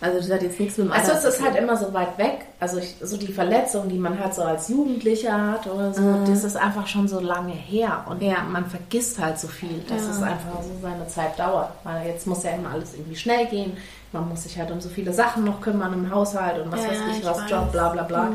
Also 0.01 0.17
das 0.19 0.29
hat 0.31 0.41
jetzt 0.41 0.59
nichts 0.59 0.77
mit 0.77 0.87
dem 0.87 0.91
Also 0.91 1.13
es 1.13 1.23
ist 1.23 1.41
halt 1.41 1.55
immer 1.55 1.77
so 1.77 1.93
weit 1.93 2.17
weg. 2.17 2.39
Also 2.59 2.77
ich, 2.79 2.95
so 3.01 3.15
die 3.15 3.31
Verletzung, 3.31 3.87
die 3.87 3.97
man 3.97 4.19
halt 4.19 4.33
so 4.33 4.41
als 4.41 4.67
Jugendlicher 4.67 5.51
hat 5.51 5.65
oder 5.65 5.93
so, 5.93 6.01
das 6.27 6.43
ist 6.43 6.57
einfach 6.57 6.87
schon 6.87 7.07
so 7.07 7.19
lange 7.21 7.53
her. 7.53 8.03
Und 8.09 8.21
Ja. 8.21 8.43
man 8.43 8.65
vergisst 8.65 9.17
halt 9.19 9.39
so 9.39 9.47
viel, 9.47 9.81
dass 9.87 10.01
Ja. 10.05 10.11
es 10.11 10.21
einfach 10.21 10.61
so 10.61 10.71
seine 10.81 11.07
Zeit 11.07 11.39
dauert. 11.39 11.69
Weil 11.85 12.07
jetzt 12.07 12.27
muss 12.27 12.43
ja 12.43 12.51
immer 12.51 12.71
alles 12.71 12.93
irgendwie 12.95 13.15
schnell 13.15 13.45
gehen. 13.45 13.77
Man 14.11 14.27
muss 14.27 14.43
sich 14.43 14.57
halt 14.57 14.71
um 14.71 14.81
so 14.81 14.89
viele 14.89 15.13
Sachen 15.13 15.45
noch 15.45 15.61
kümmern 15.61 15.93
im 15.93 16.13
Haushalt 16.13 16.61
und 16.63 16.71
was 16.71 16.81
Ja, 16.81 16.89
weiß 16.89 16.97
ich, 17.11 17.19
ich 17.19 17.25
was 17.25 17.41
weiß. 17.43 17.49
Job, 17.49 17.71
bla 17.71 17.89
bla 17.89 18.03
bla. 18.03 18.31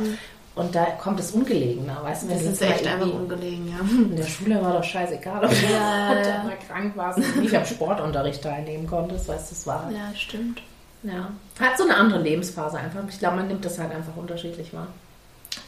Und 0.54 0.74
da 0.74 0.86
kommt 1.00 1.20
es 1.20 1.30
ungelegener, 1.32 1.98
weißt 2.02 2.24
du? 2.24 2.28
Das 2.28 2.42
ist 2.42 2.60
echt 2.62 2.84
einfach 2.86 3.12
ungelegen, 3.12 3.68
ja. 3.68 3.76
in 3.80 4.16
der 4.16 4.24
Schule 4.26 4.60
war 4.60 4.72
doch 4.72 4.82
scheißegal, 4.82 5.44
ob 5.44 5.52
Ja, 5.52 6.10
ob 6.10 6.22
du 6.24 6.48
mal 6.48 6.56
krank 6.66 6.96
warst 6.96 7.18
und 7.18 7.36
nicht 7.42 7.54
am 7.56 7.64
Sportunterricht 7.64 8.42
teilnehmen 8.42 8.86
konntest, 8.88 9.28
weißt 9.28 9.50
du, 9.50 9.54
das 9.54 9.66
war 9.68 9.84
halt, 9.84 9.94
Ja, 9.94 10.12
stimmt. 10.16 10.60
Ja. 11.02 11.32
Hat 11.60 11.78
so 11.78 11.84
eine 11.84 11.96
andere 11.96 12.22
Lebensphase 12.22 12.78
einfach. 12.78 13.02
Ich 13.08 13.18
glaube, 13.18 13.36
man 13.36 13.48
nimmt 13.48 13.64
das 13.64 13.78
halt 13.78 13.92
einfach 13.92 14.16
unterschiedlich 14.16 14.72
wahr. 14.72 14.88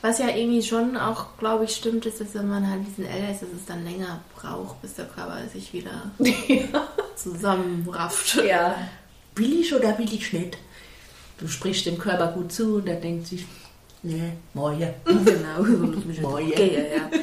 Was 0.03 0.19
ja 0.19 0.29
irgendwie 0.29 0.63
schon 0.63 0.97
auch, 0.97 1.37
glaube 1.39 1.65
ich, 1.65 1.75
stimmt, 1.75 2.07
ist, 2.07 2.21
dass 2.21 2.35
wenn 2.35 2.49
man 2.49 2.67
halt 2.69 2.81
ein 2.81 2.85
bisschen 2.85 3.07
älter 3.07 3.31
ist, 3.33 3.43
dass 3.43 3.49
es 3.51 3.67
dann 3.67 3.85
länger 3.85 4.21
braucht, 4.35 4.81
bis 4.83 4.95
der 4.95 5.07
Körper 5.07 5.39
sich 5.53 5.73
wieder 5.73 6.11
zusammenrafft. 7.17 8.37
Ja. 8.45 8.77
Billig 9.35 9.75
oder 9.75 9.93
billig 9.93 10.33
nicht? 10.33 10.59
Du 11.39 11.49
sprichst 11.49 11.87
dem 11.87 11.99
Körper 11.99 12.29
gut 12.29 12.53
zu 12.53 12.77
und 12.77 12.87
der 12.87 12.97
denkt 12.97 13.27
sich, 13.27 13.47
nee, 14.03 14.33
moje. 14.55 14.95
Genau, 15.05 15.63
Moje. 16.29 16.53
okay, 16.53 16.87
ja. 16.97 17.19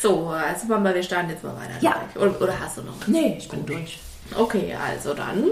So, 0.00 0.28
also 0.28 0.66
Mama, 0.66 0.92
wir 0.94 1.02
starten 1.02 1.30
jetzt 1.30 1.44
mal 1.44 1.54
weiter. 1.56 1.74
Ja. 1.80 2.08
Oder, 2.16 2.40
oder 2.40 2.60
hast 2.60 2.78
du 2.78 2.82
noch? 2.82 2.98
was? 3.00 3.08
Nee, 3.08 3.36
ich 3.38 3.48
bin 3.48 3.64
durch. 3.64 4.00
Okay, 4.36 4.74
also 4.74 5.14
dann. 5.14 5.44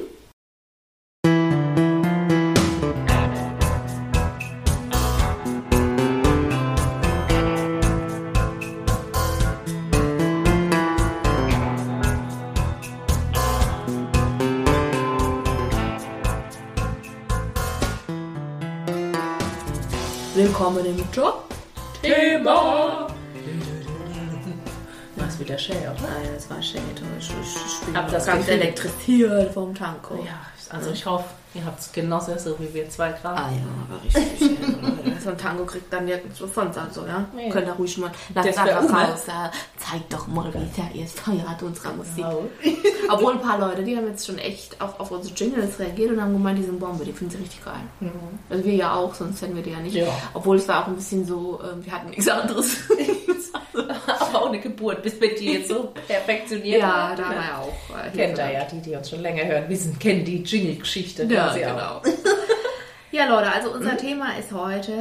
Willkommen 20.61 20.85
im 20.85 21.03
Job. 21.11 21.45
Thema! 22.03 23.07
Was 25.17 25.41
wieder 25.41 25.57
schön, 25.57 25.79
oder? 25.79 25.89
Ja, 25.91 26.33
das 26.35 26.51
war 26.51 26.63
schön. 26.63 26.83
Ich, 27.19 27.31
ich, 27.31 27.57
ich 27.57 27.87
bin 27.87 27.97
Hab 27.97 28.11
das 28.11 28.27
ganz 28.27 28.47
elektrisiert 28.47 29.55
vom 29.55 29.75
Tanko. 29.75 30.17
Ja, 30.17 30.39
also 30.71 30.91
ich 30.91 31.05
hoffe, 31.05 31.25
ihr 31.55 31.65
habt 31.65 31.81
es 31.81 31.93
genossen, 31.93 32.39
so 32.39 32.59
wie 32.59 32.73
wir 32.73 32.89
zwei 32.89 33.11
gerade. 33.13 33.41
Ah 33.43 33.51
ja, 33.51 33.63
aber 33.89 34.03
richtig 34.05 34.39
schön. 34.39 35.21
so 35.21 35.31
ein 35.31 35.39
Tango 35.39 35.65
kriegt 35.65 35.93
dann 35.93 36.05
nirgendwo 36.05 36.47
sonst 36.47 36.79
also, 36.79 37.07
ja? 37.07 37.27
Nee. 37.35 37.51
Könnt 37.51 37.67
ihr 37.67 37.73
ruhig 37.73 37.99
mal, 37.99 38.11
einfach 38.35 38.85
Ume. 38.85 38.93
raus, 38.93 39.25
ja. 39.27 39.51
zeig 39.77 40.09
doch 40.09 40.27
mal, 40.29 40.53
wie 40.55 40.75
sehr 40.75 40.91
ihr 40.95 41.07
feiert, 41.07 41.63
unsere 41.63 41.93
Musik. 41.95 42.17
Genau. 42.17 42.45
Obwohl 43.13 43.33
ein 43.33 43.41
paar 43.41 43.59
Leute, 43.59 43.83
die 43.83 43.97
haben 43.97 44.07
jetzt 44.07 44.27
schon 44.27 44.39
echt 44.39 44.81
auch 44.81 44.99
auf 45.01 45.11
unsere 45.11 45.35
Jingles 45.35 45.79
reagiert 45.79 46.13
und 46.13 46.21
haben 46.21 46.33
gemeint, 46.33 46.59
die 46.59 46.65
sind 46.65 46.79
Bombe, 46.79 47.05
die 47.05 47.13
finden 47.13 47.33
sie 47.33 47.39
richtig 47.39 47.65
geil. 47.65 47.81
Also 48.49 48.65
wir 48.65 48.75
ja 48.75 48.95
auch, 48.95 49.15
sonst 49.15 49.43
hätten 49.43 49.57
wir 49.57 49.63
die 49.63 49.71
ja 49.71 49.81
nicht. 49.81 49.97
Ja. 49.97 50.07
Obwohl 50.35 50.57
es 50.57 50.69
war 50.69 50.85
auch 50.85 50.87
ein 50.87 50.95
bisschen 50.95 51.27
so, 51.27 51.61
ähm, 51.63 51.85
wir 51.85 51.93
hatten 51.93 52.11
nichts 52.11 52.29
anderes. 52.29 52.77
Eine 54.51 54.61
Geburt, 54.61 55.03
bis 55.03 55.21
wir 55.21 55.35
die 55.35 55.53
jetzt 55.55 55.69
so 55.69 55.93
perfektioniert 56.09 56.81
ja, 56.81 57.09
haben. 57.09 57.17
da 57.17 57.29
war 57.29 57.35
ja 57.35 57.59
auch. 57.59 57.97
Äh, 57.97 58.17
Kennt 58.17 58.39
ihr 58.39 58.53
ja, 58.53 58.65
die, 58.65 58.81
die 58.81 58.95
uns 58.95 59.11
schon 59.11 59.21
länger 59.21 59.45
hören, 59.45 59.69
wissen, 59.69 59.99
kennen 59.99 60.25
die 60.25 60.43
Jingle-Geschichte 60.43 61.25
Ja, 61.25 61.55
genau. 61.55 62.03
Ja, 63.13 63.27
Leute, 63.27 63.53
also 63.53 63.73
unser 63.73 63.97
Thema 63.97 64.39
ist 64.39 64.53
heute 64.53 64.93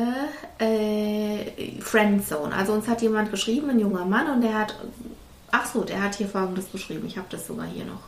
äh, 0.57 1.79
Friendzone. 1.79 2.55
Also 2.55 2.73
uns 2.73 2.87
hat 2.87 3.03
jemand 3.03 3.29
geschrieben, 3.29 3.69
ein 3.69 3.79
junger 3.79 4.03
Mann, 4.03 4.31
und 4.31 4.41
der 4.41 4.55
hat, 4.57 4.75
ach 5.51 5.67
so, 5.71 5.83
der 5.83 6.01
hat 6.01 6.15
hier 6.15 6.27
folgendes 6.27 6.71
geschrieben. 6.71 7.05
Ich 7.05 7.17
habe 7.17 7.27
das 7.29 7.45
sogar 7.45 7.67
hier 7.67 7.85
noch. 7.85 8.01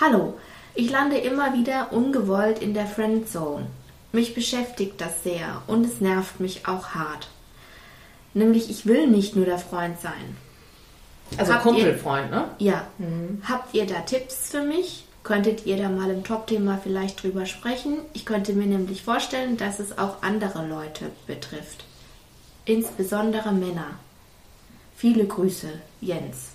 Hallo, 0.00 0.38
ich 0.74 0.90
lande 0.90 1.18
immer 1.18 1.52
wieder 1.52 1.92
ungewollt 1.92 2.60
in 2.60 2.72
der 2.72 2.86
Friendzone. 2.86 3.66
Mich 4.10 4.34
beschäftigt 4.34 5.02
das 5.02 5.22
sehr 5.22 5.60
und 5.66 5.84
es 5.84 6.00
nervt 6.00 6.40
mich 6.40 6.66
auch 6.66 6.88
hart. 6.94 7.28
Nämlich, 8.32 8.70
ich 8.70 8.86
will 8.86 9.06
nicht 9.06 9.36
nur 9.36 9.44
der 9.44 9.58
Freund 9.58 10.00
sein. 10.00 10.36
Also 11.36 11.52
Habt 11.52 11.62
Kumpelfreund, 11.64 12.30
ne? 12.30 12.44
Ja. 12.58 12.86
Habt 13.48 13.74
ihr 13.74 13.86
da 13.86 14.00
Tipps 14.00 14.50
für 14.50 14.62
mich? 14.62 15.04
Könntet 15.22 15.66
ihr 15.66 15.76
da 15.76 15.88
mal 15.88 16.08
im 16.10 16.22
Top-Thema 16.22 16.78
vielleicht 16.80 17.22
drüber 17.22 17.46
sprechen? 17.46 17.98
Ich 18.12 18.24
könnte 18.24 18.52
mir 18.52 18.66
nämlich 18.66 19.02
vorstellen, 19.02 19.56
dass 19.56 19.80
es 19.80 19.98
auch 19.98 20.22
andere 20.22 20.66
Leute 20.66 21.10
betrifft. 21.26 21.84
Insbesondere 22.64 23.52
Männer. 23.52 23.98
Viele 24.96 25.26
Grüße, 25.26 25.68
Jens. 26.00 26.50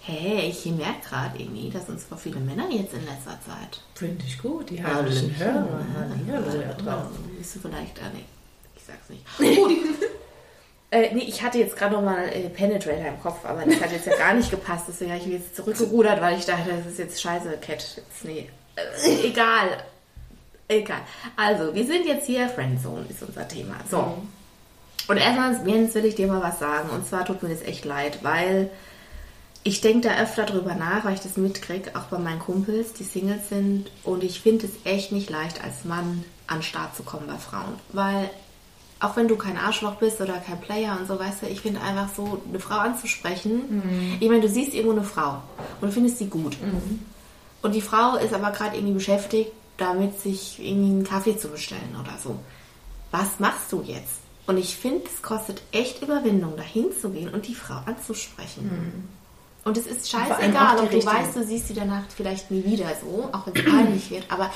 Hey, 0.00 0.48
ich 0.50 0.64
merke 0.66 1.08
gerade 1.08 1.38
irgendwie, 1.38 1.70
dass 1.70 1.88
uns 1.88 2.04
vor 2.04 2.18
viele 2.18 2.40
Männer 2.40 2.68
jetzt 2.70 2.94
in 2.94 3.04
letzter 3.04 3.38
Zeit. 3.46 3.80
Finde 3.94 4.24
ich 4.26 4.38
gut, 4.40 4.70
die 4.70 4.82
heimlichen 4.82 5.36
Hörer. 5.36 5.84
Hallihallo, 5.94 6.60
ja, 6.60 6.72
drauf. 6.72 7.06
Bist 7.38 7.54
du 7.54 7.60
vielleicht, 7.60 8.00
ah, 8.02 8.10
nee, 8.14 8.24
ich 8.74 8.82
sag's 8.84 9.08
nicht. 9.08 9.24
Gut. 9.56 9.70
Äh, 10.92 11.14
nee, 11.14 11.22
ich 11.22 11.42
hatte 11.42 11.58
jetzt 11.58 11.76
gerade 11.76 11.94
noch 11.94 12.02
mal 12.02 12.28
äh, 12.28 12.48
Penetrator 12.48 13.06
im 13.06 13.20
Kopf, 13.20 13.44
aber 13.44 13.64
das 13.64 13.80
hat 13.80 13.92
jetzt 13.92 14.06
ja 14.06 14.16
gar 14.16 14.34
nicht 14.34 14.50
gepasst. 14.50 14.86
Deswegen 14.88 15.12
habe 15.12 15.20
ich 15.20 15.26
mich 15.26 15.40
jetzt 15.40 15.54
zurückgerudert, 15.54 16.20
weil 16.20 16.36
ich 16.36 16.46
dachte, 16.46 16.70
das 16.70 16.92
ist 16.92 16.98
jetzt 16.98 17.22
scheiße, 17.22 17.48
Cat. 17.60 17.96
Jetzt, 17.96 18.24
nee, 18.24 18.48
äh, 18.76 19.26
egal. 19.26 19.84
Egal. 20.66 21.00
Also, 21.36 21.74
wir 21.74 21.84
sind 21.84 22.06
jetzt 22.06 22.26
hier, 22.26 22.48
Friendzone 22.48 23.04
ist 23.08 23.22
unser 23.22 23.46
Thema. 23.46 23.74
So. 23.90 23.98
Mhm. 23.98 24.28
Und 25.08 25.16
erstmal, 25.16 25.68
Jens, 25.68 25.94
will 25.94 26.04
ich 26.04 26.14
dir 26.14 26.28
mal 26.28 26.42
was 26.42 26.58
sagen. 26.58 26.90
Und 26.90 27.06
zwar 27.06 27.24
tut 27.24 27.42
mir 27.42 27.48
das 27.48 27.62
echt 27.62 27.84
leid, 27.84 28.20
weil 28.22 28.70
ich 29.62 29.80
denke 29.80 30.08
da 30.08 30.22
öfter 30.22 30.44
drüber 30.44 30.74
nach, 30.74 31.04
weil 31.04 31.14
ich 31.14 31.20
das 31.20 31.36
mitkriege, 31.36 31.90
auch 31.94 32.04
bei 32.04 32.18
meinen 32.18 32.38
Kumpels, 32.38 32.92
die 32.92 33.04
Singles 33.04 33.48
sind. 33.48 33.90
Und 34.04 34.22
ich 34.22 34.40
finde 34.40 34.66
es 34.66 34.72
echt 34.84 35.12
nicht 35.12 35.30
leicht, 35.30 35.62
als 35.62 35.84
Mann 35.84 36.24
an 36.46 36.58
den 36.58 36.62
Start 36.62 36.96
zu 36.96 37.02
kommen 37.02 37.26
bei 37.26 37.36
Frauen. 37.36 37.74
Weil 37.92 38.30
auch 39.00 39.16
wenn 39.16 39.28
du 39.28 39.36
kein 39.36 39.56
Arschloch 39.56 39.96
bist 39.96 40.20
oder 40.20 40.34
kein 40.34 40.60
Player 40.60 40.96
und 40.98 41.08
so, 41.08 41.18
weißt 41.18 41.42
du, 41.42 41.46
ich 41.46 41.62
finde 41.62 41.80
einfach 41.80 42.08
so, 42.14 42.42
eine 42.48 42.60
Frau 42.60 42.76
anzusprechen. 42.76 43.82
Mhm. 43.82 44.16
Ich 44.20 44.28
meine, 44.28 44.42
du 44.42 44.48
siehst 44.48 44.74
irgendwo 44.74 44.92
eine 44.92 45.04
Frau 45.04 45.42
und 45.80 45.88
du 45.88 45.92
findest 45.92 46.18
sie 46.18 46.26
gut. 46.26 46.60
Mhm. 46.60 47.00
Und 47.62 47.74
die 47.74 47.80
Frau 47.80 48.16
ist 48.16 48.34
aber 48.34 48.50
gerade 48.50 48.76
irgendwie 48.76 48.94
beschäftigt, 48.94 49.52
damit 49.78 50.20
sich 50.20 50.58
irgendwie 50.58 50.90
einen 50.90 51.04
Kaffee 51.04 51.36
zu 51.36 51.48
bestellen 51.48 51.96
oder 51.98 52.18
so. 52.22 52.38
Was 53.10 53.40
machst 53.40 53.72
du 53.72 53.82
jetzt? 53.82 54.20
Und 54.46 54.58
ich 54.58 54.76
finde, 54.76 55.04
es 55.06 55.22
kostet 55.22 55.62
echt 55.72 56.02
Überwindung, 56.02 56.56
dahin 56.56 56.86
zu 57.00 57.10
gehen 57.10 57.32
und 57.32 57.46
die 57.48 57.54
Frau 57.54 57.80
anzusprechen. 57.86 58.64
Mhm. 58.64 59.08
Und 59.64 59.76
es 59.76 59.86
ist 59.86 60.10
scheißegal, 60.10 60.78
ob 60.78 60.90
du 60.90 61.04
weißt, 61.04 61.36
du 61.36 61.44
siehst 61.44 61.68
sie 61.68 61.74
danach 61.74 62.02
vielleicht 62.14 62.50
nie 62.50 62.64
wieder 62.64 62.88
so, 63.00 63.28
auch 63.32 63.46
wenn 63.46 63.54
es 63.54 63.70
peinlich 63.70 64.10
wird, 64.10 64.24
aber 64.30 64.50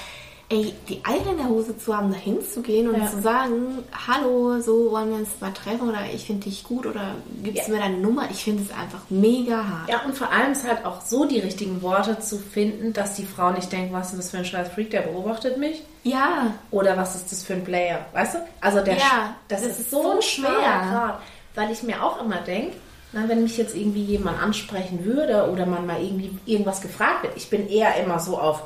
ey, 0.49 0.75
die 0.89 1.05
Eier 1.05 1.31
in 1.31 1.39
der 1.39 1.49
Hose 1.49 1.77
zu 1.77 1.97
haben, 1.97 2.13
da 2.13 2.19
hinzugehen 2.19 2.89
und 2.89 3.01
ja. 3.01 3.11
zu 3.11 3.21
sagen, 3.23 3.85
hallo, 4.07 4.61
so 4.61 4.91
wollen 4.91 5.11
wir 5.11 5.17
uns 5.17 5.31
mal 5.41 5.53
treffen 5.53 5.89
oder 5.89 6.01
ich 6.13 6.27
finde 6.27 6.45
dich 6.45 6.65
gut 6.65 6.87
oder 6.87 7.15
gibst 7.43 7.67
du 7.67 7.73
ja. 7.73 7.79
mir 7.79 7.83
deine 7.83 7.99
Nummer? 7.99 8.31
Ich 8.31 8.45
finde 8.45 8.63
es 8.63 8.71
einfach 8.71 9.01
mega 9.09 9.57
hart. 9.57 9.89
Ja, 9.89 10.03
und 10.05 10.17
vor 10.17 10.31
allem 10.31 10.53
ist 10.53 10.67
halt 10.67 10.85
auch 10.85 11.01
so 11.01 11.25
die 11.25 11.39
richtigen 11.39 11.81
Worte 11.83 12.19
zu 12.19 12.39
finden, 12.39 12.93
dass 12.93 13.15
die 13.15 13.25
Frau 13.25 13.53
nicht 13.53 13.73
denkt, 13.73 13.93
was 13.93 14.13
ist 14.13 14.19
das 14.19 14.31
für 14.31 14.39
ein 14.39 14.45
scheiß 14.45 14.69
Freak, 14.69 14.91
der 14.91 15.03
beobachtet 15.03 15.59
mich? 15.59 15.83
Ja. 16.03 16.53
Oder 16.71 16.97
was 16.97 17.15
ist 17.15 17.33
das 17.33 17.43
für 17.43 17.55
ein 17.55 17.65
Player? 17.65 18.05
Weißt 18.13 18.35
du? 18.35 18.39
Also 18.61 18.81
der, 18.81 18.97
ja, 18.97 19.37
das, 19.49 19.63
das 19.63 19.73
ist, 19.73 19.81
ist, 19.81 19.91
so 19.91 20.21
schwer. 20.21 20.51
Grad, 20.51 21.21
weil 21.55 21.71
ich 21.71 21.83
mir 21.83 22.03
auch 22.03 22.21
immer 22.21 22.41
denke, 22.43 22.77
wenn 23.13 23.43
mich 23.45 23.57
jetzt 23.57 23.77
irgendwie 23.77 24.03
jemand 24.03 24.43
ansprechen 24.43 25.05
würde 25.05 25.49
oder 25.51 25.67
man 25.67 25.87
mal 25.87 26.03
irgendwie 26.03 26.37
irgendwas 26.47 26.81
gefragt 26.81 27.23
wird, 27.23 27.37
ich 27.37 27.49
bin 27.49 27.69
eher 27.69 27.97
immer 28.03 28.19
so 28.19 28.39
auf 28.39 28.65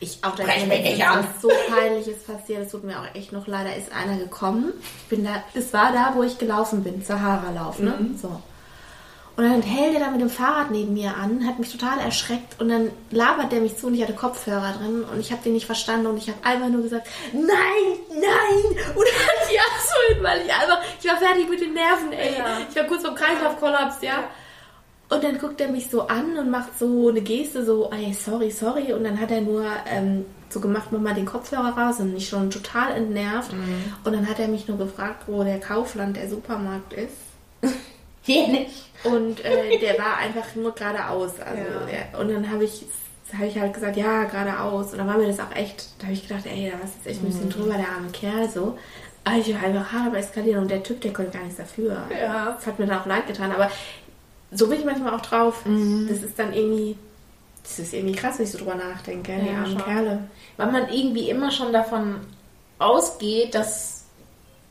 ich 0.00 0.18
auch 0.22 0.34
da 0.34 0.44
ist 0.44 0.68
was 0.68 1.42
so 1.42 1.48
peinliches 1.68 2.22
passiert. 2.24 2.62
Es 2.62 2.72
tut 2.72 2.84
mir 2.84 2.98
auch 3.00 3.14
echt 3.14 3.32
noch 3.32 3.46
leider 3.46 3.74
ist 3.76 3.92
einer 3.92 4.16
gekommen. 4.16 4.72
Ich 5.02 5.08
bin 5.08 5.24
da, 5.24 5.42
es 5.54 5.72
war 5.72 5.92
da, 5.92 6.12
wo 6.14 6.22
ich 6.22 6.38
gelaufen 6.38 6.82
bin, 6.82 7.02
Sahara-Lauf, 7.02 7.78
ne? 7.78 7.96
Mhm. 7.98 8.18
So. 8.18 8.40
Und 9.38 9.44
dann 9.44 9.62
hält 9.62 9.94
er 9.94 10.00
da 10.00 10.10
mit 10.10 10.20
dem 10.20 10.30
Fahrrad 10.30 10.72
neben 10.72 10.94
mir 10.94 11.14
an, 11.14 11.46
hat 11.46 11.60
mich 11.60 11.70
total 11.70 12.00
erschreckt 12.00 12.60
und 12.60 12.70
dann 12.70 12.90
labert 13.12 13.52
der 13.52 13.60
mich 13.60 13.76
zu 13.76 13.86
und 13.86 13.94
ich 13.94 14.02
hatte 14.02 14.14
Kopfhörer 14.14 14.72
drin 14.72 15.04
und 15.04 15.20
ich 15.20 15.30
habe 15.30 15.44
den 15.44 15.52
nicht 15.52 15.66
verstanden 15.66 16.08
und 16.08 16.16
ich 16.16 16.28
habe 16.28 16.38
einfach 16.42 16.68
nur 16.68 16.82
gesagt, 16.82 17.06
nein, 17.32 17.46
nein! 18.10 18.84
Und 18.96 19.06
dann 19.06 19.26
hat 19.28 19.48
die 19.48 19.58
so 19.86 20.14
hin, 20.14 20.24
weil 20.24 20.40
ich 20.44 20.52
einfach, 20.52 20.80
ich 21.00 21.08
war 21.08 21.18
fertig 21.18 21.48
mit 21.48 21.60
den 21.60 21.72
Nerven, 21.72 22.12
ey. 22.12 22.36
Ja. 22.36 22.58
Ich 22.68 22.74
war 22.74 22.84
kurz 22.84 23.06
vom 23.06 23.14
Kreislaufkollaps, 23.14 24.02
ja. 24.02 24.10
ja. 24.10 24.24
Und 25.10 25.24
dann 25.24 25.38
guckt 25.38 25.60
er 25.60 25.68
mich 25.68 25.88
so 25.88 26.06
an 26.06 26.36
und 26.36 26.50
macht 26.50 26.78
so 26.78 27.08
eine 27.08 27.22
Geste, 27.22 27.64
so, 27.64 27.90
ey, 27.90 28.12
sorry, 28.12 28.50
sorry. 28.50 28.92
Und 28.92 29.04
dann 29.04 29.18
hat 29.18 29.30
er 29.30 29.40
nur 29.40 29.64
ähm, 29.90 30.26
so 30.50 30.60
gemacht, 30.60 30.88
mach 30.90 31.00
mal 31.00 31.14
den 31.14 31.24
Kopfhörer 31.24 31.76
raus 31.76 31.98
und 32.00 32.12
mich 32.12 32.28
schon 32.28 32.50
total 32.50 32.92
entnervt. 32.92 33.52
Mhm. 33.52 33.94
Und 34.04 34.12
dann 34.12 34.28
hat 34.28 34.38
er 34.38 34.48
mich 34.48 34.68
nur 34.68 34.76
gefragt, 34.76 35.24
wo 35.26 35.42
der 35.44 35.60
Kaufland, 35.60 36.16
der 36.16 36.28
Supermarkt 36.28 36.92
ist. 36.92 37.16
Hier 38.22 38.48
nicht. 38.48 38.90
Und 39.04 39.42
äh, 39.44 39.78
der 39.78 39.98
war 39.98 40.18
einfach 40.18 40.54
nur 40.54 40.74
geradeaus. 40.74 41.40
Also, 41.40 41.62
ja. 41.62 42.18
und 42.18 42.30
dann 42.30 42.50
habe 42.50 42.64
ich, 42.64 42.84
hab 43.32 43.46
ich 43.46 43.58
halt 43.58 43.72
gesagt, 43.72 43.96
ja, 43.96 44.24
geradeaus. 44.24 44.92
Und 44.92 44.98
dann 44.98 45.06
war 45.06 45.16
mir 45.16 45.28
das 45.28 45.40
auch 45.40 45.54
echt, 45.54 45.88
da 45.98 46.04
habe 46.04 46.14
ich 46.14 46.28
gedacht, 46.28 46.44
ey, 46.44 46.70
da 46.70 46.78
war 46.78 46.84
jetzt 46.84 47.06
echt 47.06 47.22
ein 47.22 47.26
bisschen 47.26 47.46
mhm. 47.46 47.50
drüber, 47.50 47.74
der 47.74 47.88
arme 47.88 48.10
Kerl 48.12 48.46
so. 48.50 48.76
Aber 49.24 49.36
ich 49.36 49.54
war 49.54 49.62
einfach 49.62 49.92
hart 49.92 50.14
eskalieren 50.14 50.62
und 50.62 50.70
der 50.70 50.82
Typ, 50.82 51.00
der 51.00 51.12
konnte 51.12 51.32
gar 51.32 51.44
nichts 51.44 51.58
dafür. 51.58 52.02
Ja. 52.10 52.52
Das 52.52 52.66
hat 52.66 52.78
mir 52.78 52.86
dann 52.86 52.98
auch 52.98 53.06
leid 53.06 53.26
getan. 53.26 53.52
Aber 53.52 53.70
so 54.50 54.68
bin 54.68 54.78
ich 54.78 54.84
manchmal 54.84 55.14
auch 55.14 55.20
drauf. 55.20 55.64
Mhm. 55.66 56.06
Das 56.08 56.22
ist 56.22 56.38
dann 56.38 56.52
irgendwie, 56.52 56.96
das 57.62 57.78
ist 57.78 57.92
irgendwie 57.92 58.14
krass, 58.14 58.38
wenn 58.38 58.44
ich 58.44 58.52
so 58.52 58.58
drüber 58.58 58.74
nachdenke, 58.74 59.32
ja, 59.32 59.38
die 59.38 59.50
armen 59.50 59.72
schon. 59.72 59.84
Kerle. 59.84 60.28
Weil 60.56 60.72
man 60.72 60.88
irgendwie 60.88 61.30
immer 61.30 61.50
schon 61.50 61.72
davon 61.72 62.16
ausgeht, 62.78 63.54
dass 63.54 63.97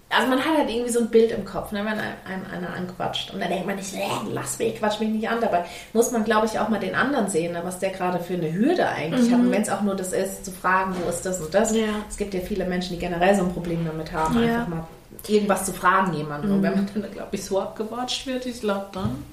also 0.10 0.30
man 0.30 0.40
hat 0.40 0.58
halt 0.58 0.70
irgendwie 0.70 0.92
so 0.92 1.00
ein 1.00 1.10
Bild 1.10 1.32
im 1.32 1.44
Kopf, 1.44 1.72
ne, 1.74 1.80
wenn 1.80 2.00
einem 2.00 2.46
einer 2.52 2.74
anquatscht. 2.74 3.34
Und 3.34 3.42
dann 3.42 3.50
denkt 3.50 3.68
man 3.68 3.76
nicht, 3.76 3.94
äh, 3.94 4.00
lass 4.32 4.58
mich, 4.58 4.78
quatsch 4.78 5.00
mich 5.02 5.10
nicht 5.10 5.30
an. 5.30 5.42
Dabei 5.42 5.66
muss 5.92 6.12
man, 6.12 6.24
glaube 6.24 6.46
ich, 6.46 6.60
auch 6.60 6.70
mal 6.70 6.80
den 6.80 6.96
anderen 6.96 7.28
sehen, 7.28 7.54
ne, 7.54 7.62
was 7.64 7.80
der 7.80 7.90
gerade 7.90 8.20
für 8.20 8.36
eine 8.36 8.54
Hürde 8.54 8.88
eigentlich 8.88 9.30
mhm. 9.30 9.34
hat. 9.34 9.40
Und 9.42 9.52
wenn 9.52 9.62
es 9.62 9.70
auch 9.70 9.82
nur 9.82 9.96
das 9.96 10.14
ist, 10.14 10.46
zu 10.46 10.52
fragen, 10.52 10.96
wo 11.04 11.10
ist 11.10 11.26
das 11.26 11.42
und 11.42 11.54
das. 11.54 11.76
Ja. 11.76 11.88
Es 12.10 12.16
gibt 12.16 12.34
ja 12.34 12.40
viele 12.40 12.66
Menschen, 12.66 12.94
die 12.94 13.00
generell 13.00 13.36
so 13.36 13.44
ein 13.44 13.52
Problem 13.52 13.86
damit 13.86 14.14
haben, 14.14 14.42
ja. 14.42 14.60
einfach 14.60 14.68
mal 14.68 14.88
irgendwas 15.28 15.66
zu 15.66 15.74
fragen 15.74 16.14
jemanden. 16.14 16.48
Mhm. 16.48 16.54
Und 16.56 16.64
wenn 16.64 16.76
man 16.76 16.90
dann, 16.94 17.12
glaube 17.12 17.36
ich, 17.36 17.44
so 17.44 17.60
abgewatscht 17.60 18.28
wird, 18.28 18.46
ich 18.46 18.62
glaube 18.62 18.86
dann. 18.94 19.24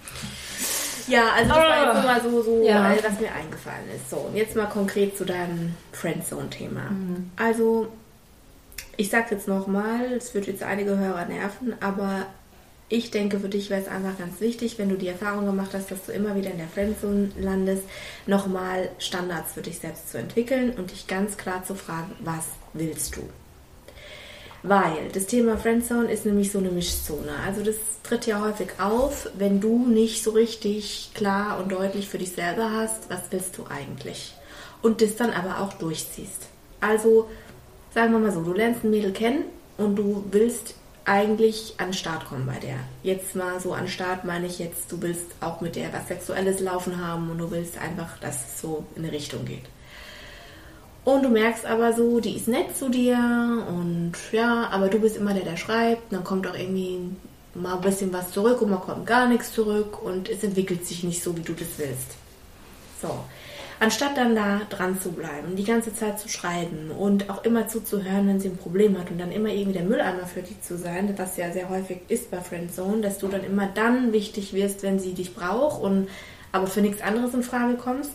Ja, 1.06 1.22
also 1.36 1.48
das 1.50 1.58
war 1.58 1.86
jetzt 1.86 1.96
ah. 1.96 2.02
mal 2.02 2.20
so, 2.22 2.42
so 2.42 2.62
ja. 2.64 2.90
was 2.96 3.20
mir 3.20 3.32
eingefallen 3.32 3.84
ist. 3.94 4.10
So, 4.10 4.16
und 4.16 4.36
jetzt 4.36 4.56
mal 4.56 4.66
konkret 4.66 5.16
zu 5.16 5.24
deinem 5.24 5.74
Friendzone-Thema. 5.92 6.90
Mhm. 6.90 7.30
Also, 7.36 7.88
ich 8.96 9.10
sag's 9.10 9.30
jetzt 9.30 9.48
nochmal, 9.48 10.12
es 10.12 10.34
wird 10.34 10.46
jetzt 10.46 10.62
einige 10.62 10.98
Hörer 10.98 11.26
nerven, 11.26 11.74
aber 11.80 12.26
ich 12.88 13.10
denke, 13.10 13.40
für 13.40 13.48
dich 13.48 13.70
wäre 13.70 13.80
es 13.80 13.88
einfach 13.88 14.18
ganz 14.18 14.40
wichtig, 14.40 14.78
wenn 14.78 14.88
du 14.88 14.96
die 14.96 15.08
Erfahrung 15.08 15.46
gemacht 15.46 15.70
hast, 15.72 15.90
dass 15.90 16.06
du 16.06 16.12
immer 16.12 16.36
wieder 16.36 16.50
in 16.50 16.58
der 16.58 16.68
Friendzone 16.68 17.30
landest, 17.38 17.82
nochmal 18.26 18.90
Standards 18.98 19.54
für 19.54 19.62
dich 19.62 19.78
selbst 19.78 20.10
zu 20.10 20.18
entwickeln 20.18 20.72
und 20.76 20.90
dich 20.90 21.06
ganz 21.06 21.36
klar 21.36 21.64
zu 21.64 21.74
fragen, 21.74 22.12
was 22.20 22.44
willst 22.74 23.16
du? 23.16 23.22
Weil 24.62 25.08
das 25.12 25.26
Thema 25.26 25.58
Friendzone 25.58 26.10
ist 26.10 26.24
nämlich 26.24 26.52
so 26.52 26.58
eine 26.58 26.70
Mischzone. 26.70 27.32
Also 27.44 27.62
das 27.62 27.76
tritt 28.02 28.26
ja 28.26 28.40
häufig 28.40 28.68
auf, 28.78 29.28
wenn 29.36 29.60
du 29.60 29.86
nicht 29.86 30.22
so 30.22 30.30
richtig 30.30 31.10
klar 31.14 31.58
und 31.58 31.72
deutlich 31.72 32.08
für 32.08 32.18
dich 32.18 32.32
selber 32.32 32.70
hast, 32.70 33.10
was 33.10 33.20
willst 33.30 33.58
du 33.58 33.66
eigentlich? 33.66 34.34
Und 34.82 35.02
das 35.02 35.16
dann 35.16 35.32
aber 35.32 35.60
auch 35.60 35.72
durchziehst. 35.74 36.48
Also 36.80 37.28
sagen 37.94 38.12
wir 38.12 38.18
mal 38.18 38.32
so, 38.32 38.42
du 38.42 38.52
lernst 38.52 38.82
ein 38.82 38.90
Mädel 38.90 39.12
kennen 39.12 39.44
und 39.78 39.96
du 39.96 40.24
willst 40.32 40.74
eigentlich 41.04 41.74
an 41.78 41.88
den 41.88 41.94
Start 41.94 42.24
kommen 42.24 42.46
bei 42.46 42.58
der. 42.58 42.76
Jetzt 43.02 43.36
mal 43.36 43.60
so 43.60 43.72
an 43.72 43.84
den 43.84 43.88
Start 43.88 44.24
meine 44.24 44.46
ich 44.46 44.58
jetzt, 44.58 44.90
du 44.90 45.00
willst 45.00 45.26
auch 45.40 45.60
mit 45.60 45.76
der 45.76 45.92
was 45.92 46.08
Sexuelles 46.08 46.60
laufen 46.60 47.06
haben 47.06 47.30
und 47.30 47.38
du 47.38 47.50
willst 47.50 47.78
einfach, 47.78 48.18
dass 48.18 48.34
es 48.48 48.60
so 48.60 48.84
in 48.96 49.04
eine 49.04 49.12
Richtung 49.12 49.44
geht. 49.44 49.64
Und 51.04 51.22
du 51.22 51.28
merkst 51.28 51.66
aber 51.66 51.92
so, 51.92 52.18
die 52.18 52.36
ist 52.36 52.48
nett 52.48 52.76
zu 52.76 52.88
dir 52.88 53.16
und 53.68 54.12
ja, 54.32 54.68
aber 54.70 54.88
du 54.88 54.98
bist 54.98 55.18
immer 55.18 55.34
der, 55.34 55.44
der 55.44 55.58
schreibt. 55.58 56.12
Dann 56.12 56.24
kommt 56.24 56.46
auch 56.46 56.54
irgendwie 56.54 57.10
mal 57.54 57.74
ein 57.74 57.80
bisschen 57.82 58.10
was 58.12 58.30
zurück 58.30 58.62
und 58.62 58.70
mal 58.70 58.78
kommt 58.78 59.06
gar 59.06 59.28
nichts 59.28 59.52
zurück 59.52 60.02
und 60.02 60.30
es 60.30 60.42
entwickelt 60.42 60.86
sich 60.86 61.04
nicht 61.04 61.22
so, 61.22 61.36
wie 61.36 61.42
du 61.42 61.52
das 61.52 61.68
willst. 61.76 62.16
So. 63.02 63.10
Anstatt 63.84 64.16
dann 64.16 64.34
da 64.34 64.62
dran 64.70 64.98
zu 64.98 65.12
bleiben, 65.12 65.56
die 65.56 65.64
ganze 65.64 65.94
Zeit 65.94 66.18
zu 66.18 66.26
schreiben 66.26 66.90
und 66.90 67.28
auch 67.28 67.44
immer 67.44 67.68
zuzuhören, 67.68 68.26
wenn 68.26 68.40
sie 68.40 68.48
ein 68.48 68.56
Problem 68.56 68.98
hat 68.98 69.10
und 69.10 69.20
dann 69.20 69.30
immer 69.30 69.50
irgendwie 69.50 69.74
der 69.74 69.82
Mülleimer 69.82 70.24
für 70.26 70.40
die 70.40 70.58
zu 70.58 70.78
sein, 70.78 71.12
was 71.18 71.36
ja 71.36 71.52
sehr 71.52 71.68
häufig 71.68 71.98
ist 72.08 72.30
bei 72.30 72.38
Friendzone, 72.38 73.02
dass 73.02 73.18
du 73.18 73.28
dann 73.28 73.44
immer 73.44 73.66
dann 73.66 74.14
wichtig 74.14 74.54
wirst, 74.54 74.82
wenn 74.82 74.98
sie 74.98 75.12
dich 75.12 75.34
braucht 75.34 75.82
und 75.82 76.08
aber 76.50 76.66
für 76.66 76.80
nichts 76.80 77.02
anderes 77.02 77.34
in 77.34 77.42
Frage 77.42 77.74
kommst, 77.74 78.12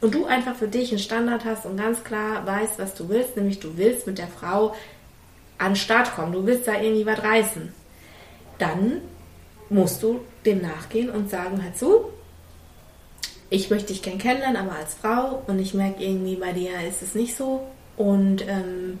und 0.00 0.14
du 0.14 0.24
einfach 0.24 0.56
für 0.56 0.68
dich 0.68 0.88
einen 0.88 0.98
Standard 0.98 1.44
hast 1.44 1.66
und 1.66 1.76
ganz 1.76 2.02
klar 2.02 2.46
weißt, 2.46 2.78
was 2.78 2.94
du 2.94 3.10
willst, 3.10 3.36
nämlich 3.36 3.60
du 3.60 3.76
willst 3.76 4.06
mit 4.06 4.16
der 4.16 4.28
Frau 4.28 4.74
an 5.58 5.72
den 5.72 5.76
Start 5.76 6.14
kommen, 6.16 6.32
du 6.32 6.46
willst 6.46 6.66
da 6.66 6.80
irgendwie 6.80 7.04
was 7.04 7.22
reißen, 7.22 7.74
dann 8.56 9.02
musst 9.68 10.02
du 10.02 10.20
dem 10.46 10.62
nachgehen 10.62 11.10
und 11.10 11.28
sagen, 11.28 11.62
hör 11.62 11.74
zu, 11.74 12.04
ich 13.50 13.68
möchte 13.68 13.88
dich 13.88 14.02
gern 14.02 14.18
kennenlernen, 14.18 14.56
aber 14.56 14.76
als 14.76 14.94
Frau 14.94 15.42
und 15.46 15.58
ich 15.58 15.74
merke 15.74 16.02
irgendwie, 16.02 16.36
bei 16.36 16.52
dir 16.52 16.70
ist 16.88 17.02
es 17.02 17.14
nicht 17.14 17.36
so 17.36 17.66
und 17.96 18.46
ähm, 18.46 19.00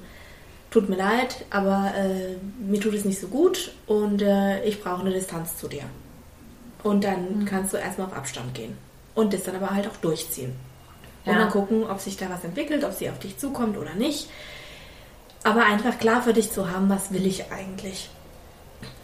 tut 0.70 0.88
mir 0.88 0.96
leid, 0.96 1.44
aber 1.50 1.92
äh, 1.96 2.36
mir 2.60 2.80
tut 2.80 2.94
es 2.94 3.04
nicht 3.04 3.20
so 3.20 3.28
gut 3.28 3.72
und 3.86 4.22
äh, 4.22 4.62
ich 4.64 4.82
brauche 4.82 5.02
eine 5.02 5.10
Distanz 5.10 5.56
zu 5.56 5.68
dir. 5.68 5.84
Und 6.82 7.04
dann 7.04 7.40
mhm. 7.40 7.44
kannst 7.44 7.72
du 7.72 7.76
erstmal 7.76 8.08
auf 8.08 8.16
Abstand 8.16 8.54
gehen 8.54 8.76
und 9.14 9.32
das 9.32 9.44
dann 9.44 9.56
aber 9.56 9.70
halt 9.70 9.86
auch 9.88 9.96
durchziehen. 9.96 10.54
Und 11.26 11.36
dann 11.36 11.50
gucken, 11.50 11.84
ob 11.84 12.00
sich 12.00 12.16
da 12.16 12.30
was 12.30 12.42
entwickelt, 12.44 12.82
ob 12.82 12.94
sie 12.94 13.10
auf 13.10 13.18
dich 13.18 13.36
zukommt 13.36 13.76
oder 13.76 13.94
nicht. 13.94 14.30
Aber 15.44 15.64
einfach 15.64 15.98
klar 15.98 16.22
für 16.22 16.32
dich 16.32 16.50
zu 16.50 16.70
haben, 16.70 16.88
was 16.88 17.12
will 17.12 17.26
ich 17.26 17.52
eigentlich. 17.52 18.08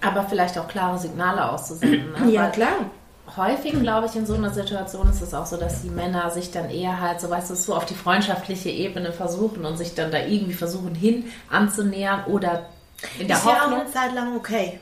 Aber 0.01 0.25
vielleicht 0.25 0.59
auch 0.59 0.67
klare 0.67 0.99
Signale 0.99 1.51
auszusenden. 1.51 2.13
Ne? 2.13 2.33
ja, 2.33 2.45
Weil 2.45 2.53
klar. 2.53 2.91
Häufig, 3.37 3.73
glaube 3.81 4.07
ich, 4.07 4.17
in 4.17 4.27
so 4.27 4.35
einer 4.35 4.51
Situation 4.51 5.09
ist 5.11 5.21
es 5.23 5.35
auch 5.35 5.47
so, 5.47 5.57
dass 5.57 5.83
die 5.83 5.91
Männer 5.91 6.31
sich 6.31 6.51
dann 6.53 6.71
eher 6.71 7.01
halt, 7.01 7.21
so 7.21 7.29
weißt 7.31 7.51
du, 7.51 7.55
so 7.57 7.75
auf 7.75 7.85
die 7.87 7.95
freundschaftliche 7.95 8.71
Ebene 8.71 9.13
versuchen 9.13 9.65
und 9.65 9.77
sich 9.77 9.95
dann 9.95 10.11
da 10.11 10.19
irgendwie 10.19 10.55
versuchen 10.55 10.95
hin 10.95 11.25
anzunähern 11.51 12.25
oder 12.27 12.67
in 13.19 13.29
der 13.29 13.37
ist 13.37 13.45
ja 13.45 13.53
auch 13.53 13.61
Hoffnung. 13.63 13.81
eine 13.81 13.91
Zeit 13.93 14.15
lang 14.15 14.37
okay. 14.37 14.81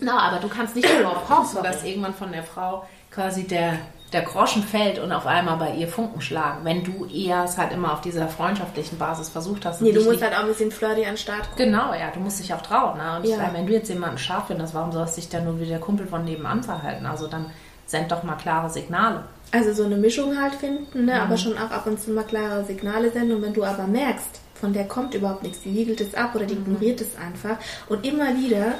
Na, 0.00 0.18
aber 0.18 0.40
du 0.40 0.48
kannst 0.48 0.74
nicht 0.76 0.88
darauf 0.88 1.28
hoffen, 1.28 1.62
dass 1.62 1.82
irgendwann 1.84 2.14
von 2.14 2.32
der 2.32 2.42
Frau 2.42 2.84
quasi 3.10 3.44
der, 3.44 3.74
der 4.12 4.22
Groschen 4.22 4.62
fällt 4.62 4.98
und 4.98 5.10
auf 5.12 5.26
einmal 5.26 5.56
bei 5.56 5.72
ihr 5.74 5.88
Funken 5.88 6.20
schlagen, 6.20 6.64
wenn 6.64 6.84
du 6.84 7.06
eher 7.06 7.44
es 7.44 7.56
halt 7.56 7.72
immer 7.72 7.92
auf 7.94 8.02
dieser 8.02 8.28
freundschaftlichen 8.28 8.98
Basis 8.98 9.30
versucht 9.30 9.64
hast. 9.64 9.80
Nee, 9.80 9.92
du 9.92 10.02
musst 10.04 10.22
halt 10.22 10.34
auch 10.34 10.40
ein 10.40 10.48
bisschen 10.48 10.70
flirty 10.70 11.02
an 11.04 11.12
den 11.12 11.16
Start 11.16 11.42
kommen. 11.44 11.56
Genau, 11.56 11.94
ja, 11.94 12.10
du 12.12 12.20
musst 12.20 12.40
dich 12.40 12.52
auch 12.52 12.60
trauen. 12.60 12.98
Ne? 12.98 13.16
Und 13.16 13.24
ich 13.24 13.30
Ja. 13.30 13.38
meine, 13.38 13.54
wenn 13.54 13.66
du 13.66 13.72
jetzt 13.72 13.88
jemanden 13.88 14.18
scharf 14.18 14.48
findest, 14.48 14.74
warum 14.74 14.92
sollst 14.92 15.16
du 15.16 15.20
dich 15.22 15.30
dann 15.30 15.44
nur 15.44 15.58
wie 15.60 15.66
der 15.66 15.78
Kumpel 15.80 16.06
von 16.06 16.24
nebenan 16.24 16.62
verhalten? 16.62 17.06
Also 17.06 17.26
dann 17.26 17.46
send 17.86 18.10
doch 18.12 18.22
mal 18.22 18.34
klare 18.36 18.68
Signale. 18.70 19.24
Also 19.52 19.72
so 19.72 19.84
eine 19.84 19.96
Mischung 19.96 20.40
halt 20.40 20.54
finden, 20.56 21.04
ne? 21.04 21.14
Mhm. 21.14 21.20
aber 21.20 21.36
schon 21.36 21.56
auch 21.56 21.70
ab 21.70 21.86
und 21.86 22.00
zu 22.00 22.10
mal 22.10 22.24
klare 22.24 22.64
Signale 22.64 23.10
senden. 23.12 23.36
Und 23.36 23.42
wenn 23.42 23.54
du 23.54 23.64
aber 23.64 23.86
merkst, 23.86 24.40
von 24.54 24.72
der 24.72 24.84
kommt 24.88 25.14
überhaupt 25.14 25.42
nichts, 25.42 25.60
die 25.60 25.74
wiegelt 25.74 26.00
es 26.00 26.14
ab 26.14 26.34
oder 26.34 26.44
die 26.46 26.54
Mhm. 26.56 26.62
ignoriert 26.62 27.00
es 27.00 27.16
einfach 27.16 27.58
und 27.88 28.04
immer 28.06 28.36
wieder, 28.36 28.74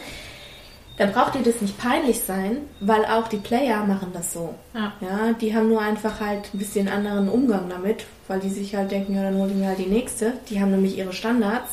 dann 0.98 1.12
braucht 1.12 1.34
dir 1.34 1.42
das 1.42 1.60
nicht 1.60 1.76
peinlich 1.78 2.20
sein, 2.20 2.58
weil 2.80 3.04
auch 3.04 3.28
die 3.28 3.36
Player 3.36 3.84
machen 3.84 4.10
das 4.14 4.32
so. 4.32 4.54
Ja. 4.74 4.92
Ja, 5.02 5.32
die 5.34 5.54
haben 5.54 5.68
nur 5.68 5.82
einfach 5.82 6.20
halt 6.20 6.52
ein 6.54 6.58
bisschen 6.58 6.88
anderen 6.88 7.28
Umgang 7.28 7.68
damit, 7.68 8.04
weil 8.28 8.40
die 8.40 8.48
sich 8.48 8.74
halt 8.74 8.90
denken, 8.90 9.14
ja, 9.14 9.22
dann 9.22 9.36
hol 9.36 9.48
ich 9.48 9.54
mir 9.54 9.66
halt 9.68 9.78
die 9.78 9.86
nächste. 9.86 10.32
Die 10.48 10.58
haben 10.60 10.70
nämlich 10.70 10.96
ihre 10.96 11.12
Standards. 11.12 11.70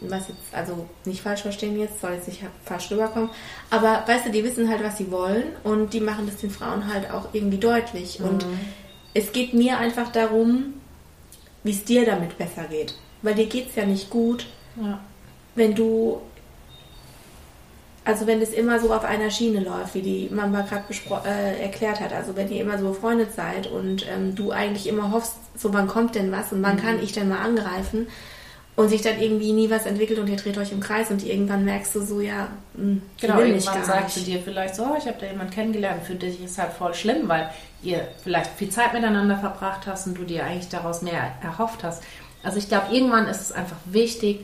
Was 0.00 0.28
jetzt, 0.28 0.38
also 0.52 0.86
nicht 1.04 1.22
falsch 1.22 1.42
verstehen 1.42 1.78
jetzt, 1.78 2.00
soll 2.00 2.12
jetzt 2.12 2.28
nicht 2.28 2.42
falsch 2.64 2.90
rüberkommen. 2.90 3.30
Aber 3.70 4.04
weißt 4.06 4.26
du, 4.26 4.30
die 4.30 4.44
wissen 4.44 4.68
halt, 4.68 4.82
was 4.84 4.96
sie 4.98 5.10
wollen 5.10 5.44
und 5.64 5.92
die 5.92 6.00
machen 6.00 6.26
das 6.26 6.36
den 6.36 6.50
Frauen 6.50 6.92
halt 6.92 7.10
auch 7.10 7.28
irgendwie 7.32 7.58
deutlich. 7.58 8.20
Und 8.20 8.46
es 9.14 9.32
geht 9.32 9.54
mir 9.54 9.78
einfach 9.78 10.12
darum, 10.12 10.74
wie 11.64 11.72
es 11.72 11.84
dir 11.84 12.06
damit 12.06 12.38
besser 12.38 12.64
geht. 12.70 12.94
Weil 13.22 13.34
dir 13.34 13.46
geht 13.46 13.70
es 13.70 13.74
ja 13.74 13.84
nicht 13.86 14.08
gut, 14.10 14.46
Ja. 14.76 15.00
wenn 15.56 15.74
du, 15.74 16.20
also 18.04 18.26
wenn 18.26 18.40
es 18.40 18.50
immer 18.52 18.78
so 18.80 18.92
auf 18.94 19.04
einer 19.04 19.30
Schiene 19.30 19.60
läuft, 19.60 19.94
wie 19.94 20.02
die 20.02 20.28
Mama 20.32 20.62
gerade 20.62 20.84
äh, 21.28 21.60
erklärt 21.62 22.00
hat, 22.00 22.12
also 22.12 22.36
wenn 22.36 22.50
ihr 22.50 22.62
immer 22.62 22.78
so 22.78 22.88
befreundet 22.90 23.34
seid 23.34 23.66
und 23.66 24.06
ähm, 24.08 24.34
du 24.34 24.50
eigentlich 24.52 24.86
immer 24.86 25.10
hoffst, 25.10 25.34
so 25.56 25.74
wann 25.74 25.88
kommt 25.88 26.14
denn 26.14 26.30
was 26.32 26.52
und 26.52 26.62
wann 26.62 26.76
Mhm. 26.76 26.80
kann 26.80 27.02
ich 27.02 27.12
denn 27.12 27.28
mal 27.28 27.40
angreifen 27.40 28.06
und 28.78 28.88
sich 28.90 29.02
dann 29.02 29.20
irgendwie 29.20 29.52
nie 29.52 29.68
was 29.70 29.86
entwickelt 29.86 30.20
und 30.20 30.28
ihr 30.28 30.36
dreht 30.36 30.56
euch 30.56 30.70
im 30.70 30.78
Kreis 30.78 31.10
und 31.10 31.24
irgendwann 31.26 31.64
merkst 31.64 31.94
du 31.96 32.00
so, 32.00 32.20
ja, 32.20 32.46
mh, 32.74 33.00
sie 33.20 33.26
Genau, 33.26 33.38
will 33.38 33.46
irgendwann 33.48 34.08
sie 34.08 34.20
nicht. 34.20 34.26
dir 34.28 34.40
vielleicht 34.40 34.76
so, 34.76 34.84
oh, 34.84 34.94
ich 34.96 35.06
habe 35.06 35.16
da 35.20 35.26
jemanden 35.26 35.52
kennengelernt, 35.52 36.04
für 36.04 36.14
dich 36.14 36.40
ist 36.42 36.58
halt 36.58 36.72
voll 36.72 36.94
schlimm, 36.94 37.28
weil 37.28 37.50
ihr 37.82 38.06
vielleicht 38.22 38.50
viel 38.52 38.68
Zeit 38.70 38.92
miteinander 38.92 39.36
verbracht 39.36 39.86
hast 39.86 40.06
und 40.06 40.16
du 40.16 40.22
dir 40.22 40.44
eigentlich 40.44 40.68
daraus 40.68 41.02
mehr 41.02 41.32
erhofft 41.42 41.82
hast. 41.82 42.04
Also 42.44 42.58
ich 42.58 42.68
glaube, 42.68 42.94
irgendwann 42.94 43.26
ist 43.26 43.40
es 43.40 43.50
einfach 43.52 43.76
wichtig, 43.86 44.40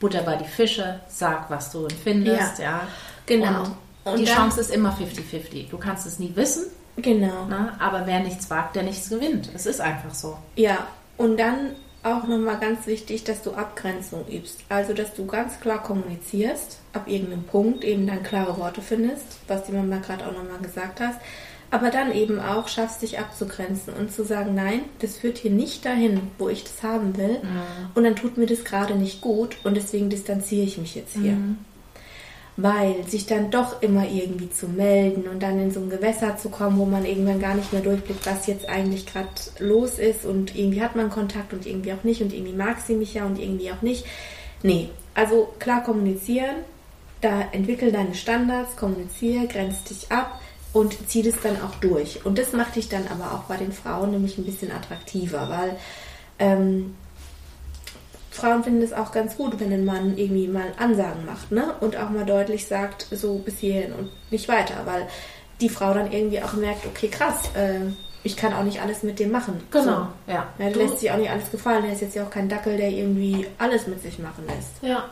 Butter 0.00 0.22
bei 0.22 0.34
die 0.34 0.44
Fische, 0.48 0.98
sag, 1.08 1.48
was 1.48 1.70
du 1.70 1.84
empfindest, 1.86 2.58
ja. 2.58 2.80
Genau. 3.26 3.60
Und, 3.62 4.12
Und 4.12 4.18
die 4.18 4.24
dann- 4.24 4.34
Chance 4.34 4.60
ist 4.60 4.74
immer 4.74 4.90
50-50. 4.92 5.70
Du 5.70 5.78
kannst 5.78 6.04
es 6.04 6.18
nie 6.18 6.32
wissen, 6.34 6.64
Genau. 6.96 7.44
ne? 7.46 7.74
aber 7.78 8.06
wer 8.06 8.18
nichts 8.18 8.50
wagt, 8.50 8.74
der 8.74 8.82
nichts 8.82 9.08
gewinnt. 9.08 9.50
Es 9.54 9.66
ist 9.66 9.80
einfach 9.80 10.12
so. 10.12 10.36
Ja, 10.56 10.78
und 11.16 11.38
dann 11.38 11.76
auch 12.02 12.26
nochmal 12.26 12.58
ganz 12.58 12.86
wichtig, 12.86 13.24
dass 13.24 13.42
du 13.42 13.52
Abgrenzung 13.52 14.26
übst. 14.28 14.60
Also, 14.68 14.92
dass 14.92 15.14
du 15.14 15.26
ganz 15.26 15.60
klar 15.60 15.82
kommunizierst, 15.82 16.78
ab 16.92 17.06
irgendeinem 17.06 17.44
Punkt 17.44 17.84
eben 17.84 18.06
dann 18.06 18.22
klare 18.22 18.58
Worte 18.58 18.82
findest, 18.82 19.24
was 19.46 19.64
die 19.64 19.72
Mama 19.72 19.98
gerade 19.98 20.26
auch 20.26 20.32
nochmal 20.32 20.60
gesagt 20.60 21.00
hast. 21.00 21.18
Aber 21.70 21.90
dann 21.90 22.12
eben 22.12 22.38
auch 22.38 22.68
schaffst, 22.68 23.00
dich 23.00 23.18
abzugrenzen 23.18 23.94
und 23.94 24.12
zu 24.12 24.24
sagen, 24.24 24.54
nein, 24.54 24.80
das 24.98 25.16
führt 25.16 25.38
hier 25.38 25.50
nicht 25.50 25.86
dahin, 25.86 26.20
wo 26.38 26.50
ich 26.50 26.64
das 26.64 26.82
haben 26.82 27.16
will. 27.16 27.40
Und 27.94 28.04
dann 28.04 28.14
tut 28.16 28.36
mir 28.36 28.46
das 28.46 28.64
gerade 28.64 28.94
nicht 28.94 29.22
gut 29.22 29.56
und 29.64 29.74
deswegen 29.74 30.10
distanziere 30.10 30.64
ich 30.66 30.76
mich 30.76 30.94
jetzt 30.94 31.14
hier. 31.14 31.32
Weil 32.56 33.06
sich 33.06 33.24
dann 33.26 33.50
doch 33.50 33.80
immer 33.80 34.06
irgendwie 34.06 34.50
zu 34.50 34.68
melden 34.68 35.26
und 35.26 35.42
dann 35.42 35.58
in 35.58 35.70
so 35.70 35.80
ein 35.80 35.88
Gewässer 35.88 36.36
zu 36.36 36.50
kommen, 36.50 36.78
wo 36.78 36.84
man 36.84 37.06
irgendwann 37.06 37.40
gar 37.40 37.54
nicht 37.54 37.72
mehr 37.72 37.80
durchblickt, 37.80 38.26
was 38.26 38.46
jetzt 38.46 38.68
eigentlich 38.68 39.06
gerade 39.06 39.28
los 39.58 39.98
ist 39.98 40.26
und 40.26 40.54
irgendwie 40.54 40.82
hat 40.82 40.94
man 40.94 41.08
Kontakt 41.08 41.54
und 41.54 41.64
irgendwie 41.66 41.94
auch 41.94 42.04
nicht 42.04 42.20
und 42.20 42.32
irgendwie 42.32 42.52
mag 42.52 42.80
sie 42.80 42.94
mich 42.94 43.14
ja 43.14 43.24
und 43.24 43.38
irgendwie 43.38 43.72
auch 43.72 43.80
nicht. 43.80 44.04
Nee, 44.62 44.90
also 45.14 45.48
klar 45.58 45.82
kommunizieren, 45.82 46.56
da 47.22 47.40
entwickel 47.52 47.90
deine 47.90 48.14
Standards, 48.14 48.76
kommuniziere, 48.76 49.46
grenz 49.46 49.84
dich 49.84 50.12
ab 50.12 50.40
und 50.72 50.96
zieh 51.08 51.22
das 51.22 51.34
dann 51.42 51.60
auch 51.62 51.74
durch. 51.76 52.24
Und 52.24 52.38
das 52.38 52.52
macht 52.52 52.76
dich 52.76 52.88
dann 52.88 53.06
aber 53.08 53.32
auch 53.34 53.44
bei 53.44 53.56
den 53.56 53.72
Frauen 53.72 54.10
nämlich 54.10 54.38
ein 54.38 54.44
bisschen 54.44 54.72
attraktiver, 54.72 55.48
weil 55.48 55.76
ähm, 56.38 56.94
Frauen 58.32 58.64
finden 58.64 58.82
es 58.82 58.92
auch 58.92 59.12
ganz 59.12 59.36
gut, 59.36 59.60
wenn 59.60 59.72
ein 59.72 59.84
Mann 59.84 60.16
irgendwie 60.16 60.48
mal 60.48 60.72
Ansagen 60.78 61.24
macht, 61.26 61.52
ne? 61.52 61.74
Und 61.80 61.96
auch 61.96 62.10
mal 62.10 62.24
deutlich 62.24 62.66
sagt, 62.66 63.06
so 63.10 63.34
bis 63.38 63.58
hierhin 63.58 63.92
und 63.92 64.10
nicht 64.30 64.48
weiter, 64.48 64.74
weil 64.86 65.06
die 65.60 65.68
Frau 65.68 65.92
dann 65.94 66.10
irgendwie 66.10 66.42
auch 66.42 66.54
merkt, 66.54 66.86
okay, 66.86 67.08
krass, 67.08 67.50
äh, 67.54 67.80
ich 68.24 68.36
kann 68.36 68.52
auch 68.54 68.62
nicht 68.64 68.80
alles 68.80 69.02
mit 69.02 69.18
dem 69.18 69.30
machen. 69.32 69.60
Genau, 69.70 69.82
So. 69.84 69.90
ja. 69.92 70.06
Ja, 70.28 70.46
der 70.58 70.70
Du- 70.70 70.78
lässt 70.80 70.98
sich 71.00 71.10
auch 71.10 71.16
nicht 71.18 71.30
alles 71.30 71.50
gefallen. 71.50 71.82
Der 71.84 71.92
ist 71.92 72.00
jetzt 72.00 72.14
ja 72.16 72.24
auch 72.24 72.30
kein 72.30 72.48
Dackel, 72.48 72.76
der 72.76 72.88
irgendwie 72.90 73.46
alles 73.58 73.86
mit 73.86 74.00
sich 74.02 74.18
machen 74.18 74.44
lässt. 74.46 74.70
Ja. 74.82 75.04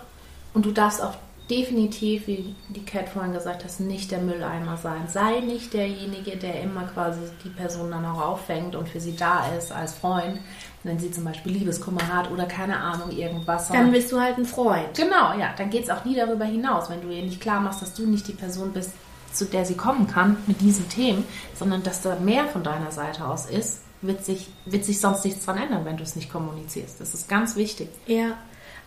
Und 0.54 0.64
du 0.64 0.72
darfst 0.72 1.02
auch 1.02 1.14
definitiv, 1.50 2.26
wie 2.28 2.54
die 2.68 2.84
Cat 2.84 3.08
vorhin 3.08 3.32
gesagt 3.32 3.64
hat, 3.64 3.80
nicht 3.80 4.10
der 4.12 4.20
Mülleimer 4.20 4.76
sein. 4.76 5.08
Sei 5.08 5.40
nicht 5.40 5.74
derjenige, 5.74 6.36
der 6.36 6.62
immer 6.62 6.84
quasi 6.94 7.20
die 7.44 7.48
Person 7.48 7.90
dann 7.90 8.04
auch 8.06 8.20
auffängt 8.20 8.76
und 8.76 8.88
für 8.88 9.00
sie 9.00 9.16
da 9.16 9.44
ist 9.58 9.72
als 9.72 9.94
Freund, 9.94 10.38
wenn 10.82 10.98
sie 10.98 11.10
zum 11.10 11.24
Beispiel 11.24 11.52
Liebeskummer 11.52 12.08
hat 12.08 12.30
oder 12.30 12.46
keine 12.46 12.78
Ahnung, 12.78 13.10
irgendwas. 13.10 13.68
Dann 13.68 13.92
bist 13.92 14.10
du 14.12 14.20
halt 14.20 14.38
ein 14.38 14.46
Freund. 14.46 14.94
Genau, 14.96 15.38
ja, 15.38 15.52
dann 15.56 15.70
geht 15.70 15.84
es 15.84 15.90
auch 15.90 16.04
nie 16.04 16.14
darüber 16.14 16.46
hinaus, 16.46 16.88
wenn 16.88 17.02
du 17.02 17.08
ihr 17.08 17.22
nicht 17.22 17.40
klar 17.40 17.60
machst, 17.60 17.82
dass 17.82 17.94
du 17.94 18.06
nicht 18.06 18.26
die 18.28 18.32
Person 18.32 18.72
bist, 18.72 18.92
zu 19.32 19.44
der 19.44 19.64
sie 19.64 19.74
kommen 19.74 20.06
kann 20.08 20.36
mit 20.46 20.60
diesen 20.60 20.88
Themen, 20.88 21.24
sondern 21.54 21.82
dass 21.82 22.02
da 22.02 22.16
mehr 22.16 22.46
von 22.46 22.64
deiner 22.64 22.90
Seite 22.90 23.26
aus 23.26 23.46
ist, 23.46 23.80
wird 24.02 24.24
sich, 24.24 24.48
wird 24.64 24.84
sich 24.84 24.98
sonst 25.00 25.24
nichts 25.24 25.44
dran 25.44 25.58
ändern, 25.58 25.84
wenn 25.84 25.98
du 25.98 26.02
es 26.02 26.16
nicht 26.16 26.32
kommunizierst. 26.32 27.00
Das 27.00 27.14
ist 27.14 27.28
ganz 27.28 27.56
wichtig. 27.56 27.88
Ja, 28.06 28.38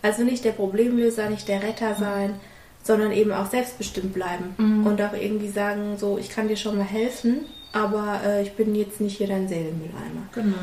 also 0.02 0.24
nicht 0.24 0.44
der 0.44 0.52
Problemlöser, 0.52 1.30
nicht 1.30 1.48
der 1.48 1.62
Retter 1.62 1.94
sein, 1.94 2.40
sondern 2.82 3.12
eben 3.12 3.32
auch 3.32 3.48
selbstbestimmt 3.48 4.12
bleiben 4.12 4.82
und 4.84 5.00
auch 5.00 5.14
irgendwie 5.14 5.48
sagen, 5.48 5.96
so, 5.96 6.18
ich 6.18 6.28
kann 6.28 6.48
dir 6.48 6.56
schon 6.56 6.76
mal 6.76 6.84
helfen, 6.84 7.46
aber 7.72 8.20
äh, 8.24 8.42
ich 8.42 8.52
bin 8.52 8.74
jetzt 8.74 9.00
nicht 9.00 9.16
hier 9.16 9.28
dein 9.28 9.48
Seelenmülleimer. 9.48 10.28
Genau. 10.34 10.56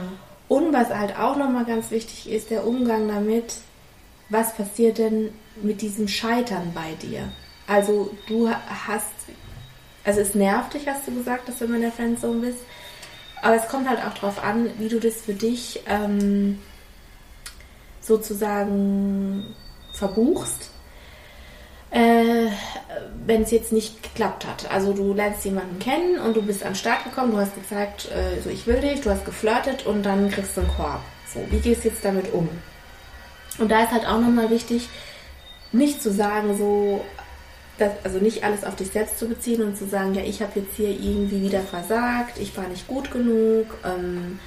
Und 0.51 0.73
was 0.73 0.89
halt 0.89 1.17
auch 1.17 1.37
nochmal 1.37 1.63
ganz 1.63 1.91
wichtig 1.91 2.29
ist, 2.29 2.49
der 2.49 2.67
Umgang 2.67 3.07
damit, 3.07 3.53
was 4.27 4.53
passiert 4.53 4.97
denn 4.97 5.29
mit 5.63 5.81
diesem 5.81 6.09
Scheitern 6.09 6.73
bei 6.75 6.91
dir? 7.01 7.29
Also 7.67 8.11
du 8.27 8.49
ha- 8.49 8.59
hast, 8.85 9.13
also 10.03 10.19
es 10.19 10.35
nervt 10.35 10.73
dich, 10.73 10.89
hast 10.89 11.07
du 11.07 11.13
gesagt, 11.15 11.47
dass 11.47 11.59
du 11.59 11.63
immer 11.63 11.75
in 11.75 11.83
der 11.83 11.93
Friendzone 11.93 12.41
bist, 12.41 12.57
aber 13.41 13.55
es 13.55 13.69
kommt 13.69 13.87
halt 13.87 14.03
auch 14.03 14.13
drauf 14.13 14.43
an, 14.43 14.69
wie 14.77 14.89
du 14.89 14.99
das 14.99 15.21
für 15.21 15.33
dich 15.33 15.83
ähm, 15.87 16.59
sozusagen 18.01 19.55
verbuchst. 19.93 20.70
Äh, 21.91 22.47
wenn 23.25 23.43
es 23.43 23.51
jetzt 23.51 23.71
nicht 23.71 24.01
geklappt 24.01 24.45
hat. 24.47 24.71
Also 24.71 24.93
du 24.93 25.13
lernst 25.13 25.45
jemanden 25.45 25.79
kennen 25.79 26.19
und 26.19 26.35
du 26.35 26.41
bist 26.41 26.63
an 26.63 26.69
den 26.69 26.75
Start 26.75 27.03
gekommen, 27.03 27.31
du 27.31 27.37
hast 27.37 27.53
gezeigt, 27.55 28.09
äh, 28.11 28.41
so 28.41 28.49
ich 28.49 28.65
will 28.65 28.79
dich, 28.79 29.01
du 29.01 29.09
hast 29.09 29.25
geflirtet 29.25 29.85
und 29.85 30.03
dann 30.03 30.29
kriegst 30.31 30.55
du 30.57 30.61
einen 30.61 30.69
Korb. 30.69 31.01
So, 31.33 31.39
wie 31.49 31.59
gehst 31.59 31.83
du 31.83 31.89
jetzt 31.89 32.03
damit 32.03 32.33
um? 32.33 32.49
Und 33.59 33.71
da 33.71 33.83
ist 33.83 33.91
halt 33.91 34.05
auch 34.05 34.19
nochmal 34.19 34.49
wichtig, 34.49 34.89
nicht 35.71 36.01
zu 36.01 36.11
sagen, 36.11 36.57
so, 36.57 37.05
dass, 37.77 37.91
also 38.03 38.19
nicht 38.19 38.43
alles 38.43 38.63
auf 38.63 38.75
dich 38.75 38.91
selbst 38.91 39.19
zu 39.19 39.27
beziehen 39.27 39.61
und 39.61 39.77
zu 39.77 39.87
sagen, 39.87 40.13
ja, 40.13 40.23
ich 40.23 40.41
habe 40.41 40.59
jetzt 40.59 40.75
hier 40.75 40.89
irgendwie 40.89 41.41
wieder 41.41 41.61
versagt, 41.61 42.37
ich 42.39 42.55
war 42.57 42.67
nicht 42.67 42.87
gut 42.87 43.11
genug, 43.11 43.67
ähm, 43.85 44.39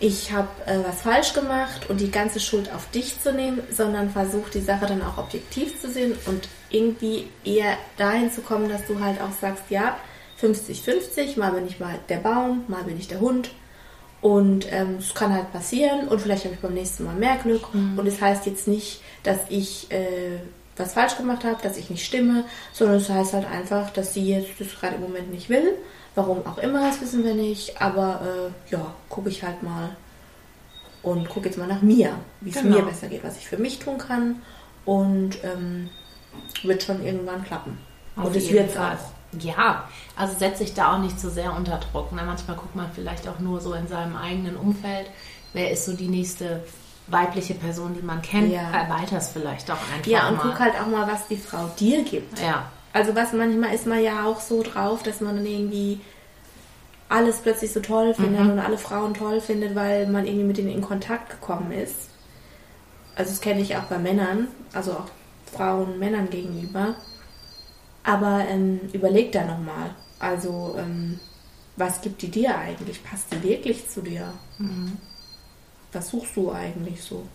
ich 0.00 0.32
habe 0.32 0.48
äh, 0.64 0.78
was 0.86 1.02
falsch 1.02 1.34
gemacht 1.34 1.90
und 1.90 2.00
die 2.00 2.10
ganze 2.10 2.40
Schuld 2.40 2.72
auf 2.72 2.90
dich 2.90 3.20
zu 3.20 3.32
nehmen, 3.32 3.60
sondern 3.70 4.10
versuch 4.10 4.48
die 4.48 4.62
Sache 4.62 4.86
dann 4.86 5.02
auch 5.02 5.18
objektiv 5.18 5.78
zu 5.78 5.90
sehen 5.90 6.16
und 6.26 6.48
irgendwie 6.70 7.28
eher 7.44 7.76
dahin 7.98 8.32
zu 8.32 8.40
kommen, 8.40 8.70
dass 8.70 8.86
du 8.86 9.00
halt 9.00 9.20
auch 9.20 9.32
sagst, 9.38 9.64
ja, 9.68 9.98
50-50, 10.40 11.38
mal 11.38 11.52
bin 11.52 11.66
ich 11.66 11.80
mal 11.80 11.98
der 12.08 12.16
Baum, 12.16 12.64
mal 12.68 12.84
bin 12.84 12.98
ich 12.98 13.08
der 13.08 13.20
Hund. 13.20 13.50
Und 14.22 14.70
ähm, 14.70 14.96
es 14.98 15.14
kann 15.14 15.32
halt 15.32 15.52
passieren 15.52 16.08
und 16.08 16.20
vielleicht 16.20 16.44
habe 16.44 16.54
ich 16.54 16.60
beim 16.60 16.74
nächsten 16.74 17.04
Mal 17.04 17.14
mehr 17.14 17.36
Glück. 17.36 17.72
Und 17.72 18.06
es 18.06 18.20
heißt 18.20 18.44
jetzt 18.46 18.68
nicht, 18.68 19.00
dass 19.22 19.38
ich 19.48 19.90
äh, 19.90 20.38
was 20.76 20.94
falsch 20.94 21.16
gemacht 21.16 21.44
habe, 21.44 21.62
dass 21.62 21.76
ich 21.76 21.88
nicht 21.88 22.04
stimme, 22.04 22.44
sondern 22.72 22.96
es 22.96 23.08
heißt 23.08 23.32
halt 23.32 23.46
einfach, 23.50 23.90
dass 23.90 24.14
sie 24.14 24.26
jetzt 24.26 24.50
das 24.58 24.68
gerade 24.78 24.96
im 24.96 25.02
Moment 25.02 25.30
nicht 25.30 25.48
will. 25.48 25.74
Warum 26.14 26.44
auch 26.46 26.58
immer, 26.58 26.86
das 26.88 27.00
wissen 27.00 27.24
wir 27.24 27.34
nicht. 27.34 27.80
Aber 27.80 28.20
äh, 28.22 28.70
ja, 28.72 28.94
gucke 29.08 29.28
ich 29.28 29.42
halt 29.42 29.62
mal 29.62 29.90
und 31.02 31.28
gucke 31.28 31.46
jetzt 31.48 31.56
mal 31.58 31.66
nach 31.68 31.82
mir, 31.82 32.14
wie 32.40 32.50
es 32.50 32.56
Genau. 32.56 32.76
mir 32.78 32.82
besser 32.84 33.08
geht, 33.08 33.24
was 33.24 33.36
ich 33.38 33.46
für 33.48 33.56
mich 33.58 33.78
tun 33.78 33.98
kann. 33.98 34.42
Und 34.84 35.42
ähm, 35.44 35.88
wird 36.62 36.82
schon 36.82 37.04
irgendwann 37.04 37.44
klappen. 37.44 37.78
Auf 38.16 38.26
und 38.26 38.36
es 38.36 38.50
wird 38.50 38.76
auch. 38.76 38.96
Ja, 39.38 39.88
also 40.16 40.36
setze 40.36 40.64
ich 40.64 40.74
da 40.74 40.94
auch 40.94 40.98
nicht 40.98 41.20
so 41.20 41.30
sehr 41.30 41.54
unter 41.54 41.78
Druck. 41.78 42.10
Ne? 42.12 42.22
Manchmal 42.26 42.56
guckt 42.56 42.74
man 42.74 42.90
vielleicht 42.92 43.28
auch 43.28 43.38
nur 43.38 43.60
so 43.60 43.74
in 43.74 43.86
seinem 43.86 44.16
eigenen 44.16 44.56
Umfeld, 44.56 45.06
wer 45.52 45.70
ist 45.70 45.84
so 45.86 45.92
die 45.92 46.08
nächste 46.08 46.64
weibliche 47.06 47.54
Person, 47.54 47.94
die 47.94 48.02
man 48.02 48.22
kennt, 48.22 48.52
Ja. 48.52 48.62
erweitert 48.72 49.18
es 49.22 49.28
vielleicht 49.28 49.70
auch 49.70 49.76
einfach 49.94 50.06
Ja, 50.06 50.28
und 50.28 50.36
mal. 50.38 50.42
guck 50.48 50.58
halt 50.60 50.74
auch 50.80 50.86
mal, 50.86 51.06
was 51.06 51.28
die 51.28 51.36
Frau 51.36 51.70
dir 51.78 52.02
gibt. 52.02 52.40
Ja, 52.40 52.64
Also 52.92 53.14
was 53.14 53.32
manchmal 53.32 53.74
ist 53.74 53.86
man 53.86 54.02
ja 54.02 54.24
auch 54.26 54.40
so 54.40 54.62
drauf, 54.62 55.02
dass 55.02 55.20
man 55.20 55.36
dann 55.36 55.46
irgendwie 55.46 56.00
alles 57.08 57.38
plötzlich 57.38 57.72
so 57.72 57.80
toll 57.80 58.14
findet 58.14 58.40
und 58.40 58.58
alle 58.58 58.78
Frauen 58.78 59.14
toll 59.14 59.40
findet, 59.40 59.74
weil 59.74 60.06
man 60.06 60.26
irgendwie 60.26 60.44
mit 60.44 60.56
denen 60.58 60.70
in 60.70 60.80
Kontakt 60.82 61.30
gekommen 61.30 61.72
ist. 61.72 62.10
Also 63.16 63.30
das 63.32 63.40
kenne 63.40 63.60
ich 63.60 63.76
auch 63.76 63.84
bei 63.84 63.98
Männern, 63.98 64.48
also 64.72 64.92
auch 64.92 65.06
Frauen 65.52 65.98
Männern 65.98 66.30
gegenüber. 66.30 66.94
Aber 68.04 68.44
ähm, 68.48 68.80
überleg 68.92 69.32
da 69.32 69.44
nochmal. 69.44 69.90
Also 70.18 70.76
ähm, 70.78 71.18
was 71.76 72.00
gibt 72.00 72.22
die 72.22 72.30
dir 72.30 72.56
eigentlich? 72.56 73.02
Passt 73.02 73.26
die 73.32 73.42
wirklich 73.42 73.88
zu 73.88 74.02
dir? 74.02 74.32
Was 75.92 76.08
suchst 76.10 76.36
du 76.36 76.52
eigentlich 76.52 77.02
so? 77.02 77.26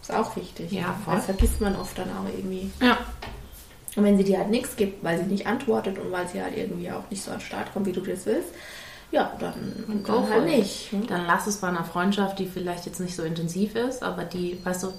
Ist 0.00 0.12
auch 0.12 0.36
wichtig. 0.36 0.72
Ja, 0.72 0.94
voll. 1.04 1.16
Das 1.16 1.24
vergisst 1.26 1.60
man 1.60 1.76
oft 1.76 1.96
dann 1.96 2.10
auch 2.10 2.26
irgendwie. 2.28 2.70
ja, 2.80 2.98
Und 3.96 4.04
wenn 4.04 4.16
sie 4.16 4.24
dir 4.24 4.38
halt 4.38 4.50
nichts 4.50 4.76
gibt, 4.76 5.04
weil 5.04 5.18
sie 5.18 5.24
nicht 5.24 5.46
antwortet 5.46 5.98
und 5.98 6.10
weil 6.12 6.26
sie 6.28 6.42
halt 6.42 6.56
irgendwie 6.56 6.90
auch 6.90 7.08
nicht 7.10 7.22
so 7.22 7.30
an 7.30 7.38
den 7.38 7.44
Start 7.44 7.72
kommt, 7.72 7.86
wie 7.86 7.92
du 7.92 8.00
das 8.00 8.24
willst, 8.26 8.48
ja, 9.10 9.32
dann, 9.38 10.02
dann 10.06 10.30
halt 10.30 10.44
nicht. 10.46 10.90
ne? 10.92 11.02
dann 11.06 11.26
lass 11.26 11.46
es 11.46 11.58
bei 11.58 11.68
einer 11.68 11.84
Freundschaft, 11.84 12.38
die 12.38 12.46
vielleicht 12.46 12.86
jetzt 12.86 13.00
nicht 13.00 13.14
so 13.14 13.22
intensiv 13.22 13.74
ist, 13.74 14.02
aber 14.02 14.24
die, 14.24 14.58
weißt 14.64 14.84
du, 14.84 14.92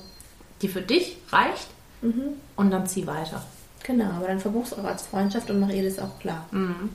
die 0.62 0.68
für 0.68 0.82
dich 0.82 1.18
reicht 1.32 1.68
Mhm. 2.04 2.34
und 2.58 2.70
dann 2.70 2.86
zieh 2.86 3.08
weiter. 3.08 3.42
Genau, 3.84 4.12
aber 4.18 4.28
dann 4.28 4.40
verbuch's 4.40 4.74
auch 4.74 4.84
als 4.84 5.04
Freundschaft 5.04 5.50
und 5.50 5.62
mach 5.62 5.70
ihr 5.70 5.84
das 5.84 6.00
auch 6.00 6.20
klar. 6.20 6.46
Mhm. 6.52 6.90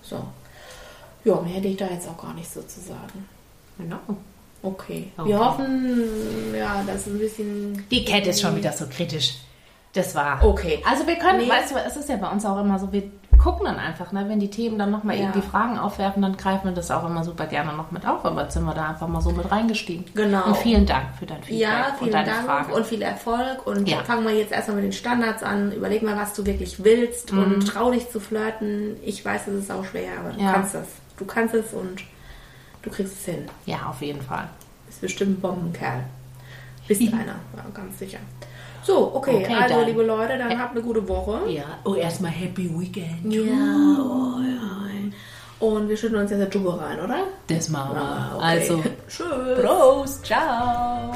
So. 0.00 0.24
Ja, 1.24 1.40
mehr 1.40 1.54
hätte 1.54 1.66
ich 1.68 1.76
da 1.76 1.88
jetzt 1.88 2.08
auch 2.08 2.16
gar 2.22 2.32
nicht 2.34 2.48
so 2.48 2.62
zu 2.62 2.80
sagen. 2.80 3.28
Genau. 3.78 3.98
Okay. 4.62 5.08
Okay. 5.16 5.28
Wir 5.28 5.38
hoffen, 5.38 6.54
ja, 6.56 6.82
dass 6.86 7.06
ein 7.08 7.18
bisschen. 7.18 7.84
Die 7.90 8.04
Cat 8.04 8.26
ist 8.28 8.40
schon 8.40 8.54
wieder 8.56 8.72
so 8.72 8.86
kritisch. 8.86 9.34
Das 9.98 10.14
war. 10.14 10.44
Okay. 10.44 10.82
Also 10.88 11.06
wir 11.06 11.16
können, 11.16 11.38
Nee. 11.40 11.48
weißt 11.48 11.72
du, 11.72 11.76
es 11.76 11.96
ist 11.96 12.08
ja 12.08 12.16
bei 12.16 12.28
uns 12.28 12.44
auch 12.46 12.58
immer 12.60 12.78
so, 12.78 12.92
wir 12.92 13.02
gucken 13.42 13.66
dann 13.66 13.76
einfach, 13.78 14.10
ne, 14.12 14.24
wenn 14.28 14.40
die 14.40 14.50
Themen 14.50 14.78
dann 14.78 14.90
nochmal 14.90 15.16
Ja. 15.16 15.22
irgendwie 15.22 15.42
Fragen 15.42 15.78
aufwerfen, 15.78 16.22
dann 16.22 16.36
greifen 16.36 16.66
wir 16.68 16.72
das 16.72 16.90
auch 16.90 17.04
immer 17.06 17.22
super 17.24 17.46
gerne 17.46 17.72
noch 17.72 17.90
mit 17.90 18.06
auf, 18.06 18.24
aber 18.24 18.42
jetzt 18.42 18.54
sind 18.54 18.64
wir 18.64 18.74
da 18.74 18.88
einfach 18.90 19.06
mal 19.08 19.20
so 19.20 19.30
mit 19.30 19.50
reingestiegen. 19.50 20.04
Genau. 20.14 20.44
Und 20.46 20.56
vielen 20.58 20.86
Dank 20.86 21.06
für 21.18 21.26
dein 21.26 21.42
Feedback 21.42 21.60
Ja, 21.68 21.86
und 21.90 21.98
vielen 21.98 22.12
deine 22.12 22.30
Dank 22.30 22.44
Fragen. 22.46 22.72
und 22.72 22.86
viel 22.86 23.02
Erfolg. 23.02 23.66
Und 23.66 23.88
Ja. 23.88 24.02
fangen 24.04 24.24
wir 24.24 24.34
jetzt 24.34 24.52
erstmal 24.52 24.76
mit 24.76 24.84
den 24.86 24.92
Standards 24.92 25.42
an. 25.42 25.72
Überleg 25.72 26.02
mal, 26.02 26.16
was 26.16 26.32
du 26.34 26.44
wirklich 26.46 26.82
willst 26.84 27.32
Mhm. 27.32 27.38
und 27.42 27.66
trau 27.68 27.90
dich 27.90 28.08
zu 28.10 28.18
flirten. 28.20 28.96
Ich 29.04 29.24
weiß, 29.24 29.46
es 29.48 29.54
ist 29.64 29.70
auch 29.72 29.84
schwer, 29.84 30.10
aber 30.20 30.30
du 30.30 30.40
Ja. 30.40 30.52
kannst 30.52 30.74
es. 30.74 30.86
Du 31.16 31.24
kannst 31.24 31.54
es 31.54 31.72
und 31.72 32.02
du 32.82 32.90
kriegst 32.90 33.14
es 33.14 33.24
hin. 33.24 33.46
ja, 33.66 33.78
auf 33.88 34.00
jeden 34.02 34.22
Fall. 34.22 34.48
Bist 34.86 35.00
bestimmt 35.00 35.38
ein 35.38 35.40
Bombenkerl. 35.40 36.04
Bist 36.88 37.00
einer, 37.12 37.36
ja, 37.56 37.64
ganz 37.74 37.98
sicher. 37.98 38.18
So, 38.88 39.12
okay, 39.16 39.44
Okay, 39.44 39.54
also 39.54 39.74
dann. 39.74 39.86
liebe 39.86 40.02
Leute, 40.02 40.38
dann 40.38 40.58
habt 40.58 40.72
eine 40.72 40.80
gute 40.82 41.06
Woche. 41.06 41.40
Ja. 41.50 41.64
Oh, 41.84 41.94
erstmal 41.94 42.30
Happy 42.30 42.70
Weekend. 42.74 43.30
Ja, 43.30 43.42
oh, 43.42 44.40
ja. 44.40 45.66
Und 45.66 45.90
wir 45.90 45.96
schütten 45.96 46.16
uns 46.16 46.30
jetzt 46.30 46.40
der 46.40 46.48
Tube 46.48 46.80
rein, 46.80 46.98
oder? 46.98 47.24
Das 47.48 47.68
machen 47.68 47.96
wir. 47.96 48.00
Ah, 48.02 48.32
okay. 48.36 48.44
Also, 48.46 48.82
Tschüss. 49.08 49.60
Prost. 49.60 50.24
Ciao. 50.24 51.12